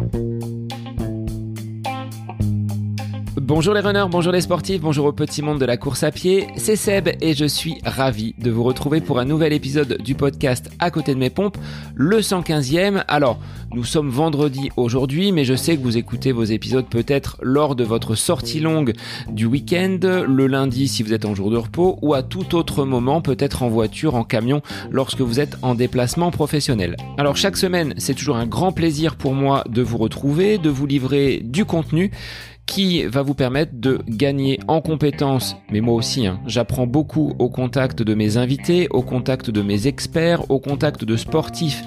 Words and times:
Bye. 0.00 0.39
Bonjour 3.36 3.74
les 3.74 3.80
runners, 3.80 4.06
bonjour 4.10 4.32
les 4.32 4.40
sportifs, 4.40 4.80
bonjour 4.80 5.06
au 5.06 5.12
petit 5.12 5.40
monde 5.40 5.60
de 5.60 5.64
la 5.64 5.76
course 5.76 6.02
à 6.02 6.10
pied, 6.10 6.48
c'est 6.56 6.74
Seb 6.74 7.10
et 7.20 7.32
je 7.32 7.44
suis 7.44 7.78
ravi 7.84 8.34
de 8.38 8.50
vous 8.50 8.64
retrouver 8.64 9.00
pour 9.00 9.20
un 9.20 9.24
nouvel 9.24 9.52
épisode 9.52 9.98
du 10.02 10.16
podcast 10.16 10.68
À 10.80 10.90
côté 10.90 11.14
de 11.14 11.20
mes 11.20 11.30
pompes, 11.30 11.56
le 11.94 12.18
115e. 12.18 13.04
Alors, 13.06 13.38
nous 13.72 13.84
sommes 13.84 14.08
vendredi 14.08 14.70
aujourd'hui, 14.76 15.30
mais 15.30 15.44
je 15.44 15.54
sais 15.54 15.76
que 15.76 15.82
vous 15.82 15.96
écoutez 15.96 16.32
vos 16.32 16.42
épisodes 16.42 16.86
peut-être 16.86 17.36
lors 17.40 17.76
de 17.76 17.84
votre 17.84 18.16
sortie 18.16 18.58
longue 18.58 18.94
du 19.28 19.46
week-end, 19.46 20.00
le 20.26 20.48
lundi 20.48 20.88
si 20.88 21.04
vous 21.04 21.12
êtes 21.12 21.24
en 21.24 21.36
jour 21.36 21.52
de 21.52 21.56
repos, 21.56 22.00
ou 22.02 22.14
à 22.14 22.24
tout 22.24 22.56
autre 22.56 22.84
moment, 22.84 23.20
peut-être 23.20 23.62
en 23.62 23.68
voiture, 23.68 24.16
en 24.16 24.24
camion, 24.24 24.60
lorsque 24.90 25.20
vous 25.20 25.38
êtes 25.38 25.56
en 25.62 25.76
déplacement 25.76 26.32
professionnel. 26.32 26.96
Alors 27.16 27.36
chaque 27.36 27.56
semaine, 27.56 27.94
c'est 27.96 28.14
toujours 28.14 28.38
un 28.38 28.46
grand 28.46 28.72
plaisir 28.72 29.14
pour 29.14 29.34
moi 29.34 29.62
de 29.68 29.82
vous 29.82 29.98
retrouver, 29.98 30.58
de 30.58 30.68
vous 30.68 30.86
livrer 30.86 31.40
du 31.44 31.64
contenu 31.64 32.10
qui 32.70 33.02
va 33.02 33.22
vous 33.22 33.34
permettre 33.34 33.72
de 33.74 33.98
gagner 34.08 34.60
en 34.68 34.80
compétences, 34.80 35.56
mais 35.72 35.80
moi 35.80 35.94
aussi, 35.94 36.28
hein, 36.28 36.40
j'apprends 36.46 36.86
beaucoup 36.86 37.34
au 37.40 37.48
contact 37.48 38.00
de 38.00 38.14
mes 38.14 38.36
invités, 38.36 38.86
au 38.90 39.02
contact 39.02 39.50
de 39.50 39.60
mes 39.60 39.88
experts, 39.88 40.48
au 40.52 40.60
contact 40.60 41.04
de 41.04 41.16
sportifs 41.16 41.82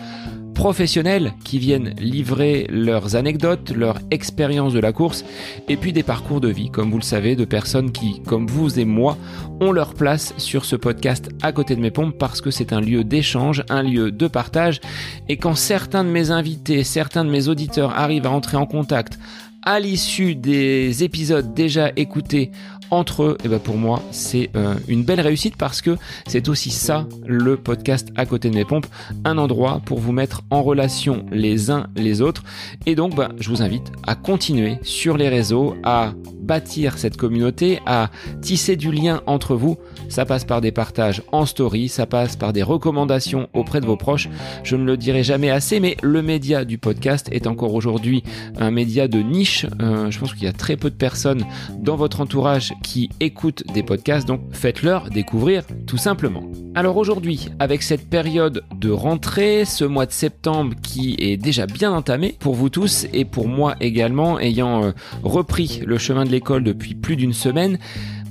professionnels 0.54 1.34
qui 1.46 1.58
viennent 1.58 1.94
livrer 1.98 2.68
leurs 2.70 3.16
anecdotes, 3.16 3.72
leur 3.72 3.98
expérience 4.12 4.74
de 4.74 4.80
la 4.80 4.92
course, 4.92 5.24
et 5.70 5.78
puis 5.78 5.94
des 5.94 6.04
parcours 6.04 6.42
de 6.42 6.50
vie, 6.50 6.70
comme 6.70 6.92
vous 6.92 6.98
le 6.98 7.04
savez, 7.04 7.38
de 7.38 7.46
personnes 7.46 7.94
qui, 7.94 8.22
comme 8.22 8.48
vous 8.48 8.78
et 8.78 8.86
moi, 8.86 9.18
ont 9.62 9.72
leur 9.72 9.94
place 9.94 10.34
sur 10.38 10.66
ce 10.66 10.76
podcast 10.76 11.30
à 11.42 11.54
côté 11.54 11.78
de 11.78 11.82
mes 11.82 11.92
pompes 11.92 12.18
parce 12.18 12.42
que 12.42 12.52
c'est 12.52 12.74
un 12.74 12.82
lieu 12.82 13.06
d'échange, 13.06 13.64
un 13.70 13.84
lieu 13.84 14.12
de 14.12 14.28
partage, 14.28 14.82
et 15.30 15.38
quand 15.38 15.56
certains 15.56 16.04
de 16.04 16.10
mes 16.10 16.30
invités, 16.30 16.84
certains 16.84 17.24
de 17.24 17.30
mes 17.30 17.48
auditeurs 17.48 17.98
arrivent 17.98 18.28
à 18.28 18.32
entrer 18.32 18.58
en 18.58 18.66
contact 18.66 19.18
à 19.66 19.80
l'issue 19.80 20.36
des 20.36 21.04
épisodes 21.04 21.54
déjà 21.54 21.92
écoutés 21.96 22.52
entre 22.92 23.24
eux, 23.24 23.38
et 23.44 23.48
ben 23.48 23.60
pour 23.60 23.78
moi, 23.78 24.02
c'est 24.12 24.50
euh, 24.56 24.76
une 24.88 25.04
belle 25.04 25.22
réussite 25.22 25.58
parce 25.58 25.82
que 25.82 25.98
c'est 26.28 26.50
aussi 26.50 26.72
ça 26.72 27.08
le 27.26 27.58
podcast 27.58 28.10
à 28.16 28.26
côté 28.26 28.50
de 28.50 28.56
mes 28.56 28.66
pompes, 28.66 28.88
un 29.26 29.38
endroit 29.38 29.82
pour 29.86 30.00
vous 30.00 30.12
mettre 30.12 30.42
en 30.50 30.64
relation 30.64 31.26
les 31.32 31.72
uns 31.72 31.88
les 31.96 32.22
autres. 32.22 32.44
Et 32.86 32.96
donc, 32.96 33.16
bah, 33.16 33.30
je 33.40 33.50
vous 33.50 33.62
invite 33.62 33.92
à 34.06 34.16
continuer 34.16 34.78
sur 34.84 35.18
les 35.18 35.30
réseaux, 35.30 35.76
à 35.84 36.14
bâtir 36.44 36.98
cette 36.98 37.18
communauté, 37.18 37.80
à 37.86 38.10
tisser 38.42 38.76
du 38.76 38.92
lien 38.92 39.22
entre 39.26 39.56
vous. 39.56 39.78
Ça 40.10 40.26
passe 40.26 40.44
par 40.44 40.62
des 40.62 40.72
partages 40.72 41.24
en 41.32 41.46
story, 41.46 41.90
ça 41.90 42.06
passe 42.06 42.36
par 42.36 42.54
des 42.54 42.64
recommandations 42.64 43.48
auprès 43.54 43.82
de 43.82 43.86
vos 43.86 43.98
proches. 43.98 44.30
Je 44.64 44.76
ne 44.76 44.84
le 44.84 44.98
dirai 44.98 45.24
jamais 45.24 45.50
assez, 45.50 45.80
mais 45.80 45.98
le 46.02 46.22
média 46.22 46.66
du 46.66 46.78
podcast 46.78 47.30
est 47.32 47.48
encore 47.48 47.74
aujourd'hui 47.74 48.24
un 48.60 48.72
média 48.72 49.08
de 49.08 49.20
niche. 49.20 49.66
Euh, 49.82 50.12
je 50.12 50.20
pense 50.20 50.34
qu'il 50.34 50.44
y 50.44 50.48
a 50.48 50.54
très 50.54 50.76
peu 50.76 50.90
de 50.90 50.96
personnes 50.96 51.46
dans 51.80 51.96
votre 51.96 52.22
entourage 52.22 52.73
qui 52.82 53.10
écoutent 53.20 53.64
des 53.74 53.84
podcasts, 53.84 54.28
donc 54.28 54.42
faites-leur 54.52 55.10
découvrir 55.10 55.64
tout 55.88 55.98
simplement. 55.98 56.44
Alors 56.76 56.98
aujourd'hui, 56.98 57.50
avec 57.60 57.84
cette 57.84 58.10
période 58.10 58.64
de 58.76 58.90
rentrée, 58.90 59.66
ce 59.66 59.86
mois 59.86 60.06
de 60.06 60.12
septembre 60.12 60.74
qui 60.82 61.16
est 61.20 61.38
déjà 61.38 61.66
bien 61.66 61.92
entamé 61.92 62.36
pour 62.40 62.56
vous 62.56 62.70
tous 62.70 63.06
et 63.14 63.26
pour 63.26 63.48
moi 63.48 63.76
également, 63.80 64.40
ayant 64.40 64.84
euh, 64.84 64.92
repris 65.24 65.82
le 65.86 65.98
chemin 65.98 66.26
de 66.26 66.32
l'école 66.32 66.64
depuis 66.64 66.96
plus 66.96 67.16
d'une 67.16 67.34
semaine, 67.34 67.78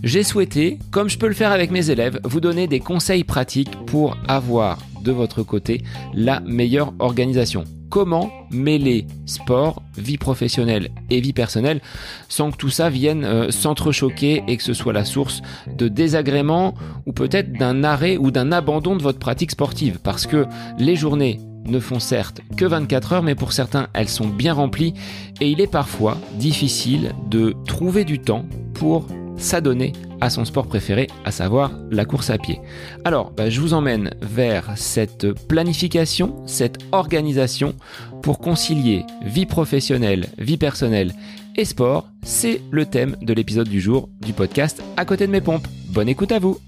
j'ai 0.02 0.24
souhaité, 0.24 0.78
comme 0.90 1.08
je 1.08 1.18
peux 1.18 1.28
le 1.28 1.34
faire 1.34 1.52
avec 1.52 1.70
mes 1.70 1.90
élèves, 1.90 2.18
vous 2.24 2.40
donner 2.40 2.66
des 2.66 2.80
conseils 2.80 3.24
pratiques 3.24 3.76
pour 3.86 4.16
avoir 4.26 4.78
de 5.02 5.12
votre 5.12 5.42
côté 5.42 5.82
la 6.12 6.40
meilleure 6.40 6.92
organisation. 6.98 7.64
Comment 7.92 8.32
mêler 8.50 9.06
sport, 9.26 9.82
vie 9.98 10.16
professionnelle 10.16 10.88
et 11.10 11.20
vie 11.20 11.34
personnelle 11.34 11.82
sans 12.30 12.50
que 12.50 12.56
tout 12.56 12.70
ça 12.70 12.88
vienne 12.88 13.22
euh, 13.22 13.50
s'entrechoquer 13.50 14.42
et 14.48 14.56
que 14.56 14.62
ce 14.62 14.72
soit 14.72 14.94
la 14.94 15.04
source 15.04 15.42
de 15.76 15.88
désagréments 15.88 16.72
ou 17.04 17.12
peut-être 17.12 17.52
d'un 17.52 17.84
arrêt 17.84 18.16
ou 18.16 18.30
d'un 18.30 18.50
abandon 18.50 18.96
de 18.96 19.02
votre 19.02 19.18
pratique 19.18 19.50
sportive. 19.50 19.98
Parce 20.02 20.26
que 20.26 20.46
les 20.78 20.96
journées 20.96 21.38
ne 21.66 21.78
font 21.80 22.00
certes 22.00 22.40
que 22.56 22.64
24 22.64 23.12
heures, 23.12 23.22
mais 23.22 23.34
pour 23.34 23.52
certains, 23.52 23.88
elles 23.92 24.08
sont 24.08 24.26
bien 24.26 24.54
remplies 24.54 24.94
et 25.42 25.50
il 25.50 25.60
est 25.60 25.70
parfois 25.70 26.16
difficile 26.36 27.12
de 27.28 27.54
trouver 27.66 28.06
du 28.06 28.20
temps 28.20 28.46
pour 28.72 29.06
s'adonner 29.36 29.92
à 30.20 30.30
son 30.30 30.44
sport 30.44 30.66
préféré, 30.66 31.08
à 31.24 31.30
savoir 31.30 31.72
la 31.90 32.04
course 32.04 32.30
à 32.30 32.38
pied. 32.38 32.60
Alors, 33.04 33.30
bah, 33.30 33.50
je 33.50 33.60
vous 33.60 33.74
emmène 33.74 34.10
vers 34.20 34.72
cette 34.76 35.32
planification, 35.48 36.46
cette 36.46 36.78
organisation 36.92 37.74
pour 38.22 38.38
concilier 38.38 39.04
vie 39.24 39.46
professionnelle, 39.46 40.26
vie 40.38 40.58
personnelle 40.58 41.12
et 41.56 41.64
sport. 41.64 42.08
C'est 42.22 42.60
le 42.70 42.86
thème 42.86 43.16
de 43.20 43.34
l'épisode 43.34 43.68
du 43.68 43.80
jour 43.80 44.08
du 44.20 44.32
podcast 44.32 44.82
À 44.96 45.04
côté 45.04 45.26
de 45.26 45.32
mes 45.32 45.40
pompes. 45.40 45.66
Bonne 45.88 46.08
écoute 46.08 46.32
à 46.32 46.38
vous 46.38 46.58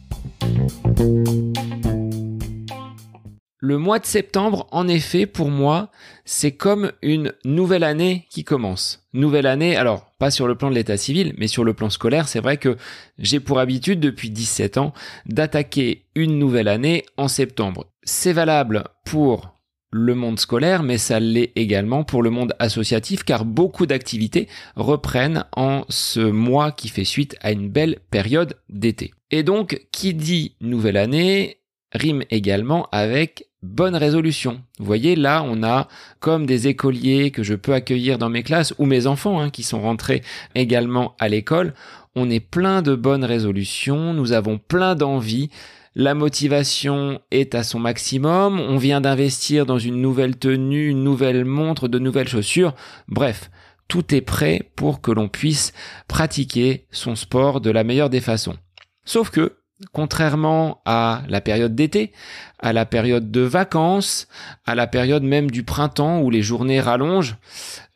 le 3.65 3.79
mois 3.79 3.99
de 3.99 4.05
septembre, 4.05 4.69
en 4.73 4.87
effet, 4.89 5.25
pour 5.25 5.49
moi, 5.49 5.89
c'est 6.27 6.53
comme 6.53 6.93
une 7.01 7.33
nouvelle 7.47 7.83
année 7.83 8.27
qui 8.29 8.45
commence. 8.45 9.07
Nouvelle 9.15 9.47
année, 9.47 9.75
alors 9.75 10.13
pas 10.19 10.31
sur 10.31 10.47
le 10.47 10.55
plan 10.55 10.69
de 10.69 10.75
l'état 10.75 10.99
civil, 10.99 11.33
mais 11.39 11.47
sur 11.47 11.65
le 11.65 11.73
plan 11.73 11.89
scolaire, 11.89 12.29
c'est 12.29 12.41
vrai 12.41 12.59
que 12.59 12.77
j'ai 13.19 13.41
pour 13.41 13.59
habitude 13.59 14.01
depuis 14.01 14.29
17 14.29 14.77
ans 14.77 14.93
d'attaquer 15.25 16.05
une 16.15 16.39
nouvelle 16.39 16.69
année 16.69 17.07
en 17.17 17.27
septembre. 17.27 17.87
C'est 18.03 18.35
valable 18.35 18.85
pour 19.07 19.55
le 19.91 20.15
monde 20.15 20.39
scolaire, 20.39 20.83
mais 20.83 20.99
ça 20.99 21.19
l'est 21.19 21.53
également 21.57 22.05
pour 22.05 22.23
le 22.23 22.29
monde 22.29 22.55
associatif, 22.59 23.25
car 23.25 23.47
beaucoup 23.47 23.87
d'activités 23.87 24.47
reprennent 24.77 25.47
en 25.57 25.87
ce 25.89 26.21
mois 26.21 26.71
qui 26.71 26.91
fait 26.91 27.05
suite 27.05 27.35
à 27.41 27.51
une 27.51 27.71
belle 27.71 28.01
période 28.11 28.59
d'été. 28.69 29.15
Et 29.31 29.43
donc, 29.43 29.87
qui 29.91 30.13
dit 30.13 30.55
nouvelle 30.61 30.99
année 30.99 31.61
rime 31.95 32.25
également 32.31 32.89
avec 32.93 33.47
bonne 33.65 33.97
résolution. 33.97 34.61
Vous 34.79 34.85
voyez, 34.85 35.17
là, 35.17 35.43
on 35.45 35.63
a 35.63 35.89
comme 36.21 36.47
des 36.47 36.69
écoliers 36.69 37.31
que 37.31 37.43
je 37.43 37.55
peux 37.55 37.75
accueillir 37.75 38.19
dans 38.19 38.29
mes 38.29 38.43
classes 38.43 38.75
ou 38.79 38.87
mes 38.87 39.07
enfants 39.07 39.41
hein, 39.41 39.51
qui 39.51 39.63
sont 39.63 39.81
rentrés 39.81 40.23
également 40.55 41.17
à 41.19 41.29
l'école. 41.29 41.75
On 42.15 42.31
est 42.31 42.41
plein 42.41 42.83
de 42.83 42.95
bonnes 42.95 43.25
résolutions, 43.25 44.15
nous 44.15 44.33
avons 44.33 44.59
plein 44.59 44.95
d'envie. 44.95 45.51
La 45.97 46.15
motivation 46.15 47.21
est 47.31 47.55
à 47.55 47.63
son 47.63 47.79
maximum, 47.79 48.61
on 48.61 48.77
vient 48.77 49.01
d'investir 49.01 49.65
dans 49.65 49.79
une 49.79 50.01
nouvelle 50.01 50.37
tenue, 50.37 50.89
une 50.89 51.05
nouvelle 51.05 51.45
montre, 51.45 51.89
de 51.89 51.99
nouvelles 51.99 52.29
chaussures. 52.29 52.75
Bref, 53.09 53.51
tout 53.89 54.15
est 54.15 54.21
prêt 54.21 54.71
pour 54.77 55.01
que 55.01 55.13
l'on 55.13 55.29
puisse 55.29 55.73
pratiquer 56.09 56.87
son 56.91 57.15
sport 57.15 57.61
de 57.61 57.71
la 57.71 57.85
meilleure 57.85 58.11
des 58.11 58.21
façons. 58.21 58.57
Sauf 59.05 59.31
que 59.31 59.57
contrairement 59.93 60.81
à 60.85 61.23
la 61.29 61.41
période 61.41 61.75
d'été, 61.75 62.13
à 62.59 62.73
la 62.73 62.87
période 62.87 63.31
de 63.31 63.41
vacances, 63.41 64.29
à 64.67 64.75
la 64.75 64.87
période 64.87 65.23
même 65.23 65.51
du 65.51 65.63
printemps 65.63 66.21
où 66.21 66.31
les 66.31 66.43
journées 66.43 66.81
rallongent, 66.81 67.37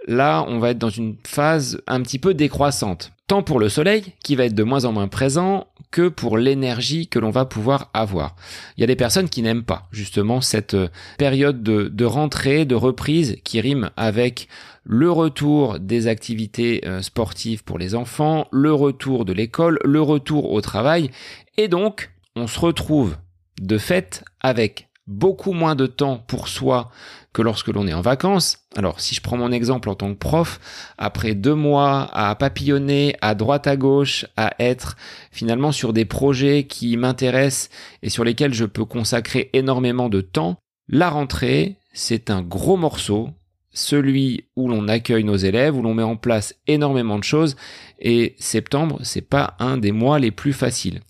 là 0.07 0.45
on 0.49 0.59
va 0.59 0.71
être 0.71 0.79
dans 0.79 0.91
une 0.91 1.17
phase 1.27 1.81
un 1.87 2.03
petit 2.03 2.19
peu 2.19 2.35
décroissante. 2.35 3.13
Tant 3.27 3.43
pour 3.43 3.61
le 3.61 3.69
soleil, 3.69 4.15
qui 4.23 4.37
va 4.37 4.45
être 4.45 4.55
de 4.55 4.63
moins 4.63 4.87
en 4.87 4.93
moins 4.93 5.09
présent, 5.09 5.67
que 5.91 6.09
pour 6.09 6.39
l'énergie 6.39 7.09
que 7.09 7.19
l'on 7.19 7.31
va 7.31 7.45
pouvoir 7.45 7.91
avoir. 7.95 8.37
Il 8.77 8.81
y 8.81 8.85
a 8.85 8.87
des 8.87 8.97
personnes 8.97 9.29
qui 9.29 9.43
n'aiment 9.43 9.65
pas 9.65 9.89
justement 9.91 10.41
cette 10.41 10.75
euh, 10.75 10.89
période 11.19 11.63
de, 11.63 12.05
rentrée, 12.05 12.65
de 12.65 12.75
reprise 12.75 13.39
qui 13.45 13.61
rime 13.61 13.91
avec 13.97 14.49
le 14.85 15.11
retour 15.11 15.79
des 15.79 16.07
activités 16.07 16.83
euh, 16.87 17.03
sportives 17.03 17.65
pour 17.65 17.79
les 17.79 17.95
enfants, 17.95 18.49
le 18.51 18.73
retour 18.73 19.25
de 19.25 19.33
l'école, 19.33 19.79
le 19.85 20.01
retour 20.01 20.51
au 20.53 20.61
travail, 20.61 21.11
et 21.57 21.69
donc 21.69 22.11
on 22.37 22.47
se 22.47 22.59
retrouve 22.59 23.17
de 23.61 23.79
fait 23.79 24.25
avec 24.41 24.88
beaucoup 25.09 25.53
moins 25.53 25.75
de 25.75 25.87
temps 25.87 26.23
pour 26.29 26.47
soi 26.47 26.91
que 27.33 27.43
lorsque 27.43 27.69
l'on 27.69 27.89
est 27.89 27.95
en 27.95 28.03
vacances. 28.03 28.59
Alors 28.77 29.01
si 29.01 29.15
je 29.15 29.21
prends 29.21 29.37
mon 29.37 29.51
exemple 29.51 29.89
en 29.89 29.95
tant 29.95 30.13
que 30.13 30.19
prof, 30.19 30.61
après 30.99 31.35
deux 31.35 31.55
mois 31.55 32.09
à 32.13 32.35
papillonner 32.35 33.17
à 33.21 33.35
droite 33.35 33.67
à 33.67 33.77
gauche, 33.77 34.27
à 34.37 34.55
être 34.59 34.97
finalement 35.33 35.73
sur 35.73 35.93
des 35.93 36.05
projets 36.05 36.65
qui 36.65 36.97
m'intéressent 36.97 37.71
et 38.03 38.11
sur 38.11 38.23
lesquels 38.23 38.55
je 38.55 38.67
peux 38.67 38.85
consacrer 38.85 39.51
énormément 39.55 40.09
de 40.09 40.21
temps, 40.21 40.57
la 40.89 41.11
rentrée, 41.11 41.77
c'est 41.93 42.31
un 42.31 42.43
gros 42.43 42.77
morceau 42.77 43.31
celui 43.79 44.45
où 44.57 44.69
l'on 44.69 44.89
accueille 44.89 45.25
nos 45.25 45.37
élèves, 45.37 45.77
où 45.77 45.83
l'on 45.83 45.95
met 45.95 46.03
en 46.03 46.17
place 46.17 46.55
énormément 46.67 47.19
de 47.19 47.25
choses, 47.25 47.57
et 48.01 48.35
septembre, 48.39 48.99
c'est 49.03 49.29
pas 49.29 49.55
un 49.61 49.77
des 49.77 49.93
mois 49.93 50.19
les 50.19 50.31
plus 50.31 50.53
faciles. 50.53 51.01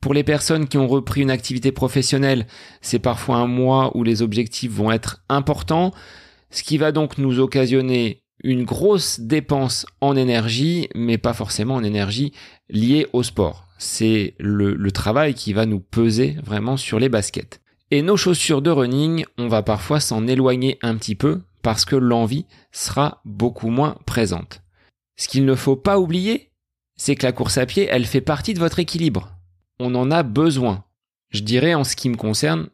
Pour 0.00 0.14
les 0.14 0.24
personnes 0.24 0.66
qui 0.66 0.78
ont 0.78 0.88
repris 0.88 1.20
une 1.20 1.30
activité 1.30 1.72
professionnelle, 1.72 2.46
c'est 2.80 2.98
parfois 2.98 3.36
un 3.36 3.46
mois 3.46 3.94
où 3.96 4.02
les 4.02 4.22
objectifs 4.22 4.72
vont 4.72 4.90
être 4.90 5.22
importants, 5.28 5.92
ce 6.50 6.62
qui 6.62 6.78
va 6.78 6.90
donc 6.90 7.18
nous 7.18 7.38
occasionner 7.38 8.22
une 8.42 8.64
grosse 8.64 9.20
dépense 9.20 9.84
en 10.00 10.16
énergie, 10.16 10.88
mais 10.94 11.18
pas 11.18 11.34
forcément 11.34 11.74
en 11.74 11.84
énergie 11.84 12.32
liée 12.70 13.06
au 13.12 13.22
sport. 13.22 13.66
C'est 13.78 14.34
le, 14.38 14.90
travail 14.90 15.34
qui 15.34 15.52
va 15.52 15.66
nous 15.66 15.80
peser 15.80 16.36
vraiment 16.44 16.76
sur 16.76 16.98
les 16.98 17.08
baskets. 17.08 17.60
Et 17.90 18.02
nos 18.02 18.16
chaussures 18.16 18.62
de 18.62 18.70
running, 18.70 19.24
on 19.36 19.48
va 19.48 19.62
parfois 19.62 20.00
s'en 20.00 20.26
éloigner 20.26 20.78
un 20.82 20.96
petit 20.96 21.14
peu 21.14 21.42
parce 21.62 21.84
que 21.84 21.96
l'envie 21.96 22.46
sera 22.72 23.20
beaucoup 23.24 23.68
moins 23.68 23.96
présente. 24.06 24.62
Ce 25.16 25.28
qu'il 25.28 25.44
ne 25.44 25.54
faut 25.54 25.76
pas 25.76 25.98
oublier, 25.98 26.50
c'est 26.96 27.16
que 27.16 27.26
la 27.26 27.32
course 27.32 27.58
à 27.58 27.66
pied, 27.66 27.88
elle 27.90 28.06
fait 28.06 28.20
partie 28.20 28.54
de 28.54 28.60
votre 28.60 28.78
équilibre. 28.78 29.28
On 29.82 29.94
en 29.94 30.10
a 30.10 30.22
besoin. 30.22 30.84
Je 31.30 31.40
dirais 31.40 31.72
en 31.72 31.84
ce 31.84 31.96
qui 31.96 32.10
me 32.10 32.16
concerne 32.16 32.68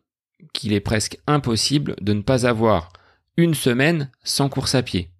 qu'il 0.52 0.72
est 0.72 0.80
presque 0.80 1.20
impossible 1.28 1.94
de 2.00 2.12
ne 2.12 2.20
pas 2.20 2.46
avoir 2.46 2.92
une 3.36 3.54
semaine 3.54 4.10
sans 4.24 4.48
course 4.48 4.74
à 4.74 4.82
pied. 4.82 5.12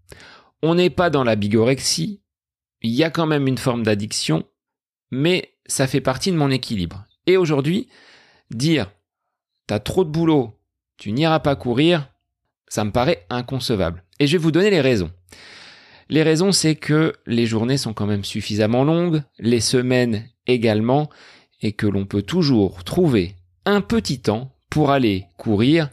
On 0.64 0.74
n'est 0.74 0.90
pas 0.90 1.10
dans 1.10 1.22
la 1.22 1.36
bigorexie, 1.36 2.20
il 2.82 2.90
y 2.90 3.04
a 3.04 3.10
quand 3.10 3.26
même 3.26 3.46
une 3.46 3.56
forme 3.56 3.84
d'addiction, 3.84 4.44
mais 5.12 5.54
ça 5.66 5.86
fait 5.86 6.00
partie 6.00 6.32
de 6.32 6.36
mon 6.36 6.50
équilibre. 6.50 7.06
Et 7.28 7.36
aujourd'hui, 7.36 7.88
dire 8.50 8.90
t'as 9.68 9.78
trop 9.78 10.04
de 10.04 10.10
boulot, 10.10 10.58
tu 10.96 11.12
n'iras 11.12 11.38
pas 11.38 11.54
courir, 11.54 12.10
ça 12.66 12.82
me 12.82 12.90
paraît 12.90 13.26
inconcevable. 13.30 14.02
Et 14.18 14.26
je 14.26 14.32
vais 14.32 14.42
vous 14.42 14.50
donner 14.50 14.70
les 14.70 14.80
raisons. 14.80 15.12
Les 16.08 16.24
raisons, 16.24 16.50
c'est 16.50 16.74
que 16.74 17.12
les 17.26 17.46
journées 17.46 17.78
sont 17.78 17.94
quand 17.94 18.06
même 18.06 18.24
suffisamment 18.24 18.82
longues, 18.82 19.22
les 19.38 19.60
semaines 19.60 20.28
également, 20.48 21.10
et 21.62 21.73
que 21.73 21.87
l'on 21.87 22.06
peut 22.06 22.23
toujours 22.23 22.85
trouver 22.85 23.37
un 23.64 23.81
petit 23.81 24.20
temps 24.20 24.53
pour 24.70 24.91
aller 24.91 25.26
courir, 25.37 25.91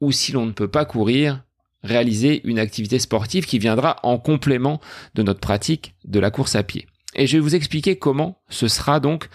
ou 0.00 0.12
si 0.12 0.32
l'on 0.32 0.46
ne 0.46 0.52
peut 0.52 0.68
pas 0.68 0.84
courir, 0.84 1.42
réaliser 1.82 2.40
une 2.44 2.58
activité 2.58 2.98
sportive 2.98 3.46
qui 3.46 3.58
viendra 3.58 3.98
en 4.02 4.18
complément 4.18 4.80
de 5.14 5.22
notre 5.22 5.40
pratique 5.40 5.94
de 6.04 6.20
la 6.20 6.30
course 6.30 6.56
à 6.56 6.62
pied. 6.62 6.86
Et 7.14 7.26
je 7.26 7.36
vais 7.36 7.42
vous 7.42 7.54
expliquer 7.54 7.96
comment 7.96 8.40
ce 8.48 8.68
sera 8.68 9.00
donc 9.00 9.28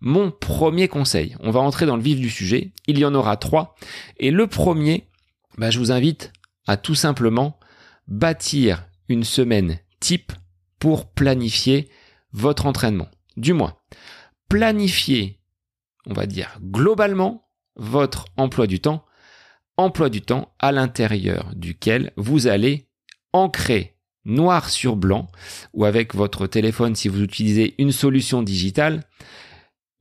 mon 0.00 0.30
premier 0.30 0.88
conseil. 0.88 1.36
On 1.40 1.50
va 1.50 1.60
entrer 1.60 1.86
dans 1.86 1.96
le 1.96 2.02
vif 2.02 2.18
du 2.18 2.30
sujet. 2.30 2.72
Il 2.86 2.98
y 2.98 3.04
en 3.04 3.14
aura 3.14 3.36
trois. 3.36 3.74
Et 4.16 4.30
le 4.30 4.46
premier, 4.46 5.06
bah, 5.58 5.70
je 5.70 5.78
vous 5.78 5.92
invite 5.92 6.32
à 6.66 6.76
tout 6.76 6.94
simplement 6.94 7.58
bâtir 8.08 8.86
une 9.08 9.24
semaine 9.24 9.78
type 10.00 10.32
pour 10.78 11.10
planifier 11.10 11.90
votre 12.32 12.66
entraînement. 12.66 13.08
Du 13.36 13.52
moins, 13.52 13.74
planifier, 14.50 15.38
on 16.06 16.12
va 16.12 16.26
dire 16.26 16.58
globalement, 16.60 17.48
votre 17.76 18.26
emploi 18.36 18.66
du 18.66 18.80
temps, 18.80 19.06
emploi 19.76 20.10
du 20.10 20.20
temps 20.20 20.52
à 20.58 20.72
l'intérieur 20.72 21.52
duquel 21.54 22.12
vous 22.16 22.48
allez 22.48 22.88
ancrer 23.32 23.96
noir 24.24 24.68
sur 24.68 24.96
blanc 24.96 25.28
ou 25.72 25.84
avec 25.84 26.16
votre 26.16 26.48
téléphone 26.48 26.96
si 26.96 27.08
vous 27.08 27.22
utilisez 27.22 27.76
une 27.78 27.92
solution 27.92 28.42
digitale, 28.42 29.04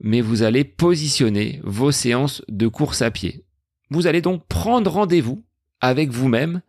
mais 0.01 0.19
vous 0.19 0.41
allez 0.41 0.63
positionner 0.63 1.61
vos 1.63 1.91
séances 1.91 2.41
de 2.49 2.67
course 2.67 3.03
à 3.03 3.11
pied. 3.11 3.45
Vous 3.91 4.07
allez 4.07 4.21
donc 4.21 4.47
prendre 4.47 4.91
rendez-vous 4.91 5.45
avec 5.79 6.09
vous-même 6.09 6.61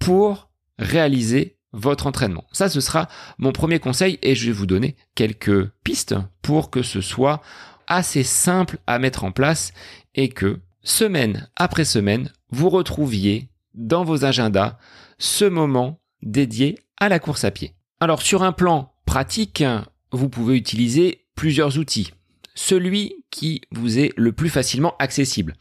pour 0.00 0.50
réaliser 0.76 1.56
votre 1.72 2.06
entraînement. 2.06 2.44
Ça, 2.52 2.68
ce 2.68 2.80
sera 2.80 3.08
mon 3.38 3.52
premier 3.52 3.78
conseil 3.78 4.18
et 4.22 4.34
je 4.34 4.46
vais 4.46 4.52
vous 4.52 4.66
donner 4.66 4.96
quelques 5.14 5.68
pistes 5.84 6.14
pour 6.42 6.70
que 6.70 6.82
ce 6.82 7.00
soit 7.00 7.42
assez 7.86 8.22
simple 8.22 8.78
à 8.86 8.98
mettre 8.98 9.24
en 9.24 9.32
place 9.32 9.72
et 10.14 10.28
que 10.28 10.60
semaine 10.82 11.48
après 11.56 11.84
semaine, 11.84 12.30
vous 12.50 12.68
retrouviez 12.68 13.48
dans 13.74 14.04
vos 14.04 14.24
agendas 14.24 14.78
ce 15.18 15.44
moment 15.44 16.00
dédié 16.22 16.78
à 17.00 17.08
la 17.08 17.18
course 17.18 17.44
à 17.44 17.50
pied. 17.50 17.74
Alors 18.00 18.22
sur 18.22 18.42
un 18.42 18.52
plan 18.52 18.94
pratique, 19.06 19.64
vous 20.10 20.28
pouvez 20.28 20.56
utiliser 20.56 21.26
plusieurs 21.34 21.78
outils. 21.78 22.12
Celui 22.54 23.24
qui 23.30 23.62
vous 23.70 23.98
est 23.98 24.12
le 24.16 24.32
plus 24.32 24.50
facilement 24.50 24.94
accessible. 24.98 25.54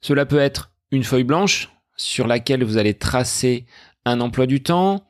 Cela 0.00 0.26
peut 0.26 0.38
être 0.38 0.70
une 0.90 1.04
feuille 1.04 1.24
blanche 1.24 1.70
sur 1.96 2.26
laquelle 2.26 2.64
vous 2.64 2.78
allez 2.78 2.94
tracer 2.94 3.66
un 4.04 4.20
emploi 4.20 4.46
du 4.46 4.62
temps, 4.62 5.06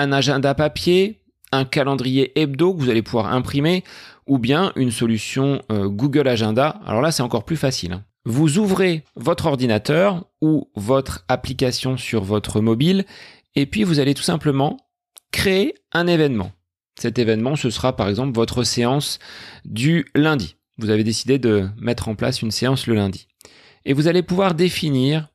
un 0.00 0.12
agenda 0.12 0.54
papier, 0.54 1.20
un 1.52 1.64
calendrier 1.64 2.38
hebdo 2.38 2.74
que 2.74 2.80
vous 2.80 2.90
allez 2.90 3.02
pouvoir 3.02 3.32
imprimer, 3.32 3.84
ou 4.26 4.38
bien 4.38 4.72
une 4.76 4.90
solution 4.90 5.62
euh, 5.72 5.88
Google 5.88 6.28
Agenda. 6.28 6.80
Alors 6.86 7.00
là, 7.00 7.10
c'est 7.10 7.22
encore 7.22 7.44
plus 7.44 7.56
facile. 7.56 7.92
Hein. 7.92 8.04
Vous 8.24 8.58
ouvrez 8.58 9.04
votre 9.16 9.46
ordinateur 9.46 10.26
ou 10.42 10.70
votre 10.74 11.24
application 11.28 11.96
sur 11.96 12.24
votre 12.24 12.60
mobile, 12.60 13.06
et 13.54 13.66
puis 13.66 13.84
vous 13.84 14.00
allez 14.00 14.14
tout 14.14 14.22
simplement 14.22 14.76
créer 15.32 15.74
un 15.92 16.06
événement. 16.06 16.52
Cet 16.98 17.18
événement, 17.18 17.56
ce 17.56 17.70
sera 17.70 17.96
par 17.96 18.08
exemple 18.08 18.34
votre 18.34 18.64
séance 18.64 19.18
du 19.64 20.06
lundi. 20.14 20.56
Vous 20.78 20.90
avez 20.90 21.04
décidé 21.04 21.38
de 21.38 21.68
mettre 21.78 22.08
en 22.08 22.14
place 22.14 22.42
une 22.42 22.50
séance 22.50 22.86
le 22.86 22.94
lundi. 22.94 23.28
Et 23.84 23.92
vous 23.92 24.08
allez 24.08 24.22
pouvoir 24.22 24.54
définir 24.54 25.28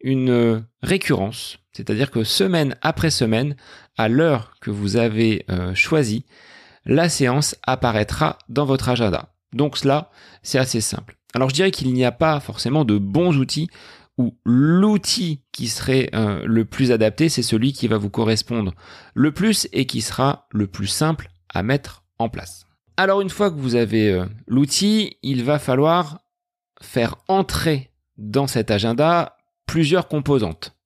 une 0.00 0.64
récurrence, 0.82 1.58
c'est-à-dire 1.72 2.10
que 2.10 2.24
semaine 2.24 2.76
après 2.82 3.10
semaine, 3.10 3.56
à 3.96 4.08
l'heure 4.08 4.54
que 4.60 4.70
vous 4.70 4.96
avez 4.96 5.44
euh, 5.50 5.74
choisi, 5.74 6.24
la 6.84 7.08
séance 7.08 7.56
apparaîtra 7.62 8.38
dans 8.48 8.64
votre 8.64 8.88
agenda. 8.88 9.34
Donc 9.52 9.76
cela, 9.76 10.10
c'est 10.42 10.58
assez 10.58 10.80
simple. 10.80 11.16
Alors 11.34 11.48
je 11.48 11.54
dirais 11.54 11.70
qu'il 11.70 11.92
n'y 11.92 12.04
a 12.04 12.12
pas 12.12 12.40
forcément 12.40 12.84
de 12.84 12.98
bons 12.98 13.36
outils 13.36 13.68
ou 14.18 14.34
l'outil 14.44 15.42
qui 15.52 15.68
serait 15.68 16.08
euh, 16.14 16.42
le 16.46 16.64
plus 16.64 16.92
adapté, 16.92 17.28
c'est 17.28 17.42
celui 17.42 17.72
qui 17.72 17.88
va 17.88 17.98
vous 17.98 18.10
correspondre 18.10 18.72
le 19.14 19.32
plus 19.32 19.68
et 19.72 19.86
qui 19.86 20.00
sera 20.00 20.46
le 20.52 20.66
plus 20.66 20.86
simple 20.86 21.30
à 21.52 21.62
mettre 21.62 22.04
en 22.18 22.28
place. 22.28 22.66
Alors 22.96 23.20
une 23.20 23.28
fois 23.28 23.50
que 23.50 23.58
vous 23.58 23.74
avez 23.74 24.10
euh, 24.10 24.24
l'outil, 24.46 25.18
il 25.22 25.44
va 25.44 25.58
falloir 25.58 26.20
faire 26.80 27.16
entrer 27.28 27.90
dans 28.16 28.46
cet 28.46 28.70
agenda 28.70 29.35
plusieurs 29.66 30.08
composantes. 30.08 30.76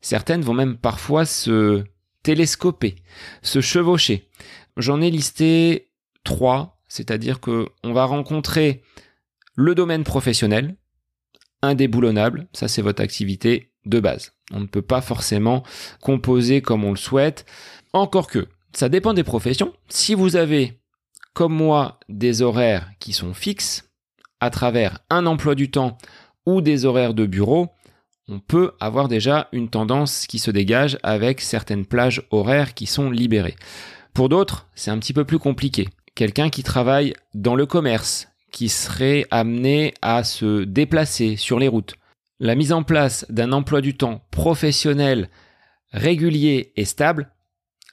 Certaines 0.00 0.42
vont 0.42 0.54
même 0.54 0.76
parfois 0.76 1.24
se 1.24 1.84
télescoper, 2.22 2.96
se 3.42 3.60
chevaucher. 3.60 4.28
J'en 4.76 5.00
ai 5.00 5.10
listé 5.10 5.90
trois, 6.24 6.80
c'est-à-dire 6.88 7.40
que 7.40 7.66
on 7.82 7.92
va 7.92 8.04
rencontrer 8.04 8.82
le 9.54 9.74
domaine 9.74 10.04
professionnel, 10.04 10.76
indéboulonnable, 11.62 12.46
ça 12.52 12.68
c'est 12.68 12.82
votre 12.82 13.02
activité 13.02 13.72
de 13.86 14.00
base. 14.00 14.32
On 14.52 14.60
ne 14.60 14.66
peut 14.66 14.82
pas 14.82 15.00
forcément 15.00 15.62
composer 16.00 16.62
comme 16.62 16.84
on 16.84 16.90
le 16.90 16.96
souhaite, 16.96 17.44
encore 17.92 18.28
que 18.28 18.46
ça 18.72 18.88
dépend 18.88 19.14
des 19.14 19.24
professions. 19.24 19.72
Si 19.88 20.14
vous 20.14 20.36
avez, 20.36 20.80
comme 21.32 21.54
moi, 21.54 21.98
des 22.08 22.42
horaires 22.42 22.90
qui 23.00 23.12
sont 23.12 23.34
fixes, 23.34 23.90
à 24.40 24.50
travers 24.50 25.00
un 25.10 25.26
emploi 25.26 25.54
du 25.54 25.70
temps 25.70 25.98
ou 26.46 26.60
des 26.60 26.84
horaires 26.84 27.14
de 27.14 27.26
bureau, 27.26 27.70
on 28.28 28.40
peut 28.40 28.72
avoir 28.78 29.08
déjà 29.08 29.48
une 29.52 29.70
tendance 29.70 30.26
qui 30.26 30.38
se 30.38 30.50
dégage 30.50 30.98
avec 31.02 31.40
certaines 31.40 31.86
plages 31.86 32.22
horaires 32.30 32.74
qui 32.74 32.86
sont 32.86 33.10
libérées. 33.10 33.56
Pour 34.12 34.28
d'autres, 34.28 34.66
c'est 34.74 34.90
un 34.90 34.98
petit 34.98 35.14
peu 35.14 35.24
plus 35.24 35.38
compliqué. 35.38 35.88
Quelqu'un 36.14 36.50
qui 36.50 36.62
travaille 36.62 37.14
dans 37.34 37.54
le 37.54 37.64
commerce, 37.64 38.28
qui 38.52 38.68
serait 38.68 39.24
amené 39.30 39.94
à 40.02 40.24
se 40.24 40.64
déplacer 40.64 41.36
sur 41.36 41.58
les 41.58 41.68
routes. 41.68 41.94
La 42.40 42.54
mise 42.54 42.72
en 42.72 42.82
place 42.82 43.24
d'un 43.28 43.52
emploi 43.52 43.80
du 43.80 43.96
temps 43.96 44.22
professionnel, 44.30 45.30
régulier 45.92 46.72
et 46.76 46.84
stable, 46.84 47.30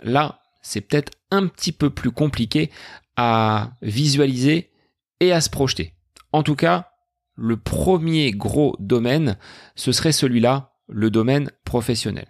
là, 0.03 0.39
c'est 0.61 0.81
peut-être 0.81 1.13
un 1.31 1.47
petit 1.47 1.71
peu 1.71 1.89
plus 1.89 2.11
compliqué 2.11 2.71
à 3.15 3.71
visualiser 3.81 4.71
et 5.19 5.31
à 5.31 5.41
se 5.41 5.49
projeter. 5.49 5.93
En 6.31 6.43
tout 6.43 6.55
cas, 6.55 6.94
le 7.35 7.57
premier 7.57 8.31
gros 8.31 8.75
domaine, 8.79 9.37
ce 9.75 9.91
serait 9.91 10.11
celui-là, 10.11 10.73
le 10.87 11.09
domaine 11.09 11.51
professionnel. 11.63 12.27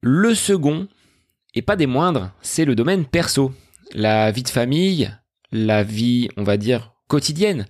Le 0.00 0.34
second, 0.34 0.88
et 1.54 1.62
pas 1.62 1.76
des 1.76 1.86
moindres, 1.86 2.32
c'est 2.40 2.64
le 2.64 2.74
domaine 2.74 3.04
perso. 3.04 3.52
La 3.94 4.30
vie 4.30 4.42
de 4.42 4.48
famille, 4.48 5.10
la 5.50 5.82
vie, 5.82 6.28
on 6.36 6.44
va 6.44 6.56
dire, 6.56 6.92
quotidienne, 7.08 7.66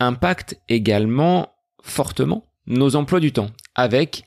impacte 0.00 0.60
également 0.68 1.54
fortement 1.82 2.46
nos 2.66 2.96
emplois 2.96 3.20
du 3.20 3.32
temps, 3.32 3.50
avec 3.74 4.24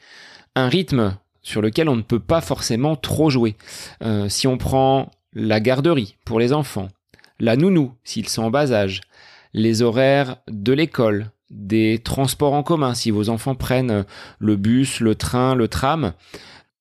un 0.55 0.69
rythme 0.69 1.17
sur 1.41 1.61
lequel 1.61 1.89
on 1.89 1.95
ne 1.95 2.01
peut 2.01 2.19
pas 2.19 2.41
forcément 2.41 2.95
trop 2.95 3.29
jouer. 3.29 3.55
Euh, 4.03 4.29
si 4.29 4.47
on 4.47 4.57
prend 4.57 5.11
la 5.33 5.59
garderie 5.59 6.17
pour 6.25 6.39
les 6.39 6.53
enfants, 6.53 6.87
la 7.39 7.55
nounou 7.55 7.93
s'ils 8.03 8.29
sont 8.29 8.43
en 8.43 8.49
bas 8.51 8.71
âge, 8.71 9.01
les 9.53 9.81
horaires 9.81 10.37
de 10.47 10.73
l'école, 10.73 11.31
des 11.49 11.99
transports 11.99 12.53
en 12.53 12.63
commun, 12.63 12.93
si 12.93 13.11
vos 13.11 13.29
enfants 13.29 13.55
prennent 13.55 14.05
le 14.39 14.55
bus, 14.55 14.99
le 14.99 15.15
train, 15.15 15.55
le 15.55 15.67
tram, 15.67 16.13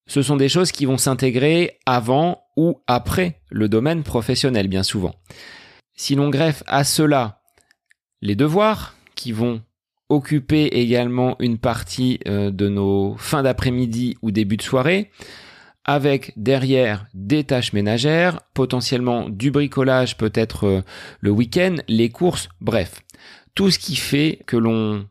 ce 0.06 0.22
sont 0.22 0.36
des 0.36 0.48
choses 0.48 0.72
qui 0.72 0.86
vont 0.86 0.98
s'intégrer 0.98 1.78
avant 1.86 2.42
ou 2.56 2.80
après 2.86 3.40
le 3.50 3.68
domaine 3.68 4.02
professionnel, 4.02 4.68
bien 4.68 4.82
souvent. 4.82 5.14
Si 5.94 6.14
l'on 6.14 6.30
greffe 6.30 6.62
à 6.66 6.84
cela 6.84 7.40
les 8.20 8.34
devoirs, 8.34 8.94
qui 9.14 9.32
vont 9.32 9.62
occuper 10.08 10.64
également 10.66 11.36
une 11.38 11.58
partie 11.58 12.20
euh, 12.26 12.50
de 12.50 12.68
nos 12.68 13.16
fins 13.18 13.42
d'après-midi 13.42 14.16
ou 14.22 14.30
début 14.30 14.56
de 14.56 14.62
soirée, 14.62 15.10
avec 15.84 16.32
derrière 16.36 17.06
des 17.14 17.44
tâches 17.44 17.72
ménagères, 17.72 18.40
potentiellement 18.54 19.28
du 19.28 19.50
bricolage 19.50 20.16
peut-être 20.16 20.64
euh, 20.66 20.82
le 21.20 21.30
week-end, 21.30 21.76
les 21.88 22.10
courses, 22.10 22.48
bref 22.60 23.02
tout 23.58 23.72
ce 23.72 23.80
qui 23.80 23.96
fait 23.96 24.38
que 24.46 24.56
l'on 24.56 25.04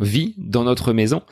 vie 0.00 0.34
dans 0.36 0.64
notre 0.64 0.92
maison. 0.92 1.22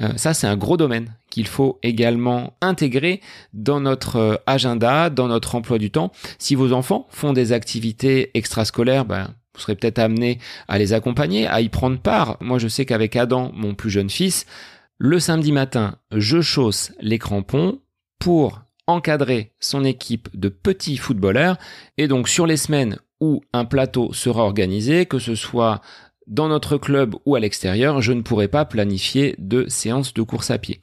Euh, 0.00 0.16
ça, 0.16 0.32
c'est 0.32 0.46
un 0.46 0.56
gros 0.56 0.78
domaine 0.78 1.14
qu'il 1.28 1.46
faut 1.46 1.78
également 1.82 2.56
intégrer 2.62 3.20
dans 3.52 3.78
notre 3.78 4.16
euh, 4.16 4.36
agenda, 4.46 5.10
dans 5.10 5.28
notre 5.28 5.54
emploi 5.54 5.76
du 5.76 5.90
temps. 5.90 6.12
Si 6.38 6.54
vos 6.54 6.72
enfants 6.72 7.06
font 7.10 7.34
des 7.34 7.52
activités 7.52 8.30
extrascolaires, 8.32 9.04
ben, 9.04 9.34
vous 9.54 9.60
serez 9.60 9.74
peut-être 9.74 9.98
amené 9.98 10.38
à 10.66 10.78
les 10.78 10.94
accompagner, 10.94 11.46
à 11.46 11.60
y 11.60 11.68
prendre 11.68 11.98
part. 11.98 12.38
Moi, 12.40 12.58
je 12.58 12.68
sais 12.68 12.86
qu'avec 12.86 13.16
Adam, 13.16 13.50
mon 13.52 13.74
plus 13.74 13.90
jeune 13.90 14.08
fils, 14.08 14.46
le 14.96 15.20
samedi 15.20 15.52
matin, 15.52 15.96
je 16.10 16.40
chausse 16.40 16.90
les 17.00 17.18
crampons 17.18 17.82
pour 18.18 18.62
encadrer 18.86 19.52
son 19.60 19.84
équipe 19.84 20.30
de 20.32 20.48
petits 20.48 20.96
footballeurs. 20.96 21.58
Et 21.98 22.08
donc, 22.08 22.30
sur 22.30 22.46
les 22.46 22.56
semaines 22.56 22.98
où 23.20 23.42
un 23.52 23.64
plateau 23.64 24.12
sera 24.12 24.42
organisé, 24.42 25.06
que 25.06 25.18
ce 25.18 25.34
soit 25.34 25.80
dans 26.26 26.48
notre 26.48 26.78
club 26.78 27.14
ou 27.26 27.34
à 27.34 27.40
l'extérieur, 27.40 28.00
je 28.00 28.12
ne 28.12 28.22
pourrai 28.22 28.48
pas 28.48 28.64
planifier 28.64 29.34
de 29.38 29.66
séance 29.68 30.14
de 30.14 30.22
course 30.22 30.50
à 30.50 30.58
pied. 30.58 30.80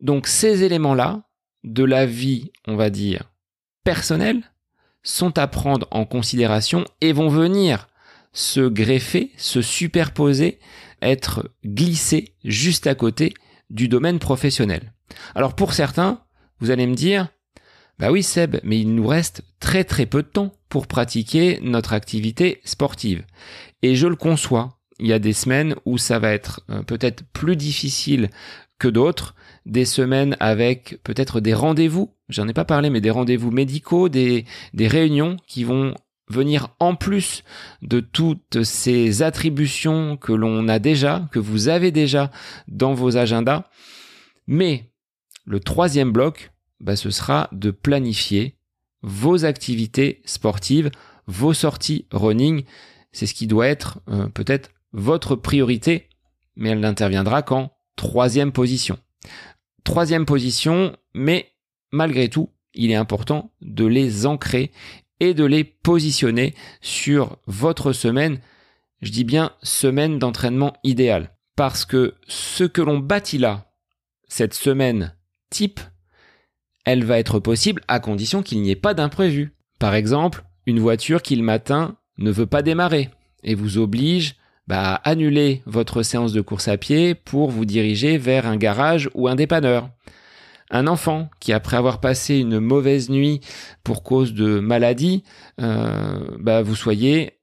Donc 0.00 0.26
ces 0.26 0.62
éléments-là, 0.62 1.22
de 1.64 1.84
la 1.84 2.06
vie, 2.06 2.50
on 2.66 2.76
va 2.76 2.90
dire, 2.90 3.30
personnelle, 3.84 4.42
sont 5.02 5.38
à 5.38 5.46
prendre 5.46 5.86
en 5.90 6.04
considération 6.04 6.84
et 7.00 7.12
vont 7.12 7.28
venir 7.28 7.88
se 8.32 8.60
greffer, 8.60 9.32
se 9.36 9.60
superposer, 9.60 10.58
être 11.02 11.50
glissés 11.64 12.34
juste 12.44 12.86
à 12.86 12.94
côté 12.94 13.34
du 13.70 13.88
domaine 13.88 14.18
professionnel. 14.18 14.92
Alors 15.34 15.54
pour 15.54 15.72
certains, 15.72 16.22
vous 16.60 16.70
allez 16.70 16.86
me 16.86 16.94
dire, 16.94 17.28
bah 18.00 18.10
oui 18.10 18.22
Seb, 18.22 18.56
mais 18.64 18.80
il 18.80 18.94
nous 18.94 19.06
reste 19.06 19.42
très 19.60 19.84
très 19.84 20.06
peu 20.06 20.22
de 20.22 20.28
temps 20.28 20.52
pour 20.70 20.86
pratiquer 20.86 21.58
notre 21.62 21.92
activité 21.92 22.62
sportive. 22.64 23.24
Et 23.82 23.94
je 23.94 24.06
le 24.06 24.16
conçois. 24.16 24.78
Il 24.98 25.06
y 25.06 25.12
a 25.12 25.18
des 25.18 25.34
semaines 25.34 25.74
où 25.84 25.98
ça 25.98 26.18
va 26.18 26.32
être 26.32 26.62
euh, 26.70 26.82
peut-être 26.82 27.24
plus 27.34 27.56
difficile 27.56 28.30
que 28.78 28.88
d'autres, 28.88 29.34
des 29.66 29.84
semaines 29.84 30.34
avec 30.40 30.98
peut-être 31.04 31.40
des 31.40 31.52
rendez-vous, 31.52 32.14
j'en 32.30 32.48
ai 32.48 32.54
pas 32.54 32.64
parlé, 32.64 32.88
mais 32.88 33.02
des 33.02 33.10
rendez-vous 33.10 33.50
médicaux, 33.50 34.08
des, 34.08 34.46
des 34.72 34.88
réunions 34.88 35.36
qui 35.46 35.64
vont 35.64 35.94
venir 36.28 36.68
en 36.78 36.94
plus 36.94 37.44
de 37.82 38.00
toutes 38.00 38.62
ces 38.62 39.20
attributions 39.20 40.16
que 40.16 40.32
l'on 40.32 40.68
a 40.68 40.78
déjà, 40.78 41.28
que 41.32 41.38
vous 41.38 41.68
avez 41.68 41.90
déjà 41.90 42.30
dans 42.66 42.94
vos 42.94 43.18
agendas. 43.18 43.64
Mais 44.46 44.90
le 45.44 45.60
troisième 45.60 46.12
bloc, 46.12 46.50
bah, 46.80 46.96
ce 46.96 47.10
sera 47.10 47.48
de 47.52 47.70
planifier 47.70 48.56
vos 49.02 49.44
activités 49.44 50.22
sportives, 50.24 50.90
vos 51.26 51.54
sorties 51.54 52.06
running. 52.12 52.64
C'est 53.12 53.26
ce 53.26 53.34
qui 53.34 53.46
doit 53.46 53.68
être 53.68 54.00
euh, 54.08 54.28
peut-être 54.28 54.70
votre 54.92 55.36
priorité, 55.36 56.08
mais 56.56 56.70
elle 56.70 56.80
n'interviendra 56.80 57.42
qu'en 57.42 57.72
troisième 57.96 58.52
position. 58.52 58.98
Troisième 59.84 60.26
position, 60.26 60.96
mais 61.14 61.52
malgré 61.92 62.28
tout, 62.28 62.50
il 62.74 62.90
est 62.90 62.96
important 62.96 63.52
de 63.60 63.84
les 63.84 64.26
ancrer 64.26 64.70
et 65.18 65.34
de 65.34 65.44
les 65.44 65.64
positionner 65.64 66.54
sur 66.80 67.38
votre 67.46 67.92
semaine. 67.92 68.40
Je 69.02 69.10
dis 69.10 69.24
bien 69.24 69.52
semaine 69.62 70.18
d'entraînement 70.18 70.74
idéal. 70.84 71.36
Parce 71.56 71.84
que 71.84 72.14
ce 72.26 72.64
que 72.64 72.80
l'on 72.80 72.98
bâtit 72.98 73.38
là, 73.38 73.70
cette 74.28 74.54
semaine 74.54 75.14
type, 75.50 75.80
elle 76.90 77.04
va 77.04 77.18
être 77.18 77.38
possible 77.38 77.82
à 77.88 78.00
condition 78.00 78.42
qu'il 78.42 78.60
n'y 78.62 78.70
ait 78.70 78.76
pas 78.76 78.94
d'imprévu. 78.94 79.54
Par 79.78 79.94
exemple, 79.94 80.44
une 80.66 80.80
voiture 80.80 81.22
qui 81.22 81.36
le 81.36 81.42
matin 81.42 81.96
ne 82.18 82.30
veut 82.30 82.46
pas 82.46 82.62
démarrer 82.62 83.10
et 83.44 83.54
vous 83.54 83.78
oblige 83.78 84.34
bah, 84.66 84.94
à 84.94 85.10
annuler 85.10 85.62
votre 85.66 86.02
séance 86.02 86.32
de 86.32 86.40
course 86.40 86.68
à 86.68 86.76
pied 86.76 87.14
pour 87.14 87.50
vous 87.50 87.64
diriger 87.64 88.18
vers 88.18 88.46
un 88.46 88.56
garage 88.56 89.08
ou 89.14 89.28
un 89.28 89.36
dépanneur. 89.36 89.88
Un 90.70 90.86
enfant 90.86 91.30
qui, 91.40 91.52
après 91.52 91.76
avoir 91.76 92.00
passé 92.00 92.38
une 92.38 92.60
mauvaise 92.60 93.08
nuit 93.08 93.40
pour 93.82 94.02
cause 94.02 94.34
de 94.34 94.60
maladie, 94.60 95.24
euh, 95.60 96.20
bah, 96.38 96.62
vous 96.62 96.76
soyez 96.76 97.34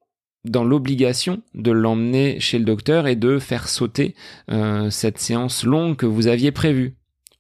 dans 0.46 0.64
l'obligation 0.64 1.42
de 1.54 1.72
l'emmener 1.72 2.40
chez 2.40 2.60
le 2.60 2.66
docteur 2.66 3.08
et 3.08 3.16
de 3.16 3.40
faire 3.40 3.68
sauter 3.68 4.16
euh, 4.52 4.90
cette 4.90 5.20
séance 5.20 5.64
longue 5.64 5.96
que 5.96 6.06
vous 6.06 6.28
aviez 6.28 6.52
prévue. 6.52 6.96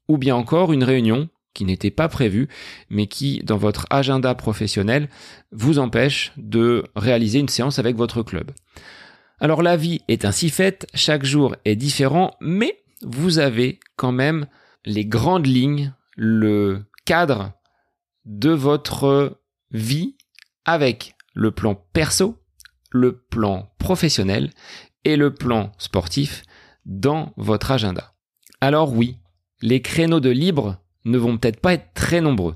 Ou 0.08 0.18
bien 0.18 0.36
encore 0.36 0.74
une 0.74 0.84
réunion 0.84 1.30
qui 1.58 1.66
n'était 1.66 1.92
pas 1.92 2.08
prévu, 2.08 2.48
mais 2.92 3.08
qui, 3.08 3.42
dans 3.44 3.58
votre 3.58 3.88
agenda 3.90 4.36
professionnel, 4.36 5.10
vous 5.52 5.80
empêche 5.80 6.32
de 6.38 6.84
réaliser 6.96 7.40
une 7.40 7.50
séance 7.50 7.80
avec 7.80 7.96
votre 7.96 8.22
club. 8.22 8.52
Alors 9.40 9.64
la 9.64 9.76
vie 9.76 10.02
est 10.08 10.24
ainsi 10.24 10.52
faite, 10.52 10.86
chaque 10.94 11.26
jour 11.26 11.56
est 11.66 11.76
différent, 11.76 12.36
mais 12.42 12.84
vous 13.02 13.40
avez 13.40 13.80
quand 13.96 14.12
même 14.12 14.46
les 14.86 15.06
grandes 15.06 15.48
lignes, 15.48 15.94
le 16.16 16.86
cadre 17.06 17.54
de 18.26 18.52
votre 18.52 19.42
vie 19.72 20.16
avec 20.64 21.16
le 21.34 21.50
plan 21.50 21.74
perso, 21.74 22.38
le 22.92 23.18
plan 23.18 23.72
professionnel 23.80 24.52
et 25.06 25.16
le 25.16 25.34
plan 25.34 25.72
sportif 25.80 26.44
dans 26.86 27.34
votre 27.36 27.72
agenda. 27.72 28.14
Alors 28.62 28.94
oui, 28.94 29.18
les 29.62 29.82
créneaux 29.82 30.20
de 30.20 30.30
libre 30.30 30.78
ne 31.08 31.18
vont 31.18 31.38
peut-être 31.38 31.60
pas 31.60 31.74
être 31.74 31.94
très 31.94 32.22
nombreux. 32.22 32.56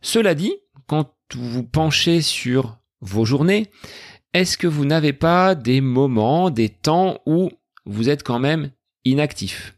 Cela 0.00 0.34
dit, 0.34 0.54
quand 0.86 1.12
vous 1.34 1.64
penchez 1.64 2.20
sur 2.22 2.78
vos 3.00 3.24
journées, 3.24 3.70
est-ce 4.32 4.58
que 4.58 4.66
vous 4.66 4.84
n'avez 4.84 5.12
pas 5.12 5.54
des 5.54 5.80
moments, 5.80 6.50
des 6.50 6.68
temps 6.68 7.20
où 7.26 7.50
vous 7.84 8.08
êtes 8.08 8.22
quand 8.22 8.38
même 8.38 8.70
inactif? 9.04 9.76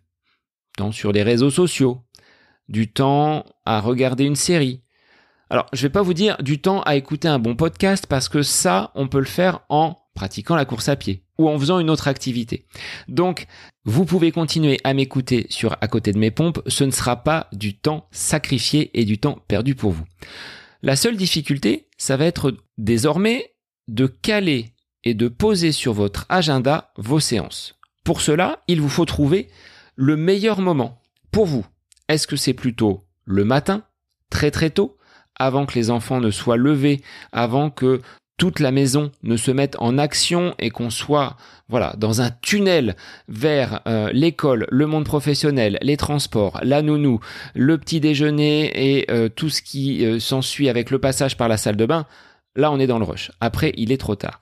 Temps 0.76 0.92
sur 0.92 1.12
les 1.12 1.22
réseaux 1.22 1.50
sociaux, 1.50 2.02
du 2.68 2.92
temps 2.92 3.44
à 3.64 3.80
regarder 3.80 4.24
une 4.24 4.36
série. 4.36 4.82
Alors, 5.50 5.66
je 5.72 5.78
ne 5.78 5.82
vais 5.88 5.92
pas 5.92 6.02
vous 6.02 6.14
dire 6.14 6.36
du 6.42 6.60
temps 6.60 6.82
à 6.82 6.96
écouter 6.96 7.28
un 7.28 7.38
bon 7.38 7.56
podcast 7.56 8.06
parce 8.06 8.28
que 8.28 8.42
ça, 8.42 8.92
on 8.94 9.08
peut 9.08 9.18
le 9.18 9.24
faire 9.24 9.60
en 9.68 9.96
pratiquant 10.14 10.56
la 10.56 10.64
course 10.64 10.88
à 10.88 10.96
pied 10.96 11.24
ou 11.38 11.48
en 11.48 11.58
faisant 11.58 11.78
une 11.78 11.90
autre 11.90 12.08
activité. 12.08 12.66
Donc, 13.08 13.46
vous 13.84 14.04
pouvez 14.04 14.32
continuer 14.32 14.78
à 14.84 14.92
m'écouter 14.92 15.46
sur 15.50 15.76
à 15.80 15.88
côté 15.88 16.12
de 16.12 16.18
mes 16.18 16.30
pompes, 16.30 16.60
ce 16.66 16.84
ne 16.84 16.90
sera 16.90 17.22
pas 17.22 17.48
du 17.52 17.76
temps 17.78 18.08
sacrifié 18.10 18.90
et 18.98 19.04
du 19.04 19.18
temps 19.18 19.38
perdu 19.48 19.74
pour 19.74 19.92
vous. 19.92 20.04
La 20.82 20.96
seule 20.96 21.16
difficulté, 21.16 21.88
ça 21.96 22.16
va 22.16 22.26
être 22.26 22.54
désormais 22.76 23.54
de 23.88 24.06
caler 24.06 24.74
et 25.04 25.14
de 25.14 25.28
poser 25.28 25.72
sur 25.72 25.92
votre 25.92 26.26
agenda 26.28 26.92
vos 26.96 27.20
séances. 27.20 27.76
Pour 28.04 28.20
cela, 28.20 28.62
il 28.68 28.80
vous 28.80 28.88
faut 28.88 29.04
trouver 29.04 29.48
le 29.96 30.16
meilleur 30.16 30.60
moment 30.60 31.02
pour 31.30 31.46
vous. 31.46 31.66
Est-ce 32.08 32.26
que 32.26 32.36
c'est 32.36 32.54
plutôt 32.54 33.04
le 33.24 33.44
matin, 33.44 33.84
très 34.30 34.50
très 34.50 34.70
tôt, 34.70 34.96
avant 35.34 35.66
que 35.66 35.74
les 35.74 35.90
enfants 35.90 36.20
ne 36.20 36.30
soient 36.30 36.56
levés, 36.56 37.02
avant 37.32 37.70
que 37.70 38.00
toute 38.38 38.60
la 38.60 38.70
maison 38.70 39.10
ne 39.24 39.36
se 39.36 39.50
mette 39.50 39.76
en 39.80 39.98
action 39.98 40.54
et 40.58 40.70
qu'on 40.70 40.90
soit 40.90 41.36
voilà 41.68 41.94
dans 41.98 42.22
un 42.22 42.30
tunnel 42.30 42.96
vers 43.28 43.82
euh, 43.86 44.10
l'école, 44.12 44.66
le 44.70 44.86
monde 44.86 45.04
professionnel, 45.04 45.78
les 45.82 45.98
transports, 45.98 46.58
la 46.62 46.80
nounou, 46.80 47.20
le 47.54 47.76
petit 47.76 48.00
déjeuner 48.00 48.98
et 48.98 49.10
euh, 49.10 49.28
tout 49.28 49.50
ce 49.50 49.60
qui 49.60 50.06
euh, 50.06 50.20
s'ensuit 50.20 50.68
avec 50.70 50.90
le 50.90 51.00
passage 51.00 51.36
par 51.36 51.48
la 51.48 51.58
salle 51.58 51.76
de 51.76 51.84
bain, 51.84 52.06
là 52.56 52.72
on 52.72 52.78
est 52.78 52.86
dans 52.86 52.98
le 52.98 53.04
rush. 53.04 53.30
Après, 53.40 53.72
il 53.76 53.92
est 53.92 53.98
trop 53.98 54.14
tard. 54.14 54.40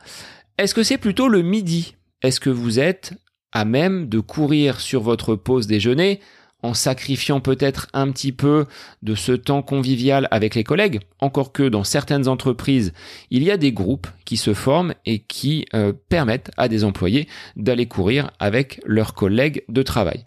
Est-ce 0.58 0.74
que 0.74 0.82
c'est 0.82 0.98
plutôt 0.98 1.28
le 1.28 1.42
midi? 1.42 1.96
Est-ce 2.22 2.38
que 2.38 2.50
vous 2.50 2.78
êtes 2.78 3.14
à 3.52 3.64
même 3.64 4.08
de 4.08 4.20
courir 4.20 4.80
sur 4.80 5.00
votre 5.00 5.34
pause 5.34 5.66
déjeuner 5.66 6.20
en 6.66 6.74
sacrifiant 6.74 7.40
peut-être 7.40 7.86
un 7.92 8.10
petit 8.10 8.32
peu 8.32 8.66
de 9.02 9.14
ce 9.14 9.30
temps 9.30 9.62
convivial 9.62 10.26
avec 10.32 10.56
les 10.56 10.64
collègues, 10.64 11.00
encore 11.20 11.52
que 11.52 11.68
dans 11.68 11.84
certaines 11.84 12.26
entreprises, 12.26 12.92
il 13.30 13.44
y 13.44 13.52
a 13.52 13.56
des 13.56 13.72
groupes 13.72 14.08
qui 14.24 14.36
se 14.36 14.52
forment 14.52 14.94
et 15.04 15.20
qui 15.20 15.64
euh, 15.74 15.92
permettent 16.08 16.50
à 16.56 16.66
des 16.66 16.82
employés 16.82 17.28
d'aller 17.54 17.86
courir 17.86 18.32
avec 18.40 18.80
leurs 18.84 19.14
collègues 19.14 19.62
de 19.68 19.82
travail. 19.82 20.24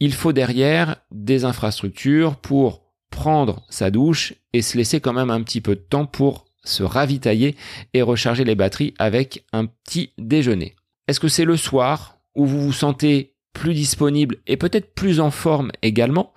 Il 0.00 0.14
faut 0.14 0.32
derrière 0.32 0.96
des 1.10 1.44
infrastructures 1.44 2.36
pour 2.36 2.84
prendre 3.10 3.62
sa 3.68 3.90
douche 3.90 4.34
et 4.54 4.62
se 4.62 4.78
laisser 4.78 5.00
quand 5.00 5.12
même 5.12 5.30
un 5.30 5.42
petit 5.42 5.60
peu 5.60 5.74
de 5.74 5.80
temps 5.80 6.06
pour 6.06 6.46
se 6.64 6.82
ravitailler 6.82 7.56
et 7.92 8.00
recharger 8.00 8.44
les 8.44 8.54
batteries 8.54 8.94
avec 8.98 9.44
un 9.52 9.66
petit 9.66 10.12
déjeuner. 10.16 10.76
Est-ce 11.08 11.20
que 11.20 11.28
c'est 11.28 11.44
le 11.44 11.56
soir 11.56 12.18
où 12.34 12.46
vous 12.46 12.62
vous 12.62 12.72
sentez 12.72 13.34
plus 13.58 13.74
disponible 13.74 14.36
et 14.46 14.56
peut-être 14.56 14.94
plus 14.94 15.18
en 15.18 15.32
forme 15.32 15.72
également. 15.82 16.32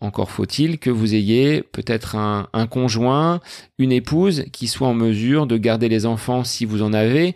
Encore 0.00 0.30
faut-il 0.30 0.78
que 0.78 0.90
vous 0.90 1.14
ayez 1.14 1.62
peut-être 1.62 2.16
un, 2.16 2.66
conjoint, 2.66 3.40
une 3.78 3.92
épouse 3.92 4.44
qui 4.52 4.66
soit 4.66 4.88
en 4.88 4.94
mesure 4.94 5.46
de 5.46 5.56
garder 5.56 5.88
les 5.88 6.04
enfants 6.06 6.42
si 6.42 6.64
vous 6.64 6.82
en 6.82 6.92
avez, 6.92 7.34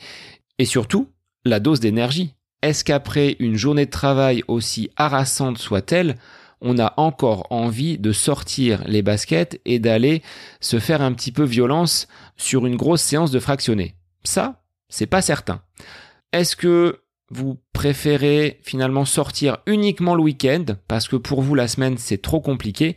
et 0.58 0.64
surtout 0.64 1.08
la 1.44 1.60
dose 1.60 1.80
d'énergie. 1.80 2.34
Est-ce 2.60 2.84
qu'après 2.84 3.37
une 3.38 3.54
journée 3.54 3.87
de 3.87 3.90
travail 3.90 4.42
aussi 4.49 4.90
harassante 4.96 5.58
soit-elle, 5.58 6.16
on 6.60 6.78
a 6.78 6.92
encore 6.99 7.46
envie 7.50 7.99
de 7.99 8.12
sortir 8.12 8.82
les 8.87 9.00
baskets 9.00 9.60
et 9.64 9.78
d'aller 9.78 10.22
se 10.60 10.80
faire 10.80 11.00
un 11.00 11.12
petit 11.12 11.32
peu 11.32 11.44
violence 11.44 12.08
sur 12.37 12.66
une 12.66 12.76
grosse 12.76 13.00
séance 13.00 13.30
de 13.30 13.38
fractionné 13.38 13.94
Ça, 14.25 14.60
c'est 14.88 15.06
pas 15.06 15.22
certain. 15.22 15.62
Est-ce 16.32 16.56
que 16.56 17.00
vous 17.30 17.58
préférez 17.72 18.58
finalement 18.62 19.04
sortir 19.04 19.58
uniquement 19.66 20.14
le 20.14 20.22
week-end 20.22 20.64
parce 20.88 21.08
que 21.08 21.16
pour 21.16 21.42
vous 21.42 21.54
la 21.54 21.68
semaine 21.68 21.96
c'est 21.99 22.20
trop 22.20 22.40
compliqué. 22.40 22.96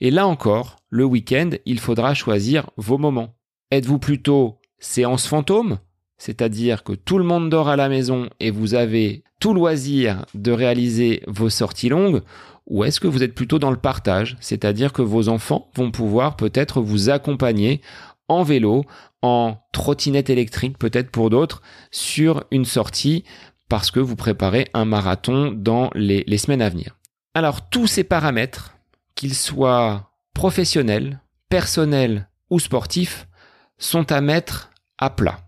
Et 0.00 0.10
là 0.10 0.26
encore, 0.26 0.76
le 0.90 1.04
week-end, 1.04 1.50
il 1.66 1.80
faudra 1.80 2.14
choisir 2.14 2.70
vos 2.76 2.98
moments. 2.98 3.34
Êtes-vous 3.70 3.98
plutôt 3.98 4.58
séance 4.78 5.26
fantôme, 5.26 5.78
c'est-à-dire 6.18 6.84
que 6.84 6.92
tout 6.92 7.18
le 7.18 7.24
monde 7.24 7.50
dort 7.50 7.68
à 7.68 7.76
la 7.76 7.88
maison 7.88 8.28
et 8.40 8.50
vous 8.50 8.74
avez 8.74 9.24
tout 9.40 9.54
loisir 9.54 10.24
de 10.34 10.52
réaliser 10.52 11.22
vos 11.26 11.50
sorties 11.50 11.88
longues, 11.88 12.22
ou 12.66 12.84
est-ce 12.84 13.00
que 13.00 13.08
vous 13.08 13.22
êtes 13.22 13.34
plutôt 13.34 13.58
dans 13.58 13.70
le 13.70 13.76
partage, 13.76 14.36
c'est-à-dire 14.40 14.92
que 14.92 15.02
vos 15.02 15.28
enfants 15.28 15.68
vont 15.74 15.90
pouvoir 15.90 16.36
peut-être 16.36 16.80
vous 16.80 17.10
accompagner 17.10 17.80
en 18.28 18.42
vélo, 18.42 18.84
en 19.20 19.56
trottinette 19.72 20.30
électrique 20.30 20.78
peut-être 20.78 21.10
pour 21.10 21.28
d'autres, 21.28 21.60
sur 21.90 22.44
une 22.50 22.64
sortie 22.64 23.24
parce 23.74 23.90
que 23.90 23.98
vous 23.98 24.14
préparez 24.14 24.68
un 24.72 24.84
marathon 24.84 25.50
dans 25.50 25.90
les, 25.96 26.38
semaines 26.38 26.62
à 26.62 26.68
venir. 26.68 26.96
Alors 27.34 27.68
tous 27.70 27.88
ces 27.88 28.04
paramètres, 28.04 28.76
qu'ils 29.16 29.34
soient 29.34 30.12
professionnels, 30.32 31.18
personnels 31.48 32.28
ou 32.50 32.60
sportifs, 32.60 33.26
sont 33.76 34.12
à 34.12 34.20
mettre 34.20 34.70
à 34.96 35.10
plat, 35.10 35.40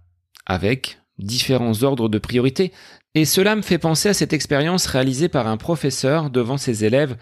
avec 0.45 0.99
différents 1.21 1.85
ordres 1.85 2.09
de 2.09 2.19
priorité. 2.19 2.73
Et 3.15 3.25
cela 3.25 3.55
me 3.55 3.63
fait 3.63 3.79
penser 3.79 4.09
à 4.09 4.15
cette 4.15 4.33
expérience 4.33 4.87
réalisée 4.87 5.29
par 5.29 5.47
un 5.47 5.57
professeur 5.57 6.29
devant 6.29 6.57
ses 6.57 6.85
élèves 6.85 7.17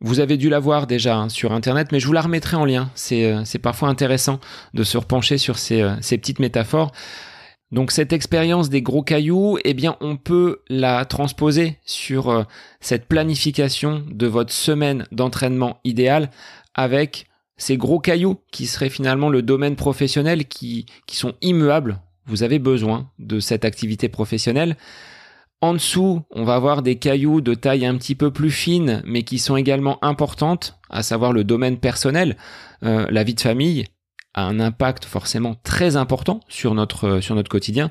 vous 0.00 0.20
avez 0.20 0.36
dû 0.36 0.50
la 0.50 0.58
voir 0.58 0.86
déjà 0.86 1.16
hein, 1.16 1.28
sur 1.30 1.52
Internet, 1.52 1.88
mais 1.90 2.00
je 2.00 2.06
vous 2.06 2.12
la 2.12 2.20
remettrai 2.20 2.56
en 2.56 2.66
lien. 2.66 2.90
C'est 2.94 3.32
euh, 3.32 3.58
parfois 3.62 3.88
intéressant 3.88 4.40
de 4.74 4.84
se 4.84 4.98
repencher 4.98 5.38
sur 5.38 5.58
ces, 5.58 5.80
euh, 5.80 5.94
ces 6.02 6.18
petites 6.18 6.38
métaphores. 6.38 6.92
Donc 7.72 7.90
cette 7.90 8.12
expérience 8.12 8.70
des 8.70 8.82
gros 8.82 9.02
cailloux, 9.02 9.58
eh 9.64 9.74
bien 9.74 9.96
on 10.00 10.16
peut 10.16 10.60
la 10.68 11.04
transposer 11.04 11.78
sur 11.84 12.30
euh, 12.30 12.44
cette 12.80 13.06
planification 13.06 14.04
de 14.08 14.26
votre 14.26 14.52
semaine 14.52 15.06
d'entraînement 15.10 15.78
idéal 15.84 16.30
avec 16.74 17.26
ces 17.56 17.76
gros 17.76 17.98
cailloux 17.98 18.38
qui 18.52 18.66
seraient 18.66 18.90
finalement 18.90 19.30
le 19.30 19.42
domaine 19.42 19.76
professionnel 19.76 20.46
qui, 20.46 20.86
qui 21.06 21.16
sont 21.16 21.34
immuables. 21.40 22.00
Vous 22.26 22.42
avez 22.42 22.58
besoin 22.58 23.10
de 23.18 23.40
cette 23.40 23.64
activité 23.64 24.08
professionnelle. 24.08 24.76
En 25.60 25.72
dessous, 25.72 26.22
on 26.30 26.44
va 26.44 26.54
avoir 26.54 26.82
des 26.82 26.96
cailloux 26.96 27.40
de 27.40 27.54
taille 27.54 27.86
un 27.86 27.96
petit 27.96 28.14
peu 28.14 28.30
plus 28.30 28.50
fine, 28.50 29.02
mais 29.06 29.22
qui 29.22 29.38
sont 29.38 29.56
également 29.56 30.04
importantes, 30.04 30.78
à 30.90 31.02
savoir 31.02 31.32
le 31.32 31.44
domaine 31.44 31.78
personnel. 31.78 32.36
Euh, 32.82 33.06
la 33.10 33.24
vie 33.24 33.34
de 33.34 33.40
famille 33.40 33.86
a 34.36 34.44
un 34.44 34.60
impact 34.60 35.04
forcément 35.04 35.56
très 35.64 35.96
important 35.96 36.40
sur 36.48 36.74
notre, 36.74 37.08
euh, 37.08 37.20
sur 37.20 37.34
notre 37.34 37.50
quotidien. 37.50 37.90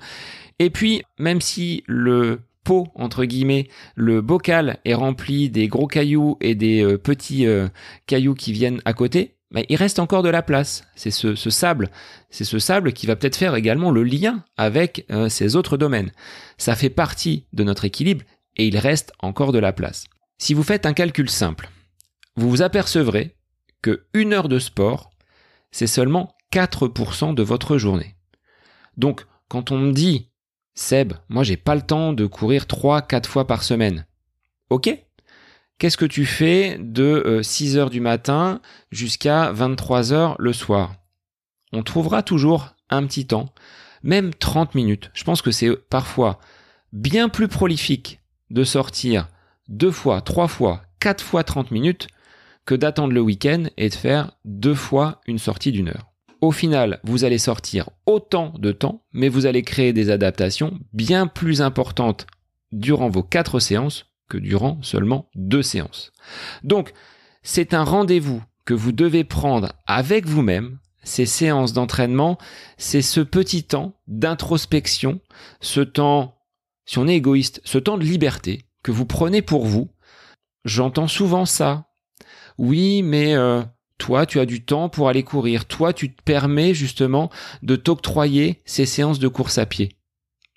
Et 0.60 0.70
puis, 0.70 1.04
même 1.20 1.42
si 1.42 1.84
le 1.86 2.40
pot, 2.64 2.88
entre 2.96 3.26
guillemets, 3.26 3.68
le 3.96 4.22
bocal 4.22 4.80
est 4.86 4.94
rempli 4.94 5.50
des 5.50 5.68
gros 5.68 5.88
cailloux 5.88 6.38
et 6.40 6.56
des 6.56 6.82
euh, 6.82 6.98
petits 6.98 7.46
cailloux 8.08 8.36
qui 8.36 8.54
viennent 8.54 8.82
à 8.86 8.94
côté, 8.94 9.36
mais 9.56 9.66
il 9.70 9.78
reste 9.78 10.00
encore 10.00 10.22
de 10.22 10.30
la 10.30 10.42
place. 10.42 10.84
C'est 10.96 11.12
ce, 11.12 11.36
sable, 11.36 11.90
c'est 12.30 12.44
ce 12.44 12.60
sable 12.60 12.94
qui 12.94 13.08
va 13.08 13.16
peut-être 13.16 13.38
faire 13.38 13.56
également 13.56 13.90
le 13.90 14.04
lien 14.04 14.44
avec 14.58 15.06
euh, 15.12 15.30
ces 15.30 15.56
autres 15.56 15.78
domaines. 15.78 16.12
Ça 16.58 16.76
fait 16.76 16.90
partie 16.90 17.46
de 17.54 17.64
notre 17.64 17.86
équilibre 17.86 18.26
et 18.58 18.68
il 18.68 18.78
reste 18.78 19.14
encore 19.20 19.54
de 19.54 19.60
la 19.60 19.72
place. 19.72 20.06
Si 20.38 20.54
vous 20.54 20.64
faites 20.64 20.86
un 20.86 20.94
calcul 20.94 21.30
simple, 21.30 21.70
vous 22.36 22.50
vous 22.50 22.62
apercevrez 22.62 23.38
que 23.82 24.06
une 24.14 24.34
heure 24.34 24.50
de 24.50 24.60
sport, 24.60 25.10
c'est 25.72 25.88
seulement 25.88 26.35
4% 26.56 27.34
de 27.34 27.44
votre 27.44 27.78
journée. 27.78 28.16
Donc, 28.98 29.26
quand 29.50 29.72
on 29.72 29.78
me 29.78 29.92
dit, 29.92 30.30
Seb, 30.74 31.14
moi 31.28 31.44
j'ai 31.44 31.58
pas 31.58 31.76
le 31.76 31.82
temps 31.82 32.14
de 32.14 32.26
courir 32.26 32.64
3-4 32.64 33.26
fois 33.26 33.46
par 33.46 33.64
semaine. 33.64 34.06
Ok, 34.70 34.90
Qu'est-ce 35.78 35.98
que 35.98 36.06
tu 36.06 36.26
fais 36.26 36.78
de 36.80 37.42
6 37.44 37.76
euh, 37.76 37.80
heures 37.80 37.90
du 37.90 38.00
matin 38.00 38.62
jusqu'à 38.92 39.52
23 39.52 40.14
heures 40.14 40.36
le 40.40 40.54
soir? 40.54 40.96
On 41.74 41.84
trouvera 41.84 42.24
toujours 42.24 42.70
un 42.90 43.06
petit 43.06 43.28
temps, 43.28 43.54
même 44.02 44.34
30 44.34 44.74
minutes. 44.74 45.12
Je 45.14 45.26
pense 45.26 45.42
que 45.42 45.52
c'est 45.52 45.76
parfois 45.76 46.40
bien 46.94 47.28
plus 47.28 47.50
prolifique 47.50 48.22
de 48.52 48.64
sortir 48.64 49.28
deux 49.68 49.92
fois, 49.92 50.22
trois 50.22 50.48
fois, 50.48 50.84
quatre 51.02 51.24
fois 51.24 51.44
30 51.44 51.72
minutes 51.72 52.08
que 52.66 52.76
d'attendre 52.76 53.14
le 53.14 53.22
week-end 53.22 53.66
et 53.76 53.90
de 53.90 53.96
faire 53.96 54.32
deux 54.46 54.76
fois 54.76 55.20
une 55.28 55.40
sortie 55.40 55.74
d'une 55.74 55.90
heure. 55.90 56.15
Au 56.42 56.52
final, 56.52 57.00
vous 57.04 57.24
allez 57.24 57.38
sortir 57.38 57.90
autant 58.06 58.54
de 58.58 58.72
temps, 58.72 59.04
mais 59.14 59.30
vous 59.30 59.46
allez 59.46 59.64
créer 59.64 59.94
des 59.94 60.10
adaptations 60.10 60.80
bien 60.94 61.28
plus 61.28 61.62
importantes 61.62 62.28
durant 62.72 63.10
vos 63.10 63.24
quatre 63.24 63.60
séances 63.60 64.08
que 64.30 64.38
durant 64.38 64.82
seulement 64.82 65.30
deux 65.36 65.62
séances. 65.62 66.12
Donc, 66.64 66.94
c'est 67.44 67.74
un 67.74 67.84
rendez-vous 67.84 68.44
que 68.66 68.74
vous 68.74 68.92
devez 68.92 69.24
prendre 69.24 69.74
avec 69.86 70.26
vous-même. 70.26 70.80
Ces 71.04 71.28
séances 71.28 71.74
d'entraînement, 71.74 72.40
c'est 72.78 73.04
ce 73.04 73.22
petit 73.22 73.64
temps 73.64 73.94
d'introspection, 74.08 75.20
ce 75.62 75.82
temps, 75.82 76.40
si 76.86 76.98
on 76.98 77.08
est 77.08 77.16
égoïste, 77.16 77.62
ce 77.64 77.78
temps 77.78 77.98
de 77.98 78.04
liberté 78.04 78.66
que 78.82 78.92
vous 78.92 79.06
prenez 79.06 79.44
pour 79.44 79.66
vous. 79.66 79.90
J'entends 80.64 81.08
souvent 81.08 81.46
ça. 81.46 81.92
Oui, 82.58 83.04
mais 83.04 83.36
euh, 83.36 83.62
toi, 83.98 84.26
tu 84.26 84.40
as 84.40 84.46
du 84.46 84.64
temps 84.64 84.90
pour 84.90 85.10
aller 85.10 85.24
courir. 85.24 85.66
Toi, 85.66 85.94
tu 85.94 86.14
te 86.14 86.22
permets 86.22 86.74
justement 86.74 87.30
de 87.64 87.76
t'octroyer 87.76 88.62
ces 88.66 88.86
séances 88.86 89.20
de 89.20 89.28
course 89.28 89.58
à 89.58 89.66
pied. 89.66 89.94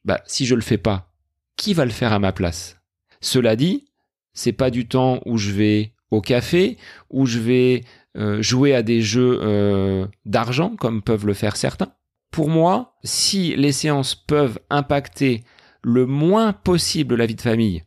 Bah, 0.04 0.20
si 0.26 0.46
je 0.46 0.54
le 0.54 0.60
fais 0.60 0.78
pas, 0.78 1.12
qui 1.56 1.74
va 1.74 1.84
le 1.84 1.90
faire 1.90 2.12
à 2.12 2.18
ma 2.18 2.32
place? 2.32 2.80
Cela 3.20 3.56
dit, 3.56 3.88
c'est 4.32 4.52
pas 4.52 4.70
du 4.70 4.86
temps 4.86 5.20
où 5.26 5.38
je 5.38 5.52
vais 5.52 5.92
au 6.10 6.20
café, 6.20 6.78
où 7.10 7.26
je 7.26 7.38
vais 7.38 7.84
euh, 8.16 8.42
jouer 8.42 8.74
à 8.74 8.82
des 8.82 9.02
jeux 9.02 9.38
euh, 9.42 10.06
d'argent, 10.24 10.76
comme 10.76 11.02
peuvent 11.02 11.26
le 11.26 11.34
faire 11.34 11.56
certains. 11.56 11.92
Pour 12.30 12.48
moi, 12.48 12.96
si 13.04 13.54
les 13.56 13.72
séances 13.72 14.14
peuvent 14.14 14.58
impacter 14.70 15.44
le 15.82 16.06
moins 16.06 16.52
possible 16.52 17.16
la 17.16 17.26
vie 17.26 17.34
de 17.34 17.40
famille, 17.40 17.84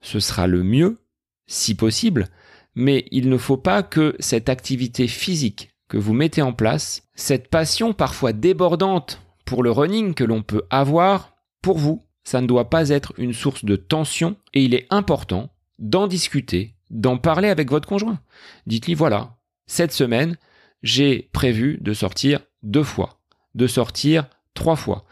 ce 0.00 0.20
sera 0.20 0.46
le 0.46 0.62
mieux, 0.62 0.98
si 1.46 1.74
possible, 1.74 2.28
mais 2.74 3.06
il 3.10 3.28
ne 3.28 3.38
faut 3.38 3.56
pas 3.56 3.82
que 3.82 4.16
cette 4.18 4.48
activité 4.48 5.08
physique 5.08 5.70
que 5.88 5.96
vous 5.98 6.14
mettez 6.14 6.42
en 6.42 6.52
place, 6.52 7.02
cette 7.14 7.48
passion 7.48 7.92
parfois 7.92 8.32
débordante 8.32 9.20
pour 9.44 9.62
le 9.62 9.70
running 9.70 10.14
que 10.14 10.24
l'on 10.24 10.42
peut 10.42 10.62
avoir, 10.70 11.34
pour 11.62 11.78
vous, 11.78 12.04
ça 12.24 12.40
ne 12.40 12.46
doit 12.46 12.70
pas 12.70 12.88
être 12.88 13.12
une 13.18 13.34
source 13.34 13.64
de 13.64 13.76
tension 13.76 14.36
et 14.54 14.64
il 14.64 14.74
est 14.74 14.86
important 14.90 15.50
d'en 15.78 16.06
discuter, 16.06 16.74
d'en 16.90 17.18
parler 17.18 17.48
avec 17.48 17.70
votre 17.70 17.88
conjoint. 17.88 18.18
Dites-lui 18.66 18.94
voilà, 18.94 19.36
cette 19.66 19.92
semaine, 19.92 20.36
j'ai 20.82 21.28
prévu 21.32 21.78
de 21.80 21.92
sortir 21.92 22.40
deux 22.62 22.82
fois, 22.82 23.20
de 23.54 23.66
sortir 23.66 24.28
trois 24.54 24.76
fois. 24.76 25.04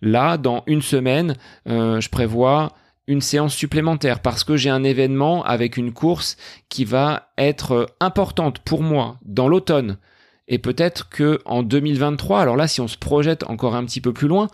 Là, 0.00 0.36
dans 0.36 0.62
une 0.66 0.82
semaine, 0.82 1.34
euh, 1.68 2.00
je 2.00 2.08
prévois 2.08 2.72
une 3.08 3.22
séance 3.22 3.54
supplémentaire 3.54 4.20
parce 4.20 4.44
que 4.44 4.56
j'ai 4.56 4.70
un 4.70 4.84
événement 4.84 5.42
avec 5.42 5.76
une 5.76 5.92
course 5.92 6.36
qui 6.68 6.84
va 6.84 7.32
être 7.38 7.88
importante 7.98 8.60
pour 8.60 8.82
moi 8.82 9.18
dans 9.24 9.48
l'automne. 9.48 9.98
Et 10.46 10.58
peut-être 10.58 11.08
que 11.08 11.40
en 11.46 11.62
2023, 11.62 12.40
alors 12.40 12.56
là, 12.56 12.68
si 12.68 12.80
on 12.80 12.86
se 12.86 12.98
projette 12.98 13.44
encore 13.44 13.74
un 13.74 13.84
petit 13.84 14.02
peu 14.02 14.12
plus 14.12 14.28
loin, 14.28 14.48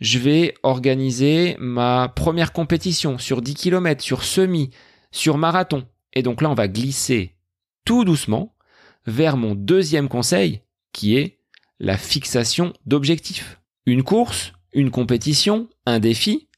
je 0.00 0.18
vais 0.18 0.54
organiser 0.62 1.56
ma 1.60 2.08
première 2.08 2.52
compétition 2.52 3.18
sur 3.18 3.42
10 3.42 3.54
km, 3.54 4.02
sur 4.02 4.24
semi, 4.24 4.70
sur 5.12 5.36
marathon. 5.36 5.84
Et 6.14 6.22
donc 6.22 6.40
là, 6.40 6.50
on 6.50 6.54
va 6.54 6.68
glisser 6.68 7.36
tout 7.84 8.04
doucement 8.04 8.54
vers 9.06 9.36
mon 9.36 9.54
deuxième 9.54 10.08
conseil, 10.08 10.62
qui 10.92 11.16
est 11.16 11.38
la 11.78 11.98
fixation 11.98 12.72
d'objectifs. 12.86 13.60
Une 13.84 14.02
course, 14.02 14.52
une 14.72 14.90
compétition, 14.90 15.68
un 15.84 15.98
défi, 15.98 16.48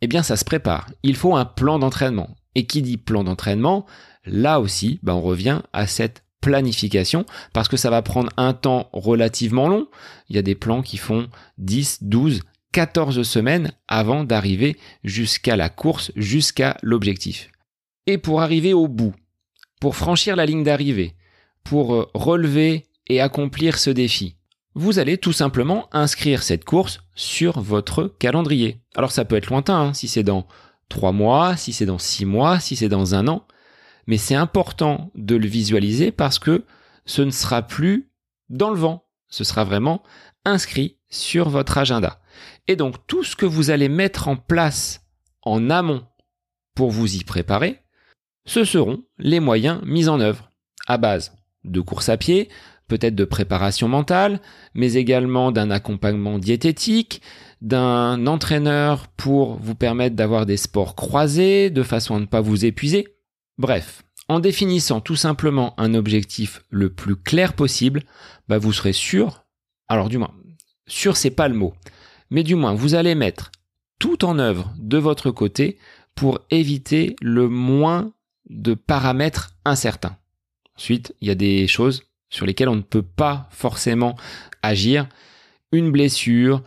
eh 0.00 0.06
bien 0.06 0.22
ça 0.22 0.36
se 0.36 0.44
prépare. 0.44 0.90
Il 1.02 1.16
faut 1.16 1.36
un 1.36 1.44
plan 1.44 1.78
d'entraînement. 1.78 2.36
Et 2.54 2.66
qui 2.66 2.82
dit 2.82 2.96
plan 2.96 3.22
d'entraînement, 3.22 3.86
là 4.24 4.60
aussi, 4.60 4.98
ben 5.02 5.14
on 5.14 5.20
revient 5.20 5.60
à 5.72 5.86
cette 5.86 6.24
planification 6.40 7.26
parce 7.52 7.68
que 7.68 7.76
ça 7.76 7.90
va 7.90 8.02
prendre 8.02 8.30
un 8.36 8.54
temps 8.54 8.88
relativement 8.92 9.68
long. 9.68 9.88
Il 10.28 10.36
y 10.36 10.38
a 10.38 10.42
des 10.42 10.54
plans 10.54 10.82
qui 10.82 10.96
font 10.96 11.28
10, 11.58 12.02
12, 12.02 12.40
14 12.72 13.22
semaines 13.22 13.72
avant 13.88 14.24
d'arriver 14.24 14.76
jusqu'à 15.04 15.56
la 15.56 15.68
course, 15.68 16.12
jusqu'à 16.16 16.76
l'objectif. 16.82 17.50
Et 18.06 18.18
pour 18.18 18.40
arriver 18.40 18.72
au 18.72 18.88
bout, 18.88 19.14
pour 19.80 19.96
franchir 19.96 20.36
la 20.36 20.46
ligne 20.46 20.64
d'arrivée, 20.64 21.14
pour 21.64 21.94
euh, 21.94 22.10
relever 22.14 22.86
et 23.08 23.20
accomplir 23.20 23.78
ce 23.78 23.90
défi, 23.90 24.36
vous 24.80 24.98
allez 24.98 25.18
tout 25.18 25.34
simplement 25.34 25.90
inscrire 25.92 26.42
cette 26.42 26.64
course 26.64 27.00
sur 27.14 27.60
votre 27.60 28.04
calendrier. 28.18 28.80
Alors 28.94 29.12
ça 29.12 29.26
peut 29.26 29.36
être 29.36 29.50
lointain, 29.50 29.78
hein, 29.78 29.92
si 29.92 30.08
c'est 30.08 30.22
dans 30.22 30.46
3 30.88 31.12
mois, 31.12 31.54
si 31.56 31.74
c'est 31.74 31.84
dans 31.84 31.98
6 31.98 32.24
mois, 32.24 32.60
si 32.60 32.76
c'est 32.76 32.88
dans 32.88 33.14
un 33.14 33.28
an, 33.28 33.46
mais 34.06 34.16
c'est 34.16 34.34
important 34.34 35.10
de 35.14 35.36
le 35.36 35.46
visualiser 35.46 36.12
parce 36.12 36.38
que 36.38 36.64
ce 37.04 37.20
ne 37.20 37.30
sera 37.30 37.60
plus 37.60 38.10
dans 38.48 38.70
le 38.70 38.78
vent, 38.78 39.04
ce 39.28 39.44
sera 39.44 39.64
vraiment 39.64 40.02
inscrit 40.46 40.96
sur 41.10 41.50
votre 41.50 41.76
agenda. 41.76 42.22
Et 42.66 42.74
donc 42.74 43.06
tout 43.06 43.22
ce 43.22 43.36
que 43.36 43.46
vous 43.46 43.68
allez 43.68 43.90
mettre 43.90 44.28
en 44.28 44.36
place 44.36 45.02
en 45.42 45.68
amont 45.68 46.06
pour 46.74 46.90
vous 46.90 47.16
y 47.16 47.24
préparer, 47.24 47.82
ce 48.46 48.64
seront 48.64 49.04
les 49.18 49.40
moyens 49.40 49.82
mis 49.84 50.08
en 50.08 50.20
œuvre, 50.20 50.50
à 50.86 50.96
base 50.96 51.36
de 51.64 51.82
course 51.82 52.08
à 52.08 52.16
pied, 52.16 52.48
peut-être 52.90 53.14
de 53.14 53.24
préparation 53.24 53.88
mentale, 53.88 54.40
mais 54.74 54.94
également 54.94 55.52
d'un 55.52 55.70
accompagnement 55.70 56.38
diététique, 56.38 57.22
d'un 57.62 58.26
entraîneur 58.26 59.06
pour 59.08 59.56
vous 59.56 59.76
permettre 59.76 60.16
d'avoir 60.16 60.44
des 60.44 60.56
sports 60.56 60.96
croisés 60.96 61.70
de 61.70 61.82
façon 61.84 62.16
à 62.16 62.20
ne 62.20 62.26
pas 62.26 62.40
vous 62.40 62.64
épuiser. 62.64 63.06
Bref, 63.58 64.02
en 64.28 64.40
définissant 64.40 65.00
tout 65.00 65.16
simplement 65.16 65.78
un 65.78 65.94
objectif 65.94 66.62
le 66.68 66.92
plus 66.92 67.16
clair 67.16 67.52
possible, 67.52 68.02
bah 68.48 68.58
vous 68.58 68.72
serez 68.72 68.92
sûr, 68.92 69.44
alors 69.88 70.08
du 70.08 70.18
moins, 70.18 70.34
sûr 70.88 71.16
c'est 71.16 71.30
pas 71.30 71.48
le 71.48 71.54
mot, 71.54 71.74
mais 72.30 72.42
du 72.42 72.56
moins 72.56 72.74
vous 72.74 72.94
allez 72.96 73.14
mettre 73.14 73.52
tout 74.00 74.24
en 74.24 74.38
œuvre 74.40 74.74
de 74.78 74.98
votre 74.98 75.30
côté 75.30 75.78
pour 76.16 76.40
éviter 76.50 77.14
le 77.20 77.48
moins 77.48 78.12
de 78.48 78.74
paramètres 78.74 79.54
incertains. 79.64 80.16
Ensuite, 80.76 81.14
il 81.20 81.28
y 81.28 81.30
a 81.30 81.36
des 81.36 81.68
choses 81.68 82.09
sur 82.30 82.46
lesquelles 82.46 82.68
on 82.68 82.76
ne 82.76 82.82
peut 82.82 83.02
pas 83.02 83.48
forcément 83.50 84.16
agir. 84.62 85.08
Une 85.72 85.92
blessure, 85.92 86.62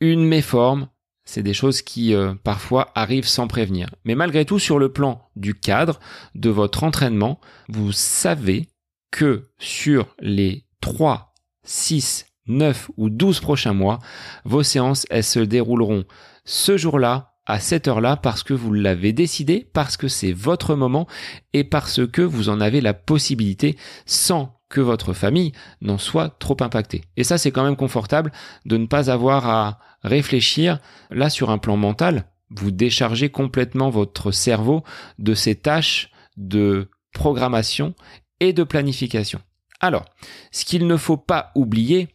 une 0.00 0.24
méforme, 0.24 0.88
c'est 1.24 1.42
des 1.42 1.54
choses 1.54 1.80
qui 1.80 2.14
euh, 2.14 2.34
parfois 2.42 2.92
arrivent 2.94 3.26
sans 3.26 3.48
prévenir. 3.48 3.88
Mais 4.04 4.14
malgré 4.14 4.44
tout, 4.44 4.58
sur 4.58 4.78
le 4.78 4.92
plan 4.92 5.30
du 5.36 5.54
cadre 5.54 5.98
de 6.34 6.50
votre 6.50 6.84
entraînement, 6.84 7.40
vous 7.68 7.92
savez 7.92 8.68
que 9.10 9.48
sur 9.58 10.06
les 10.20 10.64
3, 10.80 11.32
6, 11.62 12.26
9 12.46 12.90
ou 12.96 13.08
12 13.08 13.40
prochains 13.40 13.72
mois, 13.72 14.00
vos 14.44 14.62
séances, 14.62 15.06
elles 15.08 15.24
se 15.24 15.40
dérouleront 15.40 16.04
ce 16.44 16.76
jour-là, 16.76 17.30
à 17.46 17.60
cette 17.60 17.88
heure-là, 17.88 18.16
parce 18.16 18.42
que 18.42 18.54
vous 18.54 18.72
l'avez 18.72 19.12
décidé, 19.12 19.68
parce 19.72 19.96
que 19.96 20.08
c'est 20.08 20.32
votre 20.32 20.74
moment 20.74 21.06
et 21.52 21.64
parce 21.64 22.06
que 22.06 22.22
vous 22.22 22.48
en 22.48 22.60
avez 22.60 22.80
la 22.80 22.94
possibilité 22.94 23.76
sans 24.06 24.60
que 24.74 24.80
votre 24.80 25.12
famille 25.12 25.52
n'en 25.80 25.98
soit 25.98 26.28
trop 26.40 26.56
impactée. 26.60 27.04
Et 27.16 27.24
ça, 27.24 27.38
c'est 27.38 27.52
quand 27.52 27.64
même 27.64 27.76
confortable 27.76 28.32
de 28.66 28.76
ne 28.76 28.86
pas 28.86 29.08
avoir 29.08 29.48
à 29.48 29.78
réfléchir 30.02 30.80
là 31.10 31.30
sur 31.30 31.50
un 31.50 31.58
plan 31.58 31.76
mental. 31.76 32.26
Vous 32.50 32.72
déchargez 32.72 33.30
complètement 33.30 33.88
votre 33.88 34.32
cerveau 34.32 34.82
de 35.18 35.34
ces 35.34 35.54
tâches 35.54 36.10
de 36.36 36.90
programmation 37.12 37.94
et 38.40 38.52
de 38.52 38.64
planification. 38.64 39.40
Alors, 39.80 40.04
ce 40.50 40.64
qu'il 40.64 40.86
ne 40.88 40.96
faut 40.96 41.16
pas 41.16 41.52
oublier, 41.54 42.08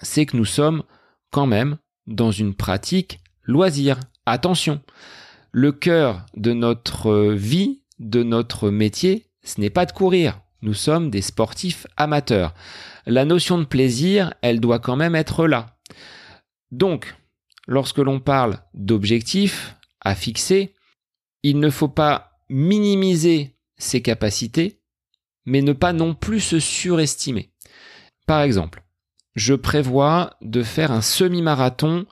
c'est 0.00 0.24
que 0.24 0.36
nous 0.36 0.44
sommes 0.44 0.84
quand 1.32 1.46
même 1.46 1.78
dans 2.06 2.30
une 2.30 2.54
pratique 2.54 3.18
loisir. 3.42 3.98
Attention, 4.24 4.80
le 5.50 5.72
cœur 5.72 6.24
de 6.36 6.52
notre 6.52 7.32
vie, 7.32 7.82
de 7.98 8.22
notre 8.22 8.70
métier, 8.70 9.26
ce 9.42 9.60
n'est 9.60 9.70
pas 9.70 9.86
de 9.86 9.92
courir. 9.92 10.40
Nous 10.66 10.74
sommes 10.74 11.10
des 11.10 11.22
sportifs 11.22 11.86
amateurs. 11.96 12.52
La 13.06 13.24
notion 13.24 13.56
de 13.56 13.64
plaisir, 13.64 14.34
elle 14.42 14.58
doit 14.58 14.80
quand 14.80 14.96
même 14.96 15.14
être 15.14 15.46
là. 15.46 15.78
Donc, 16.72 17.14
lorsque 17.68 17.98
l'on 17.98 18.18
parle 18.18 18.58
d'objectifs 18.74 19.76
à 20.00 20.16
fixer, 20.16 20.74
il 21.44 21.60
ne 21.60 21.70
faut 21.70 21.86
pas 21.86 22.32
minimiser 22.48 23.54
ses 23.78 24.02
capacités, 24.02 24.80
mais 25.44 25.62
ne 25.62 25.72
pas 25.72 25.92
non 25.92 26.14
plus 26.14 26.40
se 26.40 26.58
surestimer. 26.58 27.52
Par 28.26 28.40
exemple, 28.40 28.82
je 29.36 29.54
prévois 29.54 30.34
de 30.42 30.64
faire 30.64 30.90
un 30.90 31.00
semi-marathon 31.00 32.06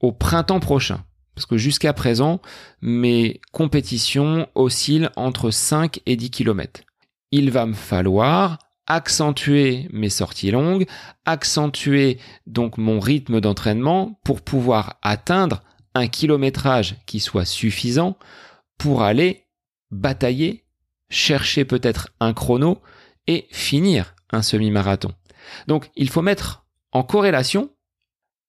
au 0.00 0.10
printemps 0.10 0.60
prochain. 0.60 1.04
Parce 1.34 1.44
que 1.44 1.58
jusqu'à 1.58 1.92
présent, 1.92 2.40
mes 2.80 3.42
compétitions 3.52 4.48
oscillent 4.54 5.10
entre 5.16 5.50
5 5.50 6.00
et 6.06 6.16
10 6.16 6.30
km. 6.30 6.80
Il 7.30 7.50
va 7.50 7.66
me 7.66 7.74
falloir 7.74 8.58
accentuer 8.86 9.88
mes 9.92 10.10
sorties 10.10 10.50
longues, 10.50 10.86
accentuer 11.24 12.18
donc 12.46 12.76
mon 12.76 12.98
rythme 12.98 13.40
d'entraînement 13.40 14.20
pour 14.24 14.40
pouvoir 14.42 14.98
atteindre 15.02 15.62
un 15.94 16.08
kilométrage 16.08 16.96
qui 17.06 17.20
soit 17.20 17.44
suffisant 17.44 18.18
pour 18.78 19.02
aller 19.02 19.46
batailler, 19.92 20.64
chercher 21.08 21.64
peut-être 21.64 22.08
un 22.18 22.32
chrono 22.32 22.80
et 23.26 23.46
finir 23.52 24.14
un 24.32 24.42
semi-marathon. 24.42 25.12
Donc 25.68 25.90
il 25.94 26.10
faut 26.10 26.22
mettre 26.22 26.64
en 26.92 27.04
corrélation 27.04 27.70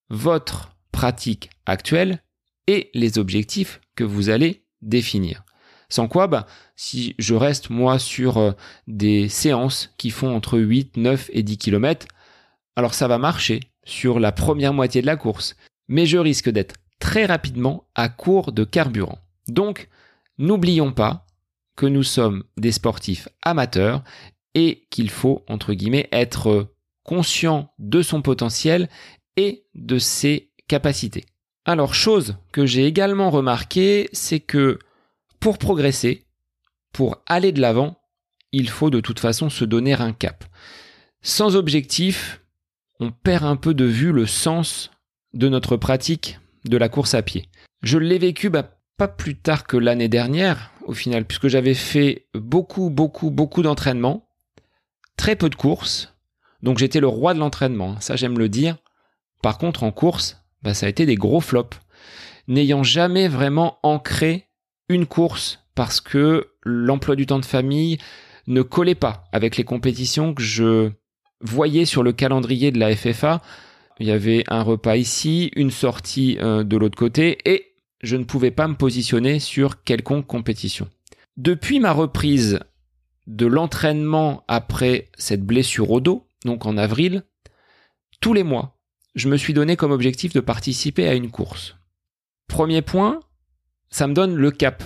votre 0.10 0.76
pratique 0.92 1.50
actuelle 1.66 2.24
et 2.68 2.90
les 2.94 3.18
objectifs 3.18 3.80
que 3.96 4.04
vous 4.04 4.30
allez 4.30 4.66
définir. 4.82 5.44
Sans 5.92 6.08
quoi, 6.08 6.28
bah, 6.28 6.48
si 6.78 7.16
je 7.20 7.36
reste 7.36 7.70
moi 7.70 8.00
sur 8.00 8.38
euh, 8.38 8.52
des 8.88 9.28
séances 9.28 9.94
qui 9.98 10.10
font 10.10 10.34
entre 10.34 10.58
8, 10.58 10.96
9 10.96 11.30
et 11.34 11.44
10 11.44 11.58
km, 11.58 12.08
alors 12.78 12.94
ça 12.94 13.10
va 13.10 13.18
marcher 13.18 13.60
sur 13.84 14.20
la 14.20 14.32
première 14.32 14.74
moitié 14.74 15.02
de 15.02 15.06
la 15.06 15.18
course, 15.18 15.58
mais 15.90 16.06
je 16.06 16.18
risque 16.18 16.50
d'être 16.50 16.76
très 17.00 17.26
rapidement 17.26 17.84
à 17.94 18.08
court 18.08 18.54
de 18.54 18.64
carburant. 18.64 19.20
Donc, 19.50 19.90
n'oublions 20.38 20.94
pas 20.94 21.26
que 21.76 21.88
nous 21.88 22.04
sommes 22.04 22.46
des 22.56 22.72
sportifs 22.72 23.28
amateurs 23.42 24.02
et 24.56 24.88
qu'il 24.92 25.10
faut, 25.10 25.44
entre 25.50 25.74
guillemets, 25.74 26.08
être 26.14 26.74
conscient 27.04 27.74
de 27.80 28.02
son 28.02 28.22
potentiel 28.22 28.88
et 29.36 29.66
de 29.76 29.98
ses 29.98 30.52
capacités. 30.70 31.26
Alors, 31.66 31.94
chose 31.94 32.38
que 32.54 32.66
j'ai 32.66 32.86
également 32.86 33.30
remarqué, 33.30 34.10
c'est 34.14 34.40
que 34.40 34.80
pour 35.42 35.58
progresser, 35.58 36.28
pour 36.94 37.18
aller 37.26 37.52
de 37.52 37.60
l'avant, 37.60 37.98
il 38.54 38.70
faut 38.70 38.92
de 38.92 39.02
toute 39.02 39.20
façon 39.20 39.50
se 39.50 39.66
donner 39.66 39.94
un 39.94 40.14
cap. 40.14 40.46
Sans 41.22 41.56
objectif, 41.56 42.42
on 43.00 43.12
perd 43.12 43.44
un 43.44 43.56
peu 43.56 43.74
de 43.74 43.86
vue 43.86 44.12
le 44.12 44.28
sens 44.28 44.92
de 45.34 45.50
notre 45.50 45.78
pratique 45.78 46.40
de 46.66 46.78
la 46.78 46.90
course 46.90 47.16
à 47.16 47.24
pied. 47.24 47.50
Je 47.82 47.98
l'ai 47.98 48.20
vécu 48.20 48.52
bah, 48.52 48.78
pas 48.98 49.08
plus 49.08 49.36
tard 49.36 49.66
que 49.66 49.78
l'année 49.78 50.10
dernière, 50.10 50.72
au 50.86 50.94
final, 50.94 51.26
puisque 51.26 51.48
j'avais 51.48 51.74
fait 51.74 52.28
beaucoup, 52.36 52.92
beaucoup, 52.92 53.32
beaucoup 53.32 53.64
d'entraînement, 53.64 54.30
très 55.18 55.36
peu 55.36 55.50
de 55.50 55.56
courses, 55.56 56.14
donc 56.62 56.78
j'étais 56.78 57.00
le 57.00 57.08
roi 57.08 57.34
de 57.34 57.40
l'entraînement, 57.40 58.00
ça 58.00 58.16
j'aime 58.16 58.38
le 58.38 58.48
dire. 58.48 58.78
Par 59.42 59.58
contre, 59.58 59.82
en 59.82 59.92
course, 59.92 60.38
bah, 60.62 60.76
ça 60.76 60.86
a 60.86 60.90
été 60.90 61.08
des 61.08 61.16
gros 61.16 61.42
flops. 61.42 61.80
N'ayant 62.48 62.84
jamais 62.84 63.28
vraiment 63.28 63.80
ancré 63.82 64.51
une 64.92 65.06
course 65.06 65.60
parce 65.76 66.02
que 66.02 66.50
l'emploi 66.64 67.16
du 67.16 67.26
temps 67.26 67.40
de 67.40 67.46
famille 67.46 67.98
ne 68.48 68.62
collait 68.62 68.96
pas 68.96 69.26
avec 69.32 69.58
les 69.58 69.64
compétitions 69.64 70.34
que 70.34 70.44
je 70.44 70.92
voyais 71.42 71.86
sur 71.86 72.04
le 72.04 72.14
calendrier 72.14 72.72
de 72.72 72.80
la 72.80 72.96
FFA. 72.96 73.42
Il 74.00 74.08
y 74.08 74.12
avait 74.12 74.44
un 74.48 74.64
repas 74.64 74.96
ici, 74.96 75.52
une 75.56 75.72
sortie 75.72 76.38
euh, 76.40 76.64
de 76.64 76.78
l'autre 76.78 76.98
côté 76.98 77.38
et 77.46 77.76
je 78.02 78.16
ne 78.16 78.24
pouvais 78.24 78.52
pas 78.52 78.68
me 78.68 78.76
positionner 78.76 79.40
sur 79.40 79.84
quelconque 79.84 80.28
compétition. 80.28 80.90
Depuis 81.38 81.80
ma 81.80 81.94
reprise 81.94 82.60
de 83.28 83.46
l'entraînement 83.46 84.44
après 84.48 85.10
cette 85.18 85.46
blessure 85.46 85.92
au 85.92 86.02
dos, 86.02 86.28
donc 86.46 86.66
en 86.66 86.78
avril, 86.78 87.24
tous 88.20 88.34
les 88.34 88.44
mois, 88.44 88.78
je 89.16 89.30
me 89.30 89.38
suis 89.38 89.54
donné 89.54 89.76
comme 89.76 89.92
objectif 89.92 90.34
de 90.34 90.40
participer 90.40 91.08
à 91.08 91.14
une 91.14 91.32
course. 91.32 91.76
Premier 92.48 92.82
point, 92.82 93.20
ça 93.92 94.08
me 94.08 94.14
donne 94.14 94.36
le 94.36 94.52
cap, 94.52 94.84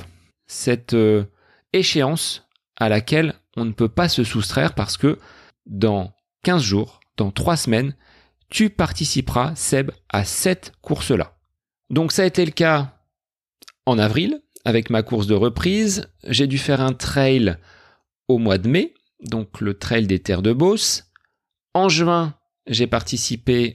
cette 0.47 0.93
euh, 0.93 1.25
échéance 1.73 2.47
à 2.75 2.89
laquelle 2.89 3.35
on 3.55 3.65
ne 3.65 3.71
peut 3.71 3.89
pas 3.89 4.09
se 4.09 4.23
soustraire 4.23 4.75
parce 4.75 4.97
que 4.97 5.17
dans 5.65 6.13
15 6.43 6.61
jours, 6.61 6.99
dans 7.17 7.31
3 7.31 7.55
semaines, 7.55 7.95
tu 8.49 8.69
participeras, 8.69 9.55
Seb, 9.55 9.91
à 10.09 10.25
cette 10.25 10.73
course-là. 10.81 11.37
Donc 11.89 12.11
ça 12.11 12.23
a 12.23 12.25
été 12.25 12.45
le 12.45 12.51
cas 12.51 12.95
en 13.85 13.97
avril, 13.99 14.41
avec 14.65 14.89
ma 14.89 15.03
course 15.03 15.27
de 15.27 15.35
reprise. 15.35 16.07
J'ai 16.23 16.47
dû 16.47 16.57
faire 16.57 16.81
un 16.81 16.93
trail 16.93 17.57
au 18.27 18.39
mois 18.39 18.57
de 18.57 18.67
mai, 18.67 18.93
donc 19.21 19.61
le 19.61 19.77
trail 19.77 20.07
des 20.07 20.19
terres 20.19 20.41
de 20.41 20.53
Beauce. 20.53 21.11
En 21.73 21.89
juin, 21.89 22.35
j'ai 22.67 22.87
participé 22.87 23.73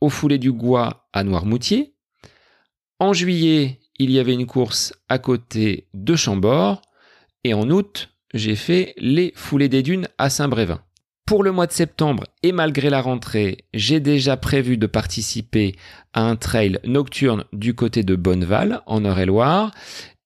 au 0.00 0.08
foulé 0.08 0.38
du 0.38 0.52
Gois 0.52 1.08
à 1.12 1.24
Noirmoutier. 1.24 1.94
En 2.98 3.12
juillet, 3.12 3.80
il 3.98 4.10
y 4.10 4.18
avait 4.18 4.34
une 4.34 4.46
course 4.46 4.92
à 5.08 5.18
côté 5.18 5.86
de 5.94 6.16
Chambord. 6.16 6.82
Et 7.44 7.54
en 7.54 7.70
août, 7.70 8.10
j'ai 8.34 8.56
fait 8.56 8.94
les 8.98 9.32
foulées 9.36 9.68
des 9.68 9.82
dunes 9.82 10.08
à 10.18 10.30
Saint-Brévin. 10.30 10.80
Pour 11.26 11.44
le 11.44 11.52
mois 11.52 11.66
de 11.66 11.72
septembre 11.72 12.24
et 12.42 12.52
malgré 12.52 12.90
la 12.90 13.00
rentrée, 13.00 13.64
j'ai 13.72 14.00
déjà 14.00 14.36
prévu 14.36 14.76
de 14.76 14.86
participer 14.86 15.76
à 16.12 16.22
un 16.22 16.36
trail 16.36 16.78
nocturne 16.84 17.44
du 17.52 17.74
côté 17.74 18.02
de 18.02 18.16
Bonneval, 18.16 18.82
en 18.86 19.04
Eure-et-Loire. 19.04 19.70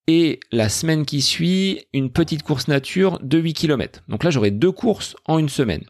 Et 0.09 0.40
la 0.52 0.68
semaine 0.68 1.05
qui 1.05 1.20
suit, 1.20 1.85
une 1.92 2.11
petite 2.11 2.42
course 2.42 2.68
nature 2.68 3.18
de 3.22 3.38
8 3.38 3.55
km. 3.55 4.02
Donc 4.09 4.24
là, 4.24 4.31
j'aurai 4.31 4.50
deux 4.50 4.72
courses 4.72 5.16
en 5.26 5.38
une 5.38 5.48
semaine. 5.48 5.85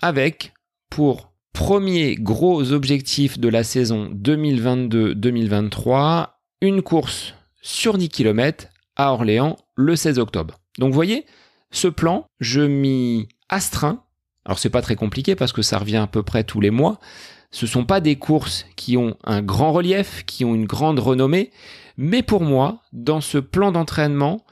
Avec, 0.00 0.52
pour 0.90 1.32
premier 1.52 2.16
gros 2.16 2.72
objectif 2.72 3.38
de 3.38 3.48
la 3.48 3.62
saison 3.62 4.10
2022-2023, 4.14 6.30
une 6.62 6.80
course 6.80 7.34
sur 7.60 7.98
10 7.98 8.08
km 8.08 8.68
à 8.96 9.12
Orléans 9.12 9.56
le 9.74 9.96
16 9.96 10.18
octobre. 10.20 10.60
Donc 10.78 10.90
vous 10.90 10.94
voyez, 10.94 11.26
ce 11.72 11.88
plan, 11.88 12.24
je 12.38 12.60
m'y 12.60 13.28
astreins. 13.48 14.04
Alors 14.46 14.60
c'est 14.60 14.70
pas 14.70 14.80
très 14.80 14.94
compliqué 14.94 15.34
parce 15.34 15.52
que 15.52 15.60
ça 15.60 15.78
revient 15.78 15.96
à 15.96 16.06
peu 16.06 16.22
près 16.22 16.44
tous 16.44 16.60
les 16.60 16.70
mois. 16.70 17.00
Ce 17.50 17.66
sont 17.66 17.84
pas 17.84 18.00
des 18.00 18.16
courses 18.16 18.64
qui 18.76 18.96
ont 18.96 19.16
un 19.24 19.42
grand 19.42 19.72
relief, 19.72 20.24
qui 20.24 20.44
ont 20.44 20.54
une 20.54 20.64
grande 20.64 21.00
renommée, 21.00 21.50
mais 21.96 22.22
pour 22.22 22.42
moi, 22.42 22.80
dans 22.92 23.20
ce 23.20 23.38
plan 23.38 23.72
d'entraînement, 23.72 24.46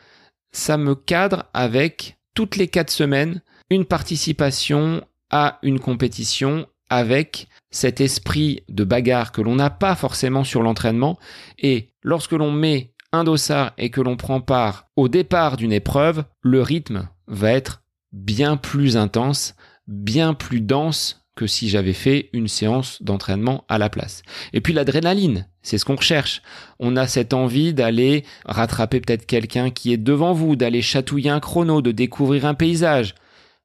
ça 0.53 0.77
me 0.77 0.97
cadre 0.97 1.45
avec 1.55 2.19
toutes 2.35 2.57
les 2.57 2.69
quatre 2.69 2.91
semaines 2.91 3.41
une 3.71 3.85
participation 3.85 5.03
à 5.31 5.61
une 5.63 5.79
compétition 5.79 6.67
avec 6.89 7.47
cet 7.71 8.01
esprit 8.01 8.65
de 8.69 8.83
bagarre 8.83 9.31
que 9.31 9.41
l'on 9.41 9.55
n'a 9.55 9.71
pas 9.71 9.95
forcément 9.95 10.43
sur 10.43 10.63
l'entraînement. 10.63 11.19
Et 11.59 11.90
lorsque 12.03 12.33
l'on 12.33 12.53
met 12.53 12.93
un 13.13 13.25
dossard 13.25 13.73
et 13.79 13.91
que 13.91 14.01
l'on 14.01 14.17
prend 14.17 14.41
part 14.41 14.87
au 14.97 15.09
départ 15.09 15.57
d'une 15.57 15.73
épreuve, 15.73 16.25
le 16.43 16.63
rythme 16.63 17.09
va 17.27 17.53
être 17.53 17.83
bien 18.13 18.57
plus 18.57 18.97
intense, 18.97 19.55
bien 19.87 20.35
plus 20.35 20.61
dense 20.61 21.25
que 21.37 21.47
si 21.47 21.69
j'avais 21.69 21.93
fait 21.93 22.29
une 22.33 22.49
séance 22.49 23.03
d'entraînement 23.03 23.65
à 23.69 23.79
la 23.79 23.89
place. 23.89 24.23
Et 24.53 24.61
puis 24.61 24.73
l'adrénaline, 24.73 25.47
c'est 25.63 25.79
ce 25.79 25.85
qu'on 25.85 25.97
recherche. 25.97 26.43
On 26.79 26.97
a 26.97 27.07
cette 27.07 27.33
envie 27.33 27.73
d'aller 27.73 28.25
rattraper 28.45 29.01
peut-être 29.01 29.27
quelqu'un 29.27 29.71
qui 29.71 29.93
est 29.93 29.97
devant 29.97 30.33
vous, 30.33 30.57
d'aller 30.57 30.83
chatouiller 30.83 31.31
un 31.31 31.41
chrono, 31.41 31.83
de 31.83 31.93
découvrir 31.93 32.45
un 32.45 32.55
paysage, 32.55 33.15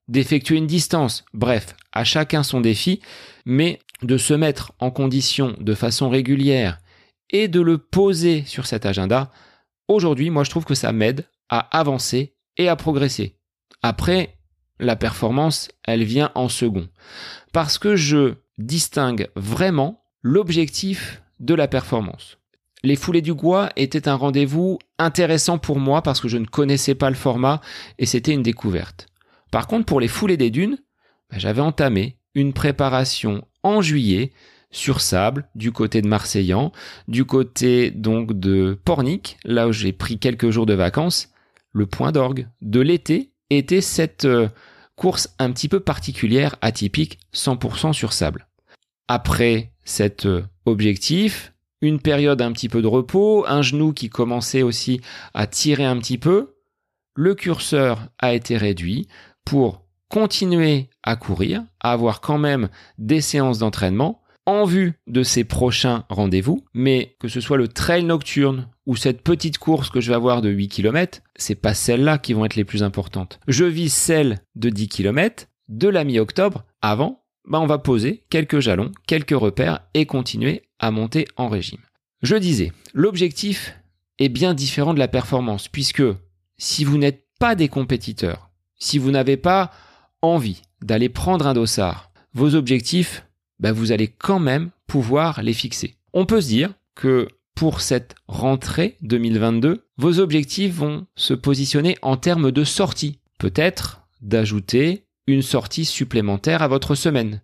d'effectuer 0.07 0.57
une 0.57 0.67
distance. 0.67 1.25
Bref, 1.33 1.75
à 1.91 2.03
chacun 2.03 2.43
son 2.43 2.61
défi, 2.61 3.01
mais 3.45 3.79
de 4.03 4.17
se 4.17 4.33
mettre 4.33 4.71
en 4.79 4.91
condition 4.91 5.55
de 5.59 5.73
façon 5.73 6.09
régulière 6.09 6.77
et 7.29 7.47
de 7.47 7.61
le 7.61 7.77
poser 7.77 8.43
sur 8.45 8.65
cet 8.65 8.85
agenda, 8.85 9.31
aujourd'hui, 9.87 10.29
moi 10.29 10.43
je 10.43 10.49
trouve 10.49 10.65
que 10.65 10.75
ça 10.75 10.91
m'aide 10.91 11.25
à 11.49 11.59
avancer 11.77 12.35
et 12.57 12.69
à 12.69 12.75
progresser. 12.75 13.37
Après, 13.81 14.37
la 14.79 14.95
performance, 14.95 15.69
elle 15.83 16.03
vient 16.03 16.31
en 16.35 16.49
second. 16.49 16.89
Parce 17.53 17.77
que 17.77 17.95
je 17.95 18.35
distingue 18.57 19.29
vraiment 19.35 20.03
l'objectif 20.21 21.21
de 21.39 21.53
la 21.53 21.67
performance. 21.67 22.37
Les 22.83 22.95
foulées 22.95 23.21
du 23.21 23.33
Gois 23.33 23.69
étaient 23.75 24.07
un 24.07 24.15
rendez-vous 24.15 24.79
intéressant 24.99 25.57
pour 25.57 25.79
moi 25.79 26.01
parce 26.01 26.19
que 26.19 26.27
je 26.27 26.37
ne 26.37 26.45
connaissais 26.45 26.95
pas 26.95 27.09
le 27.09 27.15
format 27.15 27.61
et 27.97 28.05
c'était 28.05 28.33
une 28.33 28.43
découverte. 28.43 29.07
Par 29.51 29.67
contre, 29.67 29.85
pour 29.85 29.99
les 29.99 30.07
foulées 30.07 30.37
des 30.37 30.51
dunes, 30.51 30.77
ben, 31.29 31.39
j'avais 31.39 31.61
entamé 31.61 32.17
une 32.35 32.53
préparation 32.53 33.43
en 33.63 33.81
juillet 33.81 34.33
sur 34.75 34.99
sable 34.99 35.47
du 35.55 35.71
côté 35.71 36.01
de 36.01 36.07
Marseillan, 36.07 36.71
du 37.07 37.25
côté 37.25 37.91
donc 37.91 38.37
de 38.37 38.77
Pornic, 38.83 39.37
là 39.45 39.67
où 39.67 39.71
j'ai 39.71 39.93
pris 39.93 40.19
quelques 40.19 40.49
jours 40.49 40.65
de 40.65 40.73
vacances. 40.73 41.29
Le 41.71 41.85
point 41.85 42.11
d'orgue 42.11 42.47
de 42.61 42.81
l'été 42.81 43.31
était 43.49 43.81
cette 43.81 44.25
euh, 44.25 44.49
course 44.95 45.33
un 45.39 45.51
petit 45.51 45.69
peu 45.69 45.79
particulière, 45.79 46.57
atypique, 46.61 47.19
100% 47.33 47.93
sur 47.93 48.11
sable. 48.13 48.47
Après 49.07 49.71
cet 49.85 50.25
euh, 50.25 50.43
objectif, 50.65 51.53
une 51.81 51.99
période 51.99 52.41
un 52.41 52.51
petit 52.51 52.69
peu 52.69 52.81
de 52.81 52.87
repos, 52.87 53.45
un 53.47 53.61
genou 53.61 53.93
qui 53.93 54.09
commençait 54.09 54.63
aussi 54.63 54.99
à 55.33 55.47
tirer 55.47 55.85
un 55.85 55.97
petit 55.99 56.17
peu, 56.17 56.55
le 57.13 57.33
curseur 57.33 58.07
a 58.19 58.33
été 58.33 58.57
réduit 58.57 59.07
pour 59.45 59.85
continuer 60.09 60.89
à 61.03 61.15
courir, 61.15 61.63
avoir 61.79 62.19
quand 62.19 62.37
même 62.37 62.69
des 62.97 63.21
séances 63.21 63.59
d'entraînement 63.59 64.21
en 64.45 64.65
vue 64.65 64.93
de 65.07 65.23
ces 65.23 65.43
prochains 65.43 66.05
rendez-vous, 66.09 66.63
mais 66.73 67.15
que 67.19 67.27
ce 67.27 67.41
soit 67.41 67.57
le 67.57 67.67
trail 67.67 68.03
nocturne 68.03 68.67
ou 68.85 68.95
cette 68.95 69.21
petite 69.21 69.57
course 69.57 69.89
que 69.89 70.01
je 70.01 70.09
vais 70.09 70.15
avoir 70.15 70.41
de 70.41 70.49
8 70.49 70.67
km, 70.67 71.21
c'est 71.35 71.55
pas 71.55 71.73
celles-là 71.73 72.17
qui 72.17 72.33
vont 72.33 72.45
être 72.45 72.55
les 72.55 72.65
plus 72.65 72.83
importantes. 72.83 73.39
Je 73.47 73.65
vise 73.65 73.93
celle 73.93 74.39
de 74.55 74.69
10 74.69 74.87
km 74.87 75.47
de 75.67 75.87
la 75.87 76.03
mi-octobre 76.03 76.63
avant, 76.81 77.23
bah 77.47 77.59
on 77.59 77.65
va 77.65 77.79
poser 77.79 78.23
quelques 78.29 78.59
jalons, 78.59 78.91
quelques 79.07 79.37
repères 79.37 79.81
et 79.93 80.05
continuer 80.05 80.63
à 80.79 80.91
monter 80.91 81.25
en 81.37 81.49
régime. 81.49 81.81
Je 82.21 82.35
disais, 82.35 82.71
l'objectif 82.93 83.75
est 84.19 84.29
bien 84.29 84.53
différent 84.53 84.93
de 84.93 84.99
la 84.99 85.07
performance 85.07 85.67
puisque 85.67 86.03
si 86.57 86.83
vous 86.83 86.97
n'êtes 86.97 87.25
pas 87.39 87.55
des 87.55 87.67
compétiteurs, 87.67 88.49
si 88.77 88.97
vous 88.97 89.11
n'avez 89.11 89.37
pas 89.37 89.71
envie 90.21 90.61
d'aller 90.81 91.09
prendre 91.09 91.47
un 91.47 91.53
dossard, 91.53 92.11
vos 92.33 92.55
objectifs, 92.55 93.24
bah 93.59 93.71
vous 93.71 93.91
allez 93.91 94.07
quand 94.07 94.39
même 94.39 94.71
pouvoir 94.87 95.41
les 95.41 95.53
fixer. 95.53 95.95
On 96.13 96.25
peut 96.25 96.41
se 96.41 96.47
dire 96.47 96.73
que 96.95 97.27
pour 97.55 97.81
cette 97.81 98.15
rentrée 98.27 98.97
2022, 99.01 99.85
vos 99.97 100.19
objectifs 100.19 100.73
vont 100.73 101.07
se 101.15 101.33
positionner 101.33 101.97
en 102.01 102.17
termes 102.17 102.51
de 102.51 102.63
sortie. 102.63 103.19
Peut-être 103.39 104.01
d'ajouter 104.21 105.05
une 105.27 105.41
sortie 105.41 105.85
supplémentaire 105.85 106.61
à 106.61 106.67
votre 106.67 106.95
semaine. 106.95 107.41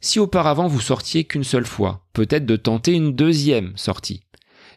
Si 0.00 0.18
auparavant 0.18 0.66
vous 0.66 0.80
sortiez 0.80 1.24
qu'une 1.24 1.44
seule 1.44 1.66
fois, 1.66 2.06
peut-être 2.12 2.46
de 2.46 2.56
tenter 2.56 2.92
une 2.92 3.14
deuxième 3.14 3.76
sortie. 3.76 4.22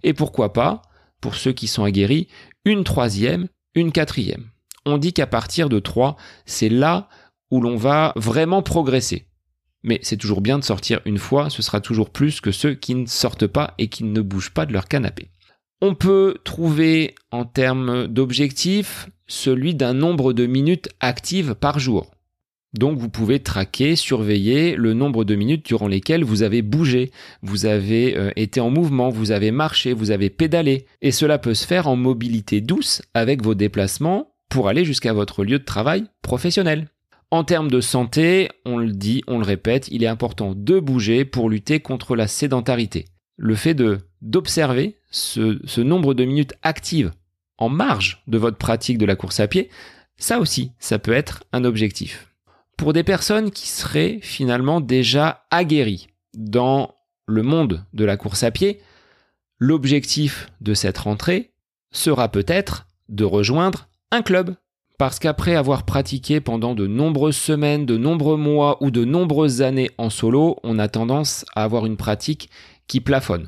Et 0.04 0.14
pourquoi 0.14 0.54
pas, 0.54 0.82
pour 1.22 1.36
ceux 1.36 1.54
qui 1.54 1.68
sont 1.68 1.84
aguerris, 1.84 2.28
une 2.66 2.84
troisième, 2.84 3.48
une 3.74 3.92
quatrième. 3.92 4.50
On 4.86 4.98
dit 4.98 5.14
qu'à 5.14 5.28
partir 5.28 5.70
de 5.70 5.80
trois, 5.80 6.16
c'est 6.46 6.70
là 6.70 7.10
où 7.52 7.62
l'on 7.62 7.76
va 7.76 8.14
vraiment 8.16 8.62
progresser. 8.62 9.27
Mais 9.88 10.00
c'est 10.04 10.18
toujours 10.18 10.42
bien 10.42 10.60
de 10.60 10.64
sortir 10.64 11.00
une 11.06 11.18
fois, 11.18 11.50
ce 11.50 11.62
sera 11.62 11.82
toujours 11.82 12.10
plus 12.10 12.42
que 12.42 12.52
ceux 12.52 12.76
qui 12.76 12.94
ne 12.94 13.08
sortent 13.08 13.48
pas 13.48 13.74
et 13.78 13.88
qui 13.88 14.04
ne 14.04 14.22
bougent 14.22 14.54
pas 14.54 14.66
de 14.66 14.74
leur 14.74 14.88
canapé. 14.88 15.30
On 15.82 15.96
peut 15.96 16.36
trouver 16.44 17.16
en 17.32 17.46
termes 17.46 18.08
d'objectifs 18.08 19.10
celui 19.28 19.76
d'un 19.76 19.94
nombre 19.94 20.34
de 20.34 20.46
minutes 20.46 20.90
actives 21.00 21.56
par 21.56 21.80
jour. 21.80 22.12
Donc 22.74 23.00
vous 23.00 23.10
pouvez 23.10 23.40
traquer, 23.40 23.96
surveiller 23.96 24.76
le 24.76 24.94
nombre 24.94 25.24
de 25.24 25.36
minutes 25.36 25.66
durant 25.66 25.88
lesquelles 25.88 26.26
vous 26.26 26.44
avez 26.44 26.62
bougé, 26.62 27.12
vous 27.42 27.66
avez 27.66 28.18
euh, 28.18 28.32
été 28.36 28.60
en 28.60 28.70
mouvement, 28.70 29.10
vous 29.10 29.32
avez 29.32 29.52
marché, 29.52 29.94
vous 29.94 30.12
avez 30.12 30.30
pédalé. 30.30 30.86
Et 31.02 31.12
cela 31.12 31.38
peut 31.38 31.54
se 31.54 31.66
faire 31.66 31.88
en 31.88 31.96
mobilité 31.96 32.60
douce 32.60 33.02
avec 33.14 33.42
vos 33.42 33.56
déplacements 33.56 34.34
pour 34.50 34.68
aller 34.68 34.84
jusqu'à 34.84 35.14
votre 35.14 35.46
lieu 35.46 35.60
de 35.60 35.64
travail 35.64 36.04
professionnel. 36.22 36.90
En 37.30 37.44
termes 37.44 37.70
de 37.70 37.82
santé, 37.82 38.50
on 38.66 38.78
le 38.78 38.92
dit, 38.92 39.22
on 39.28 39.38
le 39.38 39.46
répète, 39.46 39.90
il 39.92 40.04
est 40.04 40.08
important 40.08 40.54
de 40.56 40.80
bouger 40.80 41.26
pour 41.26 41.50
lutter 41.50 41.82
contre 41.82 42.16
la 42.16 42.28
sédentarité. 42.28 43.06
Le 43.36 43.56
fait 43.56 43.76
d'observer 44.22 44.98
ce, 45.12 45.60
ce 45.66 45.82
nombre 45.82 46.14
de 46.14 46.24
minutes 46.24 46.54
actives 46.64 47.12
en 47.58 47.70
marge 47.70 48.24
de 48.28 48.38
votre 48.38 48.58
pratique 48.58 48.98
de 48.98 49.06
la 49.06 49.16
course 49.16 49.42
à 49.42 49.48
pied, 49.48 49.70
ça 50.18 50.40
aussi, 50.40 50.72
ça 50.80 51.00
peut 51.00 51.12
être 51.14 51.44
un 51.52 51.66
objectif. 51.66 52.32
Pour 52.78 52.94
des 52.94 53.04
personnes 53.04 53.52
qui 53.52 53.68
seraient 53.68 54.20
finalement 54.22 54.80
déjà 54.80 55.46
aguerries 55.52 56.08
dans 56.34 56.96
le 57.26 57.44
monde 57.44 57.84
de 57.94 58.06
la 58.06 58.16
course 58.16 58.44
à 58.44 58.52
pied, 58.52 58.80
l'objectif 59.60 60.50
de 60.62 60.74
cette 60.74 61.00
rentrée 61.00 61.52
sera 61.92 62.30
peut-être 62.30 62.88
de 63.10 63.26
rejoindre 63.26 63.88
un 64.12 64.22
club, 64.22 64.56
parce 64.98 65.20
qu'après 65.20 65.56
avoir 65.56 65.84
pratiqué 65.84 66.42
pendant 66.42 66.74
de 66.74 66.88
nombreuses 66.88 67.38
semaines, 67.38 67.86
de 67.86 67.98
nombreux 67.98 68.38
mois 68.38 68.82
ou 68.84 68.92
de 68.92 69.06
nombreuses 69.06 69.62
années 69.62 69.92
en 69.98 70.10
solo, 70.10 70.58
on 70.64 70.80
a 70.80 70.88
tendance 70.88 71.46
à 71.56 71.64
avoir 71.64 71.86
une 71.86 71.98
pratique 71.98 72.50
qui 72.88 73.00
plafonne. 73.00 73.48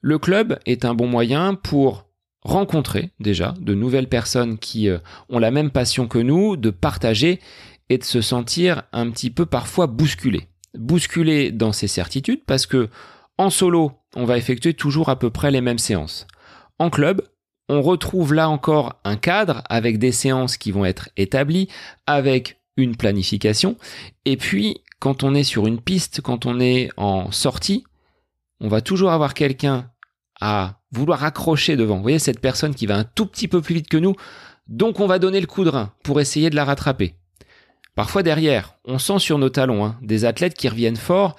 Le 0.00 0.18
club 0.18 0.58
est 0.66 0.84
un 0.84 0.94
bon 0.94 1.06
moyen 1.06 1.54
pour 1.54 2.06
rencontrer 2.42 3.10
déjà 3.20 3.54
de 3.60 3.74
nouvelles 3.74 4.08
personnes 4.08 4.58
qui 4.58 4.88
euh, 4.88 4.98
ont 5.28 5.38
la 5.38 5.52
même 5.52 5.70
passion 5.70 6.08
que 6.08 6.18
nous, 6.18 6.56
de 6.56 6.70
partager 6.70 7.38
et 7.88 7.98
de 7.98 8.04
se 8.04 8.20
sentir 8.20 8.82
un 8.92 9.10
petit 9.10 9.30
peu 9.30 9.46
parfois 9.46 9.86
bousculé. 9.86 10.48
Bousculé 10.76 11.52
dans 11.52 11.72
ses 11.72 11.86
certitudes 11.86 12.42
parce 12.44 12.66
que 12.66 12.88
en 13.38 13.50
solo, 13.50 13.92
on 14.16 14.24
va 14.24 14.38
effectuer 14.38 14.74
toujours 14.74 15.08
à 15.08 15.18
peu 15.18 15.30
près 15.30 15.52
les 15.52 15.60
mêmes 15.60 15.78
séances. 15.78 16.26
En 16.78 16.90
club, 16.90 17.22
on 17.68 17.82
retrouve 17.82 18.34
là 18.34 18.48
encore 18.48 19.00
un 19.04 19.16
cadre 19.16 19.62
avec 19.68 19.98
des 19.98 20.12
séances 20.12 20.56
qui 20.56 20.72
vont 20.72 20.84
être 20.84 21.08
établies, 21.16 21.68
avec 22.06 22.58
une 22.76 22.96
planification. 22.96 23.76
Et 24.24 24.36
puis, 24.36 24.82
quand 24.98 25.22
on 25.22 25.34
est 25.34 25.44
sur 25.44 25.66
une 25.66 25.80
piste, 25.80 26.20
quand 26.20 26.46
on 26.46 26.60
est 26.60 26.90
en 26.96 27.30
sortie, 27.30 27.84
on 28.60 28.68
va 28.68 28.80
toujours 28.80 29.10
avoir 29.10 29.34
quelqu'un 29.34 29.90
à 30.40 30.80
vouloir 30.92 31.24
accrocher 31.24 31.76
devant. 31.76 31.96
Vous 31.96 32.02
voyez 32.02 32.18
cette 32.18 32.40
personne 32.40 32.74
qui 32.74 32.86
va 32.86 32.96
un 32.96 33.04
tout 33.04 33.26
petit 33.26 33.48
peu 33.48 33.60
plus 33.60 33.74
vite 33.74 33.88
que 33.88 33.96
nous, 33.96 34.14
donc 34.68 35.00
on 35.00 35.06
va 35.06 35.18
donner 35.18 35.40
le 35.40 35.46
coup 35.46 35.64
de 35.64 35.70
rein 35.70 35.92
pour 36.02 36.20
essayer 36.20 36.50
de 36.50 36.56
la 36.56 36.64
rattraper. 36.64 37.14
Parfois 37.94 38.22
derrière, 38.22 38.76
on 38.84 38.98
sent 38.98 39.18
sur 39.18 39.38
nos 39.38 39.50
talons 39.50 39.84
hein, 39.84 39.98
des 40.02 40.24
athlètes 40.24 40.54
qui 40.54 40.68
reviennent 40.68 40.96
fort. 40.96 41.36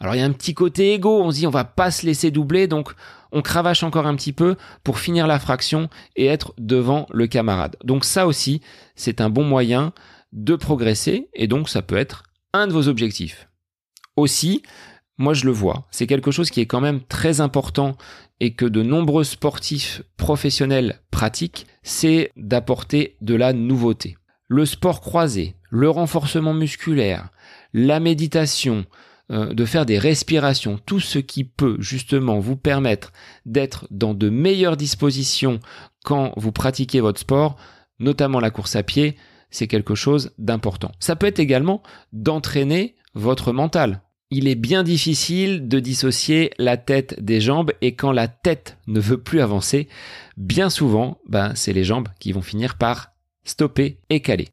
Alors 0.00 0.14
il 0.14 0.18
y 0.18 0.22
a 0.22 0.26
un 0.26 0.32
petit 0.32 0.54
côté 0.54 0.94
égo, 0.94 1.22
on 1.22 1.30
se 1.30 1.36
dit 1.36 1.46
on 1.46 1.50
va 1.50 1.64
pas 1.64 1.90
se 1.90 2.06
laisser 2.06 2.30
doubler, 2.30 2.66
donc 2.66 2.92
on 3.32 3.42
cravache 3.42 3.82
encore 3.82 4.06
un 4.06 4.16
petit 4.16 4.32
peu 4.32 4.56
pour 4.84 4.98
finir 4.98 5.26
la 5.26 5.38
fraction 5.38 5.88
et 6.16 6.26
être 6.26 6.54
devant 6.58 7.06
le 7.10 7.26
camarade. 7.26 7.76
Donc 7.84 8.04
ça 8.04 8.26
aussi, 8.26 8.60
c'est 8.94 9.20
un 9.20 9.30
bon 9.30 9.44
moyen 9.44 9.92
de 10.32 10.56
progresser 10.56 11.28
et 11.34 11.46
donc 11.46 11.68
ça 11.68 11.82
peut 11.82 11.96
être 11.96 12.24
un 12.52 12.66
de 12.66 12.72
vos 12.72 12.88
objectifs. 12.88 13.48
Aussi, 14.16 14.62
moi 15.18 15.34
je 15.34 15.44
le 15.44 15.52
vois, 15.52 15.86
c'est 15.90 16.06
quelque 16.06 16.30
chose 16.30 16.50
qui 16.50 16.60
est 16.60 16.66
quand 16.66 16.80
même 16.80 17.00
très 17.02 17.40
important 17.40 17.96
et 18.40 18.54
que 18.54 18.66
de 18.66 18.82
nombreux 18.82 19.24
sportifs 19.24 20.02
professionnels 20.16 21.00
pratiquent, 21.10 21.66
c'est 21.82 22.32
d'apporter 22.36 23.16
de 23.20 23.34
la 23.34 23.52
nouveauté. 23.52 24.16
Le 24.48 24.66
sport 24.66 25.00
croisé, 25.00 25.56
le 25.70 25.90
renforcement 25.90 26.54
musculaire, 26.54 27.30
la 27.72 27.98
méditation, 27.98 28.84
euh, 29.30 29.52
de 29.52 29.64
faire 29.64 29.86
des 29.86 29.98
respirations, 29.98 30.78
tout 30.86 31.00
ce 31.00 31.18
qui 31.18 31.44
peut 31.44 31.76
justement 31.80 32.38
vous 32.38 32.56
permettre 32.56 33.12
d'être 33.44 33.86
dans 33.90 34.14
de 34.14 34.28
meilleures 34.30 34.76
dispositions 34.76 35.60
quand 36.04 36.32
vous 36.36 36.52
pratiquez 36.52 37.00
votre 37.00 37.20
sport, 37.20 37.56
notamment 37.98 38.38
la 38.38 38.50
course 38.50 38.76
à 38.76 38.82
pied, 38.82 39.16
c'est 39.50 39.66
quelque 39.66 39.94
chose 39.94 40.32
d'important. 40.38 40.92
Ça 41.00 41.16
peut 41.16 41.26
être 41.26 41.40
également 41.40 41.82
d'entraîner 42.12 42.94
votre 43.14 43.52
mental. 43.52 44.02
Il 44.30 44.48
est 44.48 44.56
bien 44.56 44.82
difficile 44.82 45.68
de 45.68 45.80
dissocier 45.80 46.52
la 46.58 46.76
tête 46.76 47.22
des 47.22 47.40
jambes 47.40 47.72
et 47.80 47.94
quand 47.94 48.12
la 48.12 48.28
tête 48.28 48.76
ne 48.86 49.00
veut 49.00 49.18
plus 49.18 49.40
avancer, 49.40 49.88
bien 50.36 50.68
souvent, 50.70 51.18
ben, 51.28 51.52
c'est 51.54 51.72
les 51.72 51.84
jambes 51.84 52.08
qui 52.18 52.32
vont 52.32 52.42
finir 52.42 52.76
par 52.76 53.12
stopper 53.44 53.98
et 54.10 54.20
caler. 54.20 54.48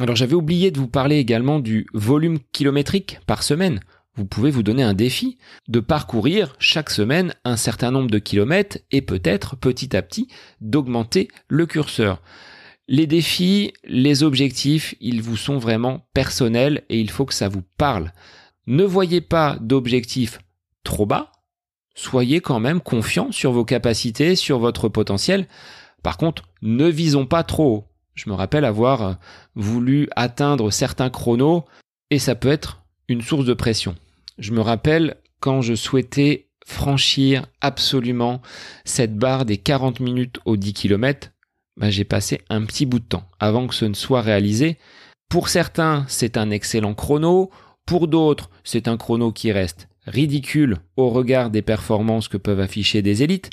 Alors 0.00 0.16
j'avais 0.16 0.34
oublié 0.34 0.70
de 0.70 0.78
vous 0.78 0.88
parler 0.88 1.16
également 1.16 1.60
du 1.60 1.86
volume 1.94 2.38
kilométrique 2.52 3.20
par 3.26 3.42
semaine. 3.42 3.80
Vous 4.16 4.26
pouvez 4.26 4.50
vous 4.50 4.62
donner 4.62 4.84
un 4.84 4.94
défi 4.94 5.38
de 5.66 5.80
parcourir 5.80 6.54
chaque 6.60 6.90
semaine 6.90 7.34
un 7.44 7.56
certain 7.56 7.90
nombre 7.90 8.10
de 8.10 8.20
kilomètres 8.20 8.78
et 8.92 9.02
peut-être 9.02 9.56
petit 9.56 9.96
à 9.96 10.02
petit 10.02 10.28
d'augmenter 10.60 11.28
le 11.48 11.66
curseur. 11.66 12.22
Les 12.86 13.08
défis, 13.08 13.72
les 13.84 14.22
objectifs, 14.22 14.94
ils 15.00 15.20
vous 15.20 15.36
sont 15.36 15.58
vraiment 15.58 16.06
personnels 16.14 16.82
et 16.90 17.00
il 17.00 17.10
faut 17.10 17.24
que 17.24 17.34
ça 17.34 17.48
vous 17.48 17.62
parle. 17.76 18.12
Ne 18.66 18.84
voyez 18.84 19.20
pas 19.20 19.56
d'objectifs 19.60 20.38
trop 20.84 21.06
bas, 21.06 21.32
soyez 21.96 22.40
quand 22.40 22.60
même 22.60 22.80
confiant 22.80 23.32
sur 23.32 23.50
vos 23.50 23.64
capacités, 23.64 24.36
sur 24.36 24.60
votre 24.60 24.88
potentiel. 24.88 25.48
Par 26.04 26.18
contre, 26.18 26.44
ne 26.62 26.86
visons 26.86 27.26
pas 27.26 27.42
trop 27.42 27.74
haut. 27.74 27.84
Je 28.14 28.30
me 28.30 28.34
rappelle 28.34 28.64
avoir 28.64 29.18
voulu 29.56 30.08
atteindre 30.14 30.70
certains 30.70 31.10
chronos 31.10 31.64
et 32.10 32.20
ça 32.20 32.36
peut 32.36 32.50
être 32.50 32.84
une 33.08 33.22
source 33.22 33.44
de 33.44 33.54
pression. 33.54 33.96
Je 34.38 34.52
me 34.52 34.60
rappelle 34.60 35.16
quand 35.40 35.62
je 35.62 35.74
souhaitais 35.74 36.48
franchir 36.64 37.46
absolument 37.60 38.40
cette 38.84 39.16
barre 39.16 39.44
des 39.44 39.58
40 39.58 40.00
minutes 40.00 40.38
aux 40.44 40.56
10 40.56 40.72
km, 40.72 41.30
bah, 41.76 41.90
j'ai 41.90 42.04
passé 42.04 42.40
un 42.48 42.64
petit 42.64 42.86
bout 42.86 43.00
de 43.00 43.04
temps 43.04 43.28
avant 43.38 43.66
que 43.66 43.74
ce 43.74 43.84
ne 43.84 43.94
soit 43.94 44.22
réalisé. 44.22 44.78
Pour 45.28 45.48
certains, 45.48 46.04
c'est 46.08 46.36
un 46.36 46.50
excellent 46.50 46.94
chrono, 46.94 47.50
pour 47.86 48.08
d'autres, 48.08 48.50
c'est 48.62 48.88
un 48.88 48.96
chrono 48.96 49.32
qui 49.32 49.52
reste 49.52 49.88
ridicule 50.06 50.78
au 50.96 51.10
regard 51.10 51.50
des 51.50 51.62
performances 51.62 52.28
que 52.28 52.36
peuvent 52.36 52.60
afficher 52.60 53.02
des 53.02 53.22
élites, 53.22 53.50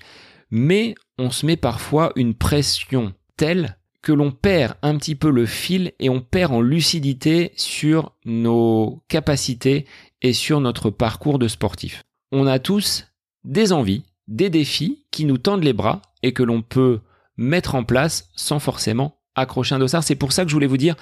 mais 0.49 0.95
on 1.17 1.31
se 1.31 1.45
met 1.45 1.57
parfois 1.57 2.11
une 2.15 2.33
pression 2.33 3.13
telle 3.37 3.77
que 4.01 4.11
l'on 4.11 4.31
perd 4.31 4.75
un 4.81 4.97
petit 4.97 5.15
peu 5.15 5.29
le 5.29 5.45
fil 5.45 5.93
et 5.99 6.09
on 6.09 6.21
perd 6.21 6.53
en 6.53 6.61
lucidité 6.61 7.51
sur 7.55 8.13
nos 8.25 9.03
capacités 9.07 9.85
et 10.21 10.33
sur 10.33 10.59
notre 10.59 10.89
parcours 10.89 11.39
de 11.39 11.47
sportif. 11.47 12.03
On 12.31 12.47
a 12.47 12.59
tous 12.59 13.07
des 13.43 13.73
envies, 13.73 14.03
des 14.27 14.49
défis 14.49 15.05
qui 15.11 15.25
nous 15.25 15.37
tendent 15.37 15.63
les 15.63 15.73
bras 15.73 16.01
et 16.23 16.33
que 16.33 16.43
l'on 16.43 16.61
peut 16.61 17.01
mettre 17.37 17.75
en 17.75 17.83
place 17.83 18.29
sans 18.35 18.59
forcément 18.59 19.17
accrocher 19.35 19.75
un 19.75 19.79
dossard. 19.79 20.03
C'est 20.03 20.15
pour 20.15 20.31
ça 20.31 20.43
que 20.43 20.49
je 20.49 20.55
voulais 20.55 20.67
vous 20.67 20.77
dire, 20.77 20.95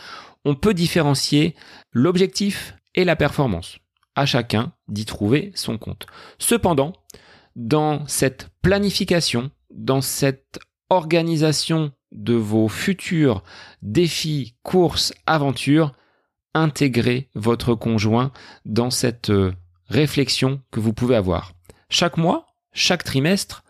on 0.45 0.55
peut 0.55 0.73
différencier 0.73 1.55
l'objectif 1.91 2.75
et 2.95 3.03
la 3.03 3.15
performance. 3.15 3.79
À 4.15 4.25
chacun 4.25 4.73
d'y 4.87 5.05
trouver 5.05 5.51
son 5.55 5.77
compte. 5.77 6.05
Cependant, 6.39 6.93
dans 7.55 8.07
cette 8.07 8.49
planification, 8.61 9.51
dans 9.69 10.01
cette 10.01 10.59
organisation 10.89 11.91
de 12.11 12.33
vos 12.33 12.67
futurs 12.67 13.43
défis, 13.81 14.55
courses, 14.63 15.13
aventures, 15.25 15.93
intégrez 16.53 17.29
votre 17.35 17.75
conjoint 17.75 18.31
dans 18.65 18.89
cette 18.89 19.29
euh, 19.29 19.53
réflexion 19.87 20.61
que 20.71 20.79
vous 20.79 20.93
pouvez 20.93 21.15
avoir. 21.15 21.53
Chaque 21.89 22.17
mois, 22.17 22.47
chaque 22.73 23.03
trimestre, 23.03 23.63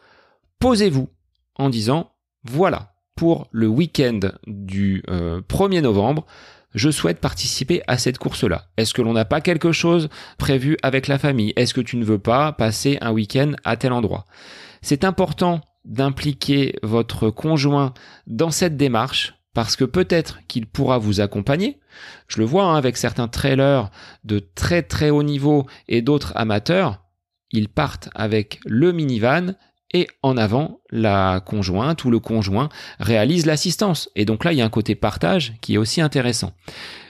posez-vous 0.59 1.09
en 1.55 1.69
disant, 1.69 2.11
voilà, 2.43 2.93
pour 3.15 3.47
le 3.51 3.67
week-end 3.67 4.19
du 4.47 5.03
1er 5.07 5.77
euh, 5.77 5.81
novembre, 5.81 6.25
je 6.75 6.89
souhaite 6.89 7.19
participer 7.19 7.81
à 7.87 7.97
cette 7.97 8.17
course-là. 8.17 8.65
Est-ce 8.77 8.93
que 8.93 9.01
l'on 9.01 9.13
n'a 9.13 9.25
pas 9.25 9.41
quelque 9.41 9.71
chose 9.71 10.09
prévu 10.37 10.77
avec 10.83 11.07
la 11.07 11.17
famille? 11.17 11.53
Est-ce 11.55 11.73
que 11.73 11.81
tu 11.81 11.97
ne 11.97 12.05
veux 12.05 12.19
pas 12.19 12.51
passer 12.51 12.97
un 13.01 13.11
week-end 13.11 13.53
à 13.63 13.75
tel 13.75 13.91
endroit? 13.91 14.25
C'est 14.81 15.03
important 15.03 15.61
d'impliquer 15.85 16.75
votre 16.83 17.29
conjoint 17.29 17.93
dans 18.27 18.51
cette 18.51 18.77
démarche 18.77 19.38
parce 19.60 19.76
que 19.76 19.84
peut-être 19.84 20.39
qu'il 20.48 20.67
pourra 20.67 21.00
vous 21.00 21.19
accompagner. 21.19 21.82
Je 22.30 22.39
le 22.39 22.45
vois 22.45 22.63
hein, 22.63 22.76
avec 22.78 22.95
certains 22.95 23.28
trailers 23.28 23.91
de 24.24 24.39
très 24.39 24.84
très 24.84 25.10
haut 25.10 25.22
niveau 25.22 25.67
et 25.89 26.02
d'autres 26.02 26.32
amateurs. 26.38 27.04
Ils 27.52 27.67
partent 27.67 28.08
avec 28.15 28.62
le 28.65 28.93
minivan 28.93 29.56
et 29.93 30.08
en 30.24 30.38
avant, 30.38 30.80
la 30.91 31.41
conjointe 31.45 32.06
ou 32.06 32.10
le 32.10 32.19
conjoint 32.19 32.69
réalise 33.02 33.45
l'assistance. 33.45 34.10
Et 34.15 34.24
donc 34.24 34.45
là, 34.45 34.54
il 34.54 34.60
y 34.60 34.62
a 34.62 34.65
un 34.65 34.69
côté 34.69 34.95
partage 34.95 35.56
qui 35.60 35.74
est 35.74 35.78
aussi 35.78 36.00
intéressant. 36.00 36.54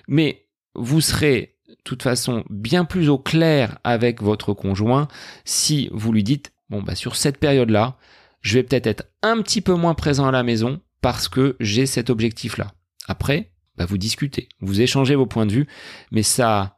Mais 0.08 0.48
vous 0.74 1.02
serez 1.02 1.56
de 1.68 1.76
toute 1.84 2.02
façon 2.02 2.44
bien 2.50 2.84
plus 2.84 3.10
au 3.10 3.20
clair 3.20 3.78
avec 3.84 4.24
votre 4.24 4.54
conjoint 4.56 5.08
si 5.46 5.88
vous 5.94 6.12
lui 6.12 6.24
dites, 6.24 6.52
bon, 6.72 6.82
bah, 6.82 6.96
sur 6.96 7.16
cette 7.16 7.38
période-là, 7.38 7.96
je 8.42 8.56
vais 8.56 8.64
peut-être 8.64 8.88
être 8.88 9.04
un 9.22 9.40
petit 9.44 9.62
peu 9.62 9.76
moins 9.76 9.94
présent 9.94 10.26
à 10.26 10.32
la 10.32 10.42
maison 10.42 10.82
parce 11.02 11.28
que 11.28 11.56
j'ai 11.60 11.86
cet 11.86 12.10
objectif-là. 12.10 12.74
Après, 13.08 13.52
bah, 13.78 13.86
vous 13.86 13.98
discutez, 13.98 14.50
vous 14.60 14.82
échangez 14.82 15.16
vos 15.16 15.26
points 15.26 15.46
de 15.46 15.52
vue, 15.52 15.68
mais 16.12 16.24
ça 16.24 16.78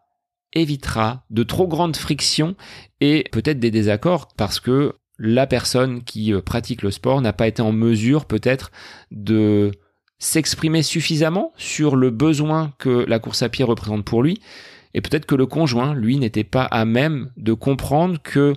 évitera 0.54 1.26
de 1.30 1.44
trop 1.44 1.68
grandes 1.68 1.96
frictions 1.96 2.56
et 3.00 3.26
peut-être 3.32 3.60
des 3.60 3.72
désaccords 3.72 4.28
parce 4.36 4.60
que 4.60 4.96
la 5.18 5.48
personne 5.48 6.04
qui 6.04 6.34
euh, 6.34 6.42
pratique 6.42 6.82
le 6.82 6.92
sport 6.92 7.22
n'a 7.22 7.32
pas 7.32 7.48
été 7.48 7.62
en 7.62 7.72
mesure 7.72 8.26
peut-être 8.26 8.72
de 9.12 9.72
s'exprimer 10.20 10.84
suffisamment 10.84 11.54
sur 11.56 11.96
le 11.96 12.10
besoin 12.10 12.74
que 12.80 13.06
la 13.08 13.20
course 13.20 13.44
à 13.44 13.50
pied 13.50 13.64
représente 13.64 14.04
pour 14.04 14.24
lui 14.24 14.42
et 14.94 15.02
peut-être 15.02 15.26
que 15.26 15.36
le 15.36 15.46
conjoint, 15.46 15.94
lui, 15.94 16.18
n'était 16.18 16.44
pas 16.44 16.64
à 16.64 16.86
même 16.86 17.32
de 17.38 17.54
comprendre 17.54 18.22
que 18.22 18.54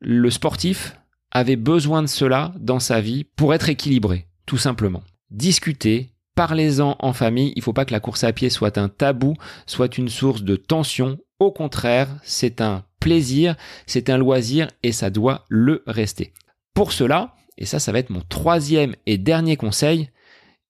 le 0.00 0.30
sportif 0.30 0.96
avait 1.30 1.56
besoin 1.56 2.02
de 2.02 2.08
cela 2.08 2.52
dans 2.58 2.80
sa 2.80 3.00
vie 3.00 3.24
pour 3.24 3.54
être 3.54 3.68
équilibré, 3.68 4.26
tout 4.46 4.58
simplement. 4.58 5.02
Discutez, 5.30 6.10
parlez-en 6.34 6.96
en 6.98 7.12
famille, 7.12 7.52
il 7.56 7.58
ne 7.58 7.62
faut 7.62 7.72
pas 7.72 7.84
que 7.84 7.92
la 7.92 8.00
course 8.00 8.24
à 8.24 8.32
pied 8.32 8.50
soit 8.50 8.78
un 8.78 8.88
tabou, 8.88 9.34
soit 9.66 9.98
une 9.98 10.08
source 10.08 10.42
de 10.42 10.56
tension. 10.56 11.18
Au 11.38 11.50
contraire, 11.50 12.08
c'est 12.22 12.60
un 12.60 12.84
plaisir, 13.00 13.56
c'est 13.86 14.08
un 14.08 14.18
loisir 14.18 14.68
et 14.82 14.92
ça 14.92 15.10
doit 15.10 15.44
le 15.48 15.82
rester. 15.86 16.32
Pour 16.74 16.92
cela, 16.92 17.34
et 17.58 17.66
ça 17.66 17.78
ça 17.78 17.92
va 17.92 17.98
être 17.98 18.10
mon 18.10 18.22
troisième 18.28 18.94
et 19.06 19.18
dernier 19.18 19.56
conseil, 19.56 20.10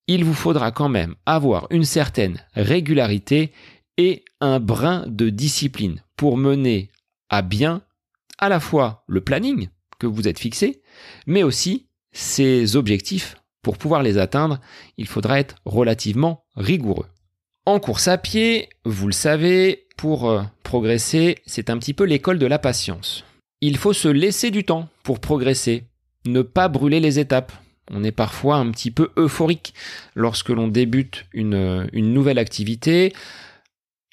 il 0.09 0.25
vous 0.25 0.35
faudra 0.35 0.71
quand 0.71 0.89
même 0.89 1.15
avoir 1.27 1.67
une 1.71 1.85
certaine 1.85 2.41
régularité 2.55 3.53
et 3.99 4.25
un 4.41 4.61
brin 4.61 5.05
de 5.07 5.31
discipline 5.31 6.03
pour 6.17 6.37
mener 6.37 6.91
à 7.29 7.43
bien 7.43 7.83
à 8.39 8.49
la 8.49 8.61
fois 8.61 9.05
le 9.07 9.21
planning, 9.21 9.69
que 9.99 10.07
vous 10.07 10.29
êtes 10.29 10.39
fixé, 10.39 10.83
mais 11.27 11.43
aussi 11.43 11.89
ces 12.13 12.77
objectifs. 12.77 13.37
Pour 13.67 13.79
pouvoir 13.79 14.05
les 14.05 14.17
atteindre, 14.17 14.61
il 14.97 15.09
faudra 15.09 15.41
être 15.41 15.57
relativement 15.65 16.45
rigoureux. 16.55 17.09
En 17.65 17.81
course 17.81 18.07
à 18.07 18.17
pied, 18.17 18.69
vous 18.85 19.09
le 19.09 19.13
savez, 19.13 19.89
pour 19.97 20.31
euh, 20.31 20.45
progresser, 20.63 21.39
c'est 21.47 21.69
un 21.69 21.77
petit 21.77 21.93
peu 21.93 22.05
l'école 22.05 22.39
de 22.39 22.47
la 22.47 22.61
patience. 22.61 23.25
Il 23.61 23.77
faut 23.77 23.93
se 23.93 24.07
laisser 24.07 24.53
du 24.53 24.63
temps 24.63 24.89
pour 25.03 25.19
progresser, 25.19 25.83
ne 26.27 26.43
pas 26.43 26.69
brûler 26.69 27.01
les 27.01 27.19
étapes. 27.19 27.51
On 27.91 28.05
est 28.05 28.13
parfois 28.13 28.55
un 28.55 28.71
petit 28.71 28.93
peu 28.93 29.11
euphorique 29.17 29.75
lorsque 30.15 30.51
l'on 30.51 30.69
débute 30.69 31.27
une, 31.33 31.89
une 31.93 32.15
nouvelle 32.15 32.39
activité. 32.39 33.15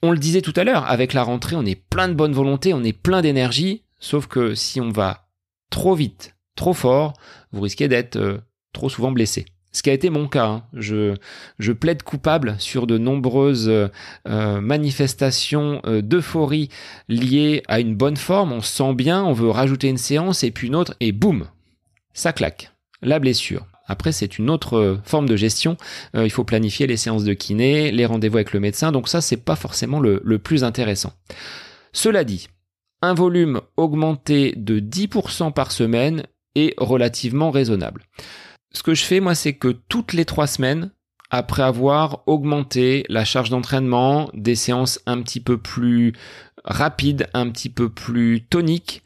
On 0.02 0.10
le 0.10 0.18
disait 0.18 0.42
tout 0.42 0.54
à 0.56 0.64
l'heure, 0.64 0.90
avec 0.90 1.14
la 1.14 1.22
rentrée, 1.22 1.56
on 1.56 1.64
est 1.64 1.80
plein 1.80 2.08
de 2.08 2.16
bonne 2.16 2.34
volonté, 2.34 2.74
on 2.74 2.84
est 2.84 2.92
plein 2.92 3.22
d'énergie, 3.22 3.84
sauf 4.00 4.26
que 4.26 4.56
si 4.56 4.82
on 4.82 4.90
va 4.90 5.28
trop 5.70 5.94
vite, 5.94 6.36
trop 6.56 6.74
fort, 6.74 7.14
vous 7.52 7.62
risquez 7.62 7.88
d'être 7.88 8.16
euh, 8.16 8.40
trop 8.74 8.90
souvent 8.90 9.12
blessé. 9.12 9.46
Ce 9.72 9.82
qui 9.82 9.90
a 9.90 9.94
été 9.94 10.12
mon 10.12 10.28
cas. 10.28 10.46
Hein. 10.46 10.64
Je, 10.74 11.72
plaide 11.72 12.04
coupable 12.04 12.56
sur 12.60 12.86
de 12.86 13.00
nombreuses 13.00 13.70
euh, 13.70 14.62
manifestations 14.62 15.82
euh, 15.86 16.02
d'euphorie 16.02 16.70
liées 17.10 17.64
à 17.68 17.80
une 17.80 17.96
bonne 17.96 18.18
forme. 18.18 18.52
On 18.52 18.62
se 18.62 18.76
sent 18.76 18.94
bien, 18.94 19.24
on 19.24 19.34
veut 19.34 19.50
rajouter 19.50 19.88
une 19.88 19.98
séance 19.98 20.44
et 20.44 20.52
puis 20.52 20.68
une 20.68 20.76
autre 20.76 20.96
et 21.00 21.12
boum, 21.12 21.48
ça 22.14 22.34
claque. 22.34 22.72
La 23.02 23.20
blessure. 23.20 23.66
Après, 23.88 24.12
c'est 24.12 24.38
une 24.38 24.50
autre 24.50 25.02
forme 25.04 25.28
de 25.28 25.36
gestion. 25.36 25.76
il 26.14 26.30
faut 26.30 26.46
planifier 26.46 26.88
les 26.88 26.96
séances 26.96 27.26
de 27.26 27.34
kiné, 27.34 27.92
les 27.92 28.06
rendez-vous 28.06 28.38
avec 28.38 28.54
le 28.54 28.62
médecin. 28.62 28.94
Donc 28.94 29.10
ça, 29.10 29.20
c'est 29.20 29.36
pas 29.36 29.58
forcément 29.58 30.00
le 30.00 30.38
plus 30.38 30.64
intéressant. 30.64 31.12
Cela 31.94 32.24
dit, 32.24 32.48
Un 33.02 33.14
volume 33.14 33.62
augmenté 33.78 34.54
de 34.58 34.80
10% 34.80 35.54
par 35.54 35.72
semaine 35.72 36.24
est 36.56 36.74
relativement 36.78 37.52
raisonnable. 37.52 38.04
Ce 38.76 38.84
que 38.84 38.96
je 38.96 39.04
fais, 39.04 39.20
moi, 39.20 39.36
c'est 39.36 39.54
que 39.54 39.68
toutes 39.68 40.14
les 40.14 40.26
trois 40.26 40.48
semaines, 40.48 40.92
après 41.30 41.64
avoir 41.64 42.24
augmenté 42.28 43.06
la 43.10 43.26
charge 43.26 43.50
d'entraînement, 43.50 44.30
des 44.34 44.56
séances 44.56 45.00
un 45.06 45.22
petit 45.22 45.40
peu 45.40 45.58
plus 45.58 46.14
rapides, 46.64 47.28
un 47.34 47.50
petit 47.50 47.70
peu 47.70 47.90
plus 47.90 48.46
toniques, 48.46 49.04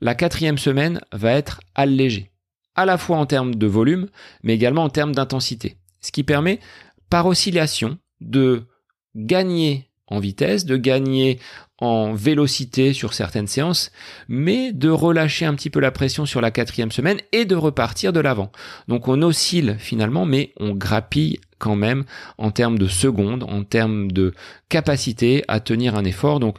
la 0.00 0.14
quatrième 0.14 0.58
semaine 0.58 1.00
va 1.12 1.32
être 1.32 1.60
allégée, 1.74 2.30
à 2.76 2.86
la 2.86 2.98
fois 2.98 3.16
en 3.18 3.26
termes 3.26 3.54
de 3.54 3.66
volume, 3.66 4.08
mais 4.42 4.54
également 4.54 4.84
en 4.84 4.88
termes 4.88 5.14
d'intensité. 5.14 5.76
Ce 6.00 6.12
qui 6.12 6.22
permet, 6.22 6.60
par 7.10 7.26
oscillation, 7.26 7.98
de 8.20 8.66
gagner 9.16 9.88
en 10.06 10.20
vitesse, 10.20 10.64
de 10.64 10.76
gagner 10.76 11.40
en 11.78 12.12
vélocité 12.12 12.92
sur 12.92 13.14
certaines 13.14 13.46
séances, 13.46 13.92
mais 14.28 14.72
de 14.72 14.88
relâcher 14.88 15.46
un 15.46 15.54
petit 15.54 15.70
peu 15.70 15.80
la 15.80 15.92
pression 15.92 16.26
sur 16.26 16.40
la 16.40 16.50
quatrième 16.50 16.90
semaine 16.90 17.18
et 17.32 17.44
de 17.44 17.54
repartir 17.54 18.12
de 18.12 18.20
l'avant. 18.20 18.50
Donc 18.88 19.08
on 19.08 19.22
oscille 19.22 19.76
finalement, 19.78 20.26
mais 20.26 20.52
on 20.58 20.74
grappille 20.74 21.40
quand 21.58 21.76
même 21.76 22.04
en 22.36 22.50
termes 22.50 22.78
de 22.78 22.88
secondes, 22.88 23.44
en 23.44 23.62
termes 23.62 24.10
de 24.10 24.34
capacité 24.68 25.44
à 25.48 25.60
tenir 25.60 25.94
un 25.94 26.04
effort. 26.04 26.40
Donc 26.40 26.56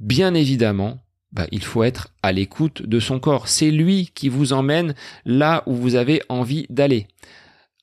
bien 0.00 0.34
évidemment, 0.34 0.98
bah, 1.32 1.46
il 1.52 1.62
faut 1.62 1.84
être 1.84 2.08
à 2.22 2.32
l'écoute 2.32 2.82
de 2.82 3.00
son 3.00 3.20
corps. 3.20 3.48
C'est 3.48 3.70
lui 3.70 4.10
qui 4.14 4.30
vous 4.30 4.54
emmène 4.54 4.94
là 5.26 5.62
où 5.66 5.74
vous 5.74 5.94
avez 5.94 6.22
envie 6.30 6.66
d'aller. 6.70 7.06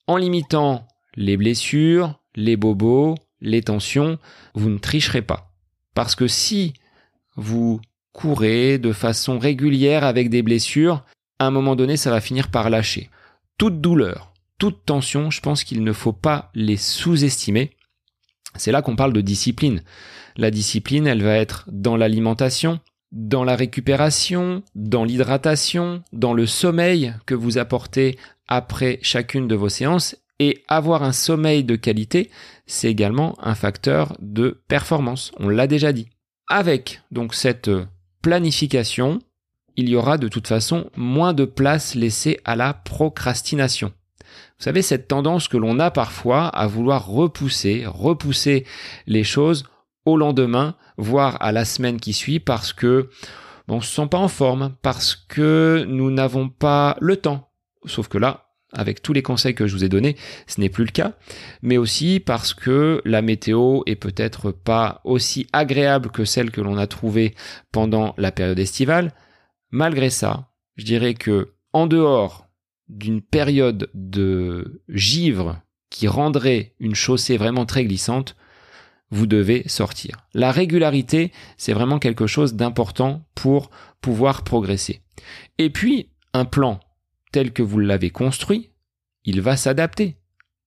En 0.08 0.18
limitant 0.18 0.88
les 1.16 1.38
blessures, 1.38 2.20
les 2.36 2.58
bobos, 2.58 3.16
les 3.42 3.62
tensions, 3.62 4.18
vous 4.56 4.70
ne 4.70 4.80
tricherez 4.80 5.22
pas. 5.22 5.55
Parce 5.96 6.16
que 6.16 6.28
si 6.28 6.74
vous 7.36 7.82
courez 8.12 8.78
de 8.78 8.94
façon 8.94 9.40
régulière 9.40 10.04
avec 10.04 10.30
des 10.30 10.44
blessures, 10.44 11.04
à 11.40 11.48
un 11.48 11.52
moment 11.52 11.76
donné, 11.76 11.98
ça 11.98 12.12
va 12.12 12.22
finir 12.22 12.52
par 12.52 12.70
lâcher. 12.70 13.10
Toute 13.58 13.82
douleur, 13.82 14.34
toute 14.60 14.86
tension, 14.86 15.32
je 15.32 15.42
pense 15.42 15.64
qu'il 15.64 15.84
ne 15.84 15.94
faut 15.94 16.14
pas 16.14 16.52
les 16.54 16.78
sous-estimer. 16.78 17.72
C'est 18.56 18.72
là 18.72 18.82
qu'on 18.82 18.96
parle 18.96 19.14
de 19.14 19.22
discipline. 19.22 19.82
La 20.38 20.52
discipline, 20.52 21.08
elle 21.08 21.24
va 21.24 21.36
être 21.36 21.66
dans 21.72 21.98
l'alimentation, 21.98 22.80
dans 23.12 23.44
la 23.44 23.56
récupération, 23.56 24.64
dans 24.76 25.04
l'hydratation, 25.04 26.04
dans 26.14 26.34
le 26.34 26.46
sommeil 26.46 27.14
que 27.26 27.36
vous 27.36 27.58
apportez 27.58 28.18
après 28.48 29.00
chacune 29.02 29.48
de 29.48 29.56
vos 29.56 29.70
séances. 29.70 30.16
Et 30.40 30.64
avoir 30.68 31.04
un 31.04 31.14
sommeil 31.14 31.64
de 31.64 31.76
qualité, 31.76 32.30
c'est 32.66 32.90
également 32.90 33.38
un 33.42 33.56
facteur 33.56 34.16
de 34.20 34.62
performance. 34.68 35.32
On 35.38 35.48
l'a 35.48 35.68
déjà 35.68 35.94
dit. 35.94 36.10
Avec 36.48 37.02
donc 37.12 37.34
cette 37.34 37.72
planification, 38.22 39.20
il 39.78 39.90
y 39.90 39.96
aura 39.96 40.18
de 40.18 40.28
toute 40.28 40.48
façon 40.48 40.90
moins 40.96 41.34
de 41.34 41.46
place 41.46 41.96
laissée 41.96 42.40
à 42.46 42.56
la 42.56 42.74
procrastination. 42.74 43.94
Vous 44.58 44.64
savez, 44.64 44.82
cette 44.82 45.08
tendance 45.08 45.48
que 45.48 45.58
l'on 45.58 45.80
a 45.80 45.92
parfois 45.92 46.48
à 46.48 46.68
vouloir 46.68 47.08
repousser, 47.08 47.84
repousser 47.86 48.66
les 49.06 49.24
choses 49.24 49.66
au 50.06 50.18
lendemain, 50.18 50.76
voire 50.98 51.38
à 51.42 51.52
la 51.52 51.66
semaine 51.66 52.00
qui 52.00 52.14
suit, 52.14 52.40
parce 52.40 52.74
que 52.74 53.10
bon, 53.68 53.78
on 53.78 53.82
se 53.82 53.94
sent 53.94 54.08
pas 54.08 54.18
en 54.18 54.28
forme, 54.28 54.76
parce 54.82 55.16
que 55.16 55.86
nous 55.88 56.12
n'avons 56.12 56.50
pas 56.50 56.96
le 57.02 57.18
temps. 57.18 57.50
Sauf 57.86 58.08
que 58.08 58.18
là, 58.18 58.45
avec 58.76 59.02
tous 59.02 59.14
les 59.14 59.24
conseils 59.24 59.56
que 59.56 59.68
je 59.68 59.76
vous 59.76 59.84
ai 59.84 59.90
donnés, 59.90 60.16
ce 60.48 60.62
n'est 60.62 60.70
plus 60.70 60.86
le 60.86 60.92
cas, 60.92 61.14
mais 61.62 61.78
aussi 61.78 62.20
parce 62.20 62.54
que 62.54 63.02
la 63.06 63.22
météo 63.22 63.82
est 63.86 63.96
peut-être 63.96 64.52
pas 64.52 65.02
aussi 65.04 65.48
agréable 65.54 66.12
que 66.12 66.26
celle 66.26 66.52
que 66.52 66.62
l'on 66.62 66.78
a 66.78 66.88
trouvée 66.88 67.34
pendant 67.72 68.14
la 68.18 68.32
période 68.32 68.60
estivale. 68.60 69.14
Malgré 69.72 70.10
ça, 70.10 70.50
je 70.76 70.86
dirais 70.86 71.14
que 71.14 71.54
en 71.74 71.88
dehors 71.88 72.48
d'une 72.88 73.22
période 73.22 73.90
de 73.94 74.82
givre 74.90 75.62
qui 75.90 76.08
rendrait 76.08 76.74
une 76.80 76.96
chaussée 76.96 77.38
vraiment 77.38 77.66
très 77.66 77.86
glissante, 77.86 78.36
vous 79.12 79.28
devez 79.28 79.68
sortir. 79.68 80.18
La 80.34 80.52
régularité, 80.52 81.32
c'est 81.58 81.74
vraiment 81.74 82.00
quelque 82.00 82.28
chose 82.28 82.56
d'important 82.56 83.26
pour 83.36 83.70
pouvoir 84.02 84.44
progresser. 84.44 85.02
Et 85.58 85.70
puis, 85.70 86.10
un 86.34 86.46
plan 86.46 86.80
tel 87.36 87.52
que 87.52 87.64
vous 87.64 87.80
l'avez 87.80 88.12
construit, 88.12 88.72
il 89.26 89.42
va 89.42 89.58
s'adapter 89.58 90.16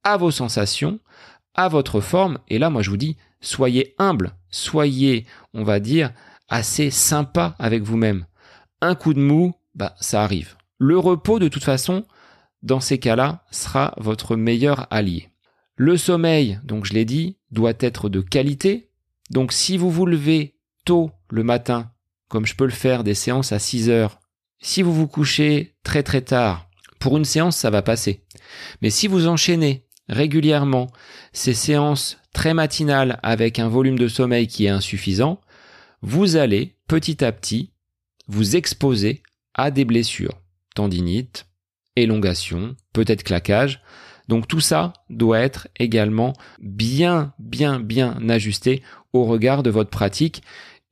à 0.04 0.18
vos 0.18 0.30
sensations, 0.30 1.00
à 1.54 1.66
votre 1.68 2.02
forme. 2.02 2.40
Et 2.48 2.58
là, 2.58 2.68
moi, 2.68 2.82
je 2.82 2.90
vous 2.90 2.98
dis, 2.98 3.16
soyez 3.40 3.94
humble, 3.96 4.34
soyez, 4.50 5.24
on 5.54 5.64
va 5.64 5.80
dire, 5.80 6.12
assez 6.46 6.90
sympa 6.90 7.56
avec 7.58 7.84
vous-même. 7.84 8.26
Un 8.82 8.94
coup 8.94 9.14
de 9.14 9.18
mou, 9.18 9.54
bah, 9.74 9.94
ça 9.98 10.22
arrive. 10.22 10.56
Le 10.76 10.98
repos, 10.98 11.38
de 11.38 11.48
toute 11.48 11.64
façon, 11.64 12.04
dans 12.62 12.80
ces 12.80 12.98
cas-là, 12.98 13.46
sera 13.50 13.94
votre 13.96 14.36
meilleur 14.36 14.86
allié. 14.90 15.30
Le 15.74 15.96
sommeil, 15.96 16.60
donc 16.64 16.84
je 16.84 16.92
l'ai 16.92 17.06
dit, 17.06 17.38
doit 17.50 17.72
être 17.80 18.10
de 18.10 18.20
qualité. 18.20 18.90
Donc 19.30 19.54
si 19.54 19.78
vous 19.78 19.90
vous 19.90 20.04
levez 20.04 20.58
tôt 20.84 21.12
le 21.30 21.44
matin, 21.44 21.90
comme 22.28 22.44
je 22.44 22.56
peux 22.56 22.66
le 22.66 22.70
faire 22.70 23.04
des 23.04 23.14
séances 23.14 23.52
à 23.52 23.58
6 23.58 23.88
heures, 23.88 24.17
si 24.60 24.82
vous 24.82 24.92
vous 24.92 25.08
couchez 25.08 25.74
très 25.82 26.02
très 26.02 26.22
tard, 26.22 26.68
pour 26.98 27.16
une 27.16 27.24
séance, 27.24 27.56
ça 27.56 27.70
va 27.70 27.82
passer. 27.82 28.22
Mais 28.82 28.90
si 28.90 29.06
vous 29.06 29.28
enchaînez 29.28 29.84
régulièrement 30.08 30.88
ces 31.32 31.54
séances 31.54 32.18
très 32.32 32.54
matinales 32.54 33.20
avec 33.22 33.58
un 33.58 33.68
volume 33.68 33.98
de 33.98 34.08
sommeil 34.08 34.46
qui 34.46 34.66
est 34.66 34.70
insuffisant, 34.70 35.40
vous 36.02 36.36
allez 36.36 36.76
petit 36.86 37.24
à 37.24 37.32
petit 37.32 37.72
vous 38.26 38.56
exposer 38.56 39.22
à 39.54 39.70
des 39.70 39.84
blessures, 39.84 40.40
tendinite, 40.74 41.46
élongation, 41.96 42.76
peut-être 42.92 43.22
claquage. 43.22 43.82
Donc 44.28 44.46
tout 44.46 44.60
ça 44.60 44.92
doit 45.08 45.40
être 45.40 45.68
également 45.78 46.34
bien, 46.60 47.32
bien, 47.38 47.80
bien 47.80 48.28
ajusté 48.28 48.82
au 49.12 49.24
regard 49.24 49.62
de 49.62 49.70
votre 49.70 49.90
pratique. 49.90 50.42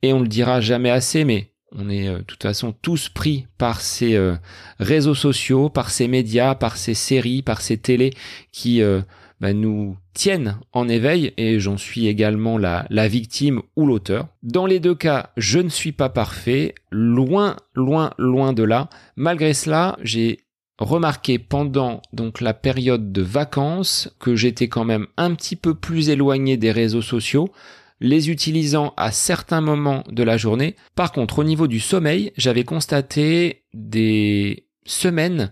Et 0.01 0.13
on 0.13 0.21
le 0.21 0.27
dira 0.27 0.61
jamais 0.61 0.89
assez, 0.89 1.23
mais 1.23 1.53
on 1.75 1.89
est 1.89 2.07
euh, 2.07 2.19
de 2.19 2.23
toute 2.23 2.43
façon 2.43 2.73
tous 2.81 3.09
pris 3.09 3.47
par 3.57 3.81
ces 3.81 4.15
euh, 4.15 4.35
réseaux 4.79 5.15
sociaux, 5.15 5.69
par 5.69 5.89
ces 5.89 6.07
médias, 6.07 6.55
par 6.55 6.77
ces 6.77 6.93
séries, 6.93 7.41
par 7.41 7.61
ces 7.61 7.77
télés 7.77 8.13
qui 8.51 8.81
euh, 8.81 9.01
bah, 9.41 9.53
nous 9.53 9.97
tiennent 10.13 10.57
en 10.73 10.87
éveil 10.87 11.33
et 11.37 11.59
j'en 11.59 11.77
suis 11.77 12.07
également 12.07 12.57
la, 12.57 12.85
la 12.89 13.07
victime 13.07 13.61
ou 13.75 13.85
l'auteur. 13.85 14.27
Dans 14.43 14.65
les 14.65 14.79
deux 14.79 14.95
cas, 14.95 15.31
je 15.37 15.59
ne 15.59 15.69
suis 15.69 15.91
pas 15.91 16.09
parfait, 16.09 16.73
loin, 16.91 17.55
loin, 17.75 18.11
loin 18.17 18.53
de 18.53 18.63
là. 18.63 18.89
Malgré 19.15 19.53
cela, 19.53 19.97
j'ai 20.01 20.39
remarqué 20.79 21.39
pendant 21.39 22.01
donc 22.13 22.39
la 22.41 22.53
période 22.53 23.11
de 23.11 23.21
vacances 23.21 24.15
que 24.19 24.35
j'étais 24.35 24.67
quand 24.67 24.85
même 24.85 25.07
un 25.17 25.33
petit 25.33 25.55
peu 25.55 25.73
plus 25.73 26.09
éloigné 26.09 26.55
des 26.55 26.71
réseaux 26.71 27.01
sociaux 27.01 27.51
les 27.99 28.29
utilisant 28.29 28.93
à 28.97 29.11
certains 29.11 29.61
moments 29.61 30.03
de 30.09 30.23
la 30.23 30.37
journée. 30.37 30.75
Par 30.95 31.11
contre, 31.11 31.39
au 31.39 31.43
niveau 31.43 31.67
du 31.67 31.79
sommeil, 31.79 32.31
j'avais 32.37 32.63
constaté 32.63 33.63
des 33.73 34.67
semaines 34.85 35.51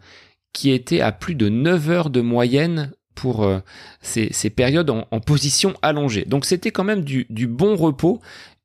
qui 0.54 0.72
étaient 0.72 1.02
à 1.02 1.12
plus 1.12 1.36
de 1.36 1.50
9 1.50 1.90
heures 1.90 2.10
de 2.10 2.22
moyenne 2.22 2.92
pour 3.16 3.44
euh, 3.44 3.60
ces, 4.02 4.50
périodes 4.50 4.90
en, 4.90 5.20
position 5.20 5.74
allongée. 5.82 6.26
Donc 6.26 6.46
c'était 6.46 6.72
quand 6.72 6.84
même 6.84 7.04
du, 7.04 7.48
bon 7.48 7.76
repos 7.76 8.22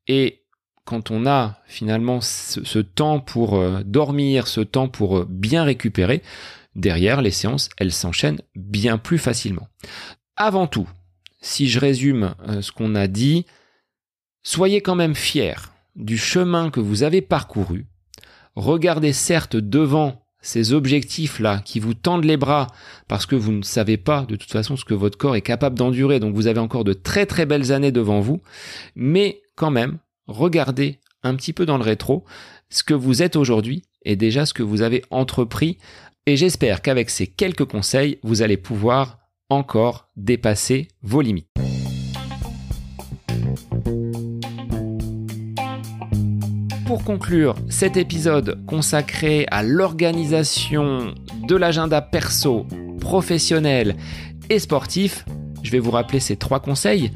et 0.07 0.43
quand 0.85 1.11
on 1.11 1.25
a 1.25 1.57
finalement 1.67 2.21
ce, 2.21 2.79
temps 2.79 3.19
pour 3.19 3.55
euh, 3.55 3.81
dormir, 3.83 4.47
ce 4.47 4.61
temps 4.61 4.89
pour 4.89 5.19
euh, 5.19 5.27
bien 5.29 5.63
récupérer, 5.63 6.21
derrière 6.75 7.21
les 7.21 7.31
séances, 7.31 7.69
elles 7.77 7.91
s'enchaînent 7.91 8.41
bien 8.55 8.97
plus 8.97 9.17
facilement. 9.17 9.67
Avant 10.35 10.67
tout, 10.67 10.87
si 11.41 11.67
je 11.69 11.79
résume 11.79 12.35
ce 12.61 12.71
qu'on 12.71 12.95
a 12.95 13.07
dit, 13.07 13.45
Soyez 14.43 14.81
quand 14.81 14.95
même 14.95 15.15
fiers 15.15 15.69
du 15.95 16.17
chemin 16.17 16.69
que 16.71 16.79
vous 16.79 17.03
avez 17.03 17.21
parcouru. 17.21 17.85
Regardez 18.55 19.13
certes 19.13 19.55
devant 19.55 20.25
ces 20.41 20.73
objectifs-là 20.73 21.61
qui 21.63 21.79
vous 21.79 21.93
tendent 21.93 22.25
les 22.25 22.37
bras 22.37 22.67
parce 23.07 23.27
que 23.27 23.35
vous 23.35 23.51
ne 23.51 23.61
savez 23.61 23.97
pas 23.97 24.25
de 24.25 24.35
toute 24.35 24.51
façon 24.51 24.75
ce 24.75 24.85
que 24.85 24.95
votre 24.95 25.17
corps 25.17 25.35
est 25.35 25.41
capable 25.41 25.77
d'endurer, 25.77 26.19
donc 26.19 26.33
vous 26.33 26.47
avez 26.47 26.59
encore 26.59 26.83
de 26.83 26.93
très 26.93 27.27
très 27.27 27.45
belles 27.45 27.71
années 27.71 27.91
devant 27.91 28.19
vous, 28.19 28.41
mais 28.95 29.43
quand 29.55 29.69
même, 29.69 29.99
regardez 30.27 30.99
un 31.21 31.35
petit 31.35 31.53
peu 31.53 31.67
dans 31.67 31.77
le 31.77 31.83
rétro 31.83 32.25
ce 32.69 32.83
que 32.83 32.95
vous 32.95 33.21
êtes 33.21 33.35
aujourd'hui 33.35 33.83
et 34.03 34.15
déjà 34.15 34.47
ce 34.47 34.55
que 34.55 34.63
vous 34.63 34.81
avez 34.81 35.03
entrepris, 35.11 35.77
et 36.25 36.35
j'espère 36.35 36.81
qu'avec 36.81 37.11
ces 37.11 37.27
quelques 37.27 37.65
conseils, 37.65 38.17
vous 38.23 38.41
allez 38.41 38.57
pouvoir 38.57 39.19
encore 39.49 40.09
dépasser 40.15 40.87
vos 41.03 41.21
limites. 41.21 41.70
Pour 46.91 47.05
conclure 47.05 47.55
cet 47.69 47.95
épisode 47.95 48.65
consacré 48.65 49.45
à 49.49 49.63
l'organisation 49.63 51.13
de 51.47 51.55
l'agenda 51.55 52.01
perso, 52.01 52.67
professionnel 52.99 53.95
et 54.49 54.59
sportif, 54.59 55.23
je 55.63 55.71
vais 55.71 55.79
vous 55.79 55.91
rappeler 55.91 56.19
ces 56.19 56.35
trois 56.35 56.59
conseils. 56.59 57.13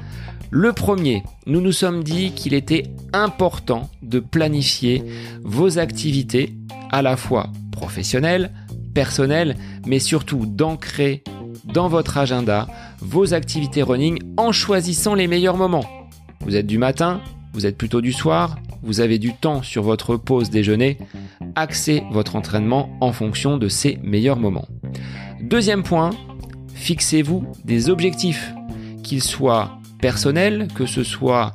Le 0.49 0.71
premier, 0.71 1.23
nous 1.45 1.59
nous 1.59 1.73
sommes 1.73 2.05
dit 2.05 2.32
qu'il 2.32 2.53
était 2.53 2.84
important 3.11 3.89
de 4.01 4.21
planifier 4.21 5.03
vos 5.43 5.78
activités 5.78 6.55
à 6.89 7.01
la 7.01 7.17
fois 7.17 7.49
professionnelles, 7.73 8.51
personnelles, 8.93 9.57
mais 9.86 9.99
surtout 9.99 10.45
d'ancrer 10.45 11.21
dans 11.65 11.89
votre 11.89 12.17
agenda 12.17 12.65
vos 13.01 13.34
activités 13.34 13.82
running 13.82 14.19
en 14.38 14.53
choisissant 14.53 15.15
les 15.15 15.28
meilleurs 15.28 15.57
moments. 15.57 16.07
Vous 16.45 16.55
êtes 16.55 16.67
du 16.67 16.78
matin, 16.78 17.19
vous 17.51 17.65
êtes 17.65 17.78
plutôt 17.78 17.99
du 17.99 18.13
soir, 18.13 18.55
vous 18.86 19.02
avez 19.02 19.18
du 19.18 19.34
temps 19.34 19.64
sur 19.64 19.84
votre 19.84 20.16
pause 20.16 20.50
déjeuner, 20.50 21.00
axez 21.56 22.04
votre 22.12 22.36
entraînement 22.36 22.90
en 23.02 23.12
fonction 23.12 23.58
de 23.58 23.68
ces 23.68 23.98
meilleurs 24.04 24.40
moments. 24.40 24.68
Deuxième 25.42 25.84
point, 25.84 26.12
fixez-vous 26.76 27.46
des 27.66 27.90
objectifs, 27.90 28.54
qu'ils 29.04 29.24
soient 29.24 29.80
personnels, 30.00 30.68
que 30.76 30.86
ce 30.86 31.04
soit 31.04 31.52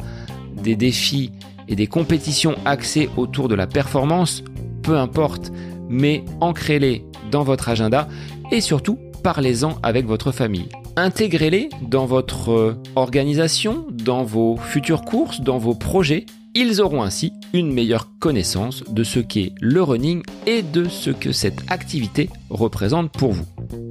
des 0.62 0.76
défis 0.76 1.30
et 1.68 1.76
des 1.76 1.86
compétitions 1.86 2.56
axées 2.64 3.08
autour 3.16 3.48
de 3.48 3.54
la 3.54 3.68
performance, 3.68 4.42
peu 4.82 4.98
importe, 4.98 5.52
mais 5.88 6.24
ancrez-les 6.40 7.04
dans 7.30 7.44
votre 7.44 7.68
agenda 7.68 8.08
et 8.50 8.60
surtout 8.60 8.98
parlez-en 9.22 9.78
avec 9.82 10.06
votre 10.06 10.32
famille. 10.32 10.68
Intégrez-les 10.96 11.68
dans 11.82 12.06
votre 12.06 12.76
organisation, 12.96 13.86
dans 13.92 14.24
vos 14.24 14.56
futures 14.56 15.02
courses, 15.02 15.40
dans 15.40 15.58
vos 15.58 15.74
projets. 15.74 16.26
Ils 16.54 16.80
auront 16.80 17.02
ainsi 17.02 17.32
une 17.52 17.72
meilleure 17.72 18.08
connaissance 18.18 18.82
de 18.90 19.04
ce 19.04 19.20
qu'est 19.20 19.52
le 19.60 19.82
running 19.82 20.22
et 20.46 20.62
de 20.62 20.88
ce 20.88 21.10
que 21.10 21.30
cette 21.30 21.70
activité 21.70 22.28
représente 22.48 23.12
pour 23.12 23.32
vous. 23.32 23.46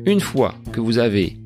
Une 0.06 0.20
fois 0.20 0.56
que 0.74 0.82
vous 0.82 0.98
avez 0.98 1.38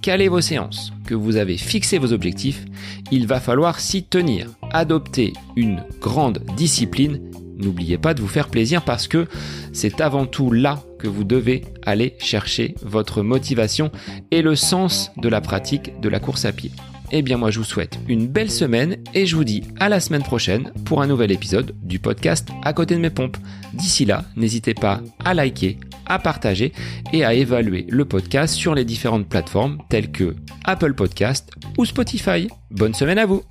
calé 0.00 0.28
vos 0.28 0.40
séances, 0.40 0.92
que 1.06 1.14
vous 1.14 1.36
avez 1.36 1.56
fixé 1.56 1.98
vos 1.98 2.12
objectifs, 2.12 2.64
il 3.10 3.26
va 3.26 3.40
falloir 3.40 3.80
s'y 3.80 4.04
tenir, 4.04 4.46
adopter 4.70 5.32
une 5.56 5.82
grande 6.00 6.44
discipline. 6.56 7.20
N'oubliez 7.58 7.98
pas 7.98 8.14
de 8.14 8.20
vous 8.20 8.28
faire 8.28 8.48
plaisir 8.48 8.82
parce 8.82 9.08
que 9.08 9.26
c'est 9.72 10.00
avant 10.00 10.24
tout 10.24 10.52
là 10.52 10.82
que 11.00 11.08
vous 11.08 11.24
devez 11.24 11.64
aller 11.84 12.14
chercher 12.20 12.76
votre 12.82 13.22
motivation 13.22 13.90
et 14.30 14.40
le 14.40 14.54
sens 14.54 15.10
de 15.16 15.28
la 15.28 15.40
pratique 15.40 16.00
de 16.00 16.08
la 16.08 16.20
course 16.20 16.44
à 16.44 16.52
pied. 16.52 16.70
Eh 17.12 17.22
bien 17.22 17.36
moi 17.36 17.50
je 17.50 17.58
vous 17.58 17.64
souhaite 17.64 17.98
une 18.08 18.28
belle 18.28 18.50
semaine 18.50 18.98
et 19.14 19.26
je 19.26 19.34
vous 19.36 19.44
dis 19.44 19.64
à 19.80 19.88
la 19.88 20.00
semaine 20.00 20.22
prochaine 20.22 20.72
pour 20.84 21.02
un 21.02 21.06
nouvel 21.06 21.32
épisode 21.32 21.74
du 21.82 21.98
podcast 21.98 22.48
à 22.62 22.72
côté 22.72 22.94
de 22.94 23.00
mes 23.00 23.10
pompes. 23.10 23.36
D'ici 23.74 24.04
là, 24.04 24.24
n'hésitez 24.36 24.74
pas 24.74 25.00
à 25.24 25.34
liker, 25.34 25.78
à 26.06 26.18
partager 26.18 26.72
et 27.12 27.24
à 27.24 27.34
évaluer 27.34 27.86
le 27.88 28.04
podcast 28.04 28.54
sur 28.54 28.74
les 28.74 28.84
différentes 28.84 29.28
plateformes 29.28 29.78
telles 29.88 30.12
que 30.12 30.36
Apple 30.64 30.94
Podcast 30.94 31.50
ou 31.78 31.84
Spotify. 31.84 32.48
Bonne 32.70 32.94
semaine 32.94 33.18
à 33.18 33.26
vous 33.26 33.42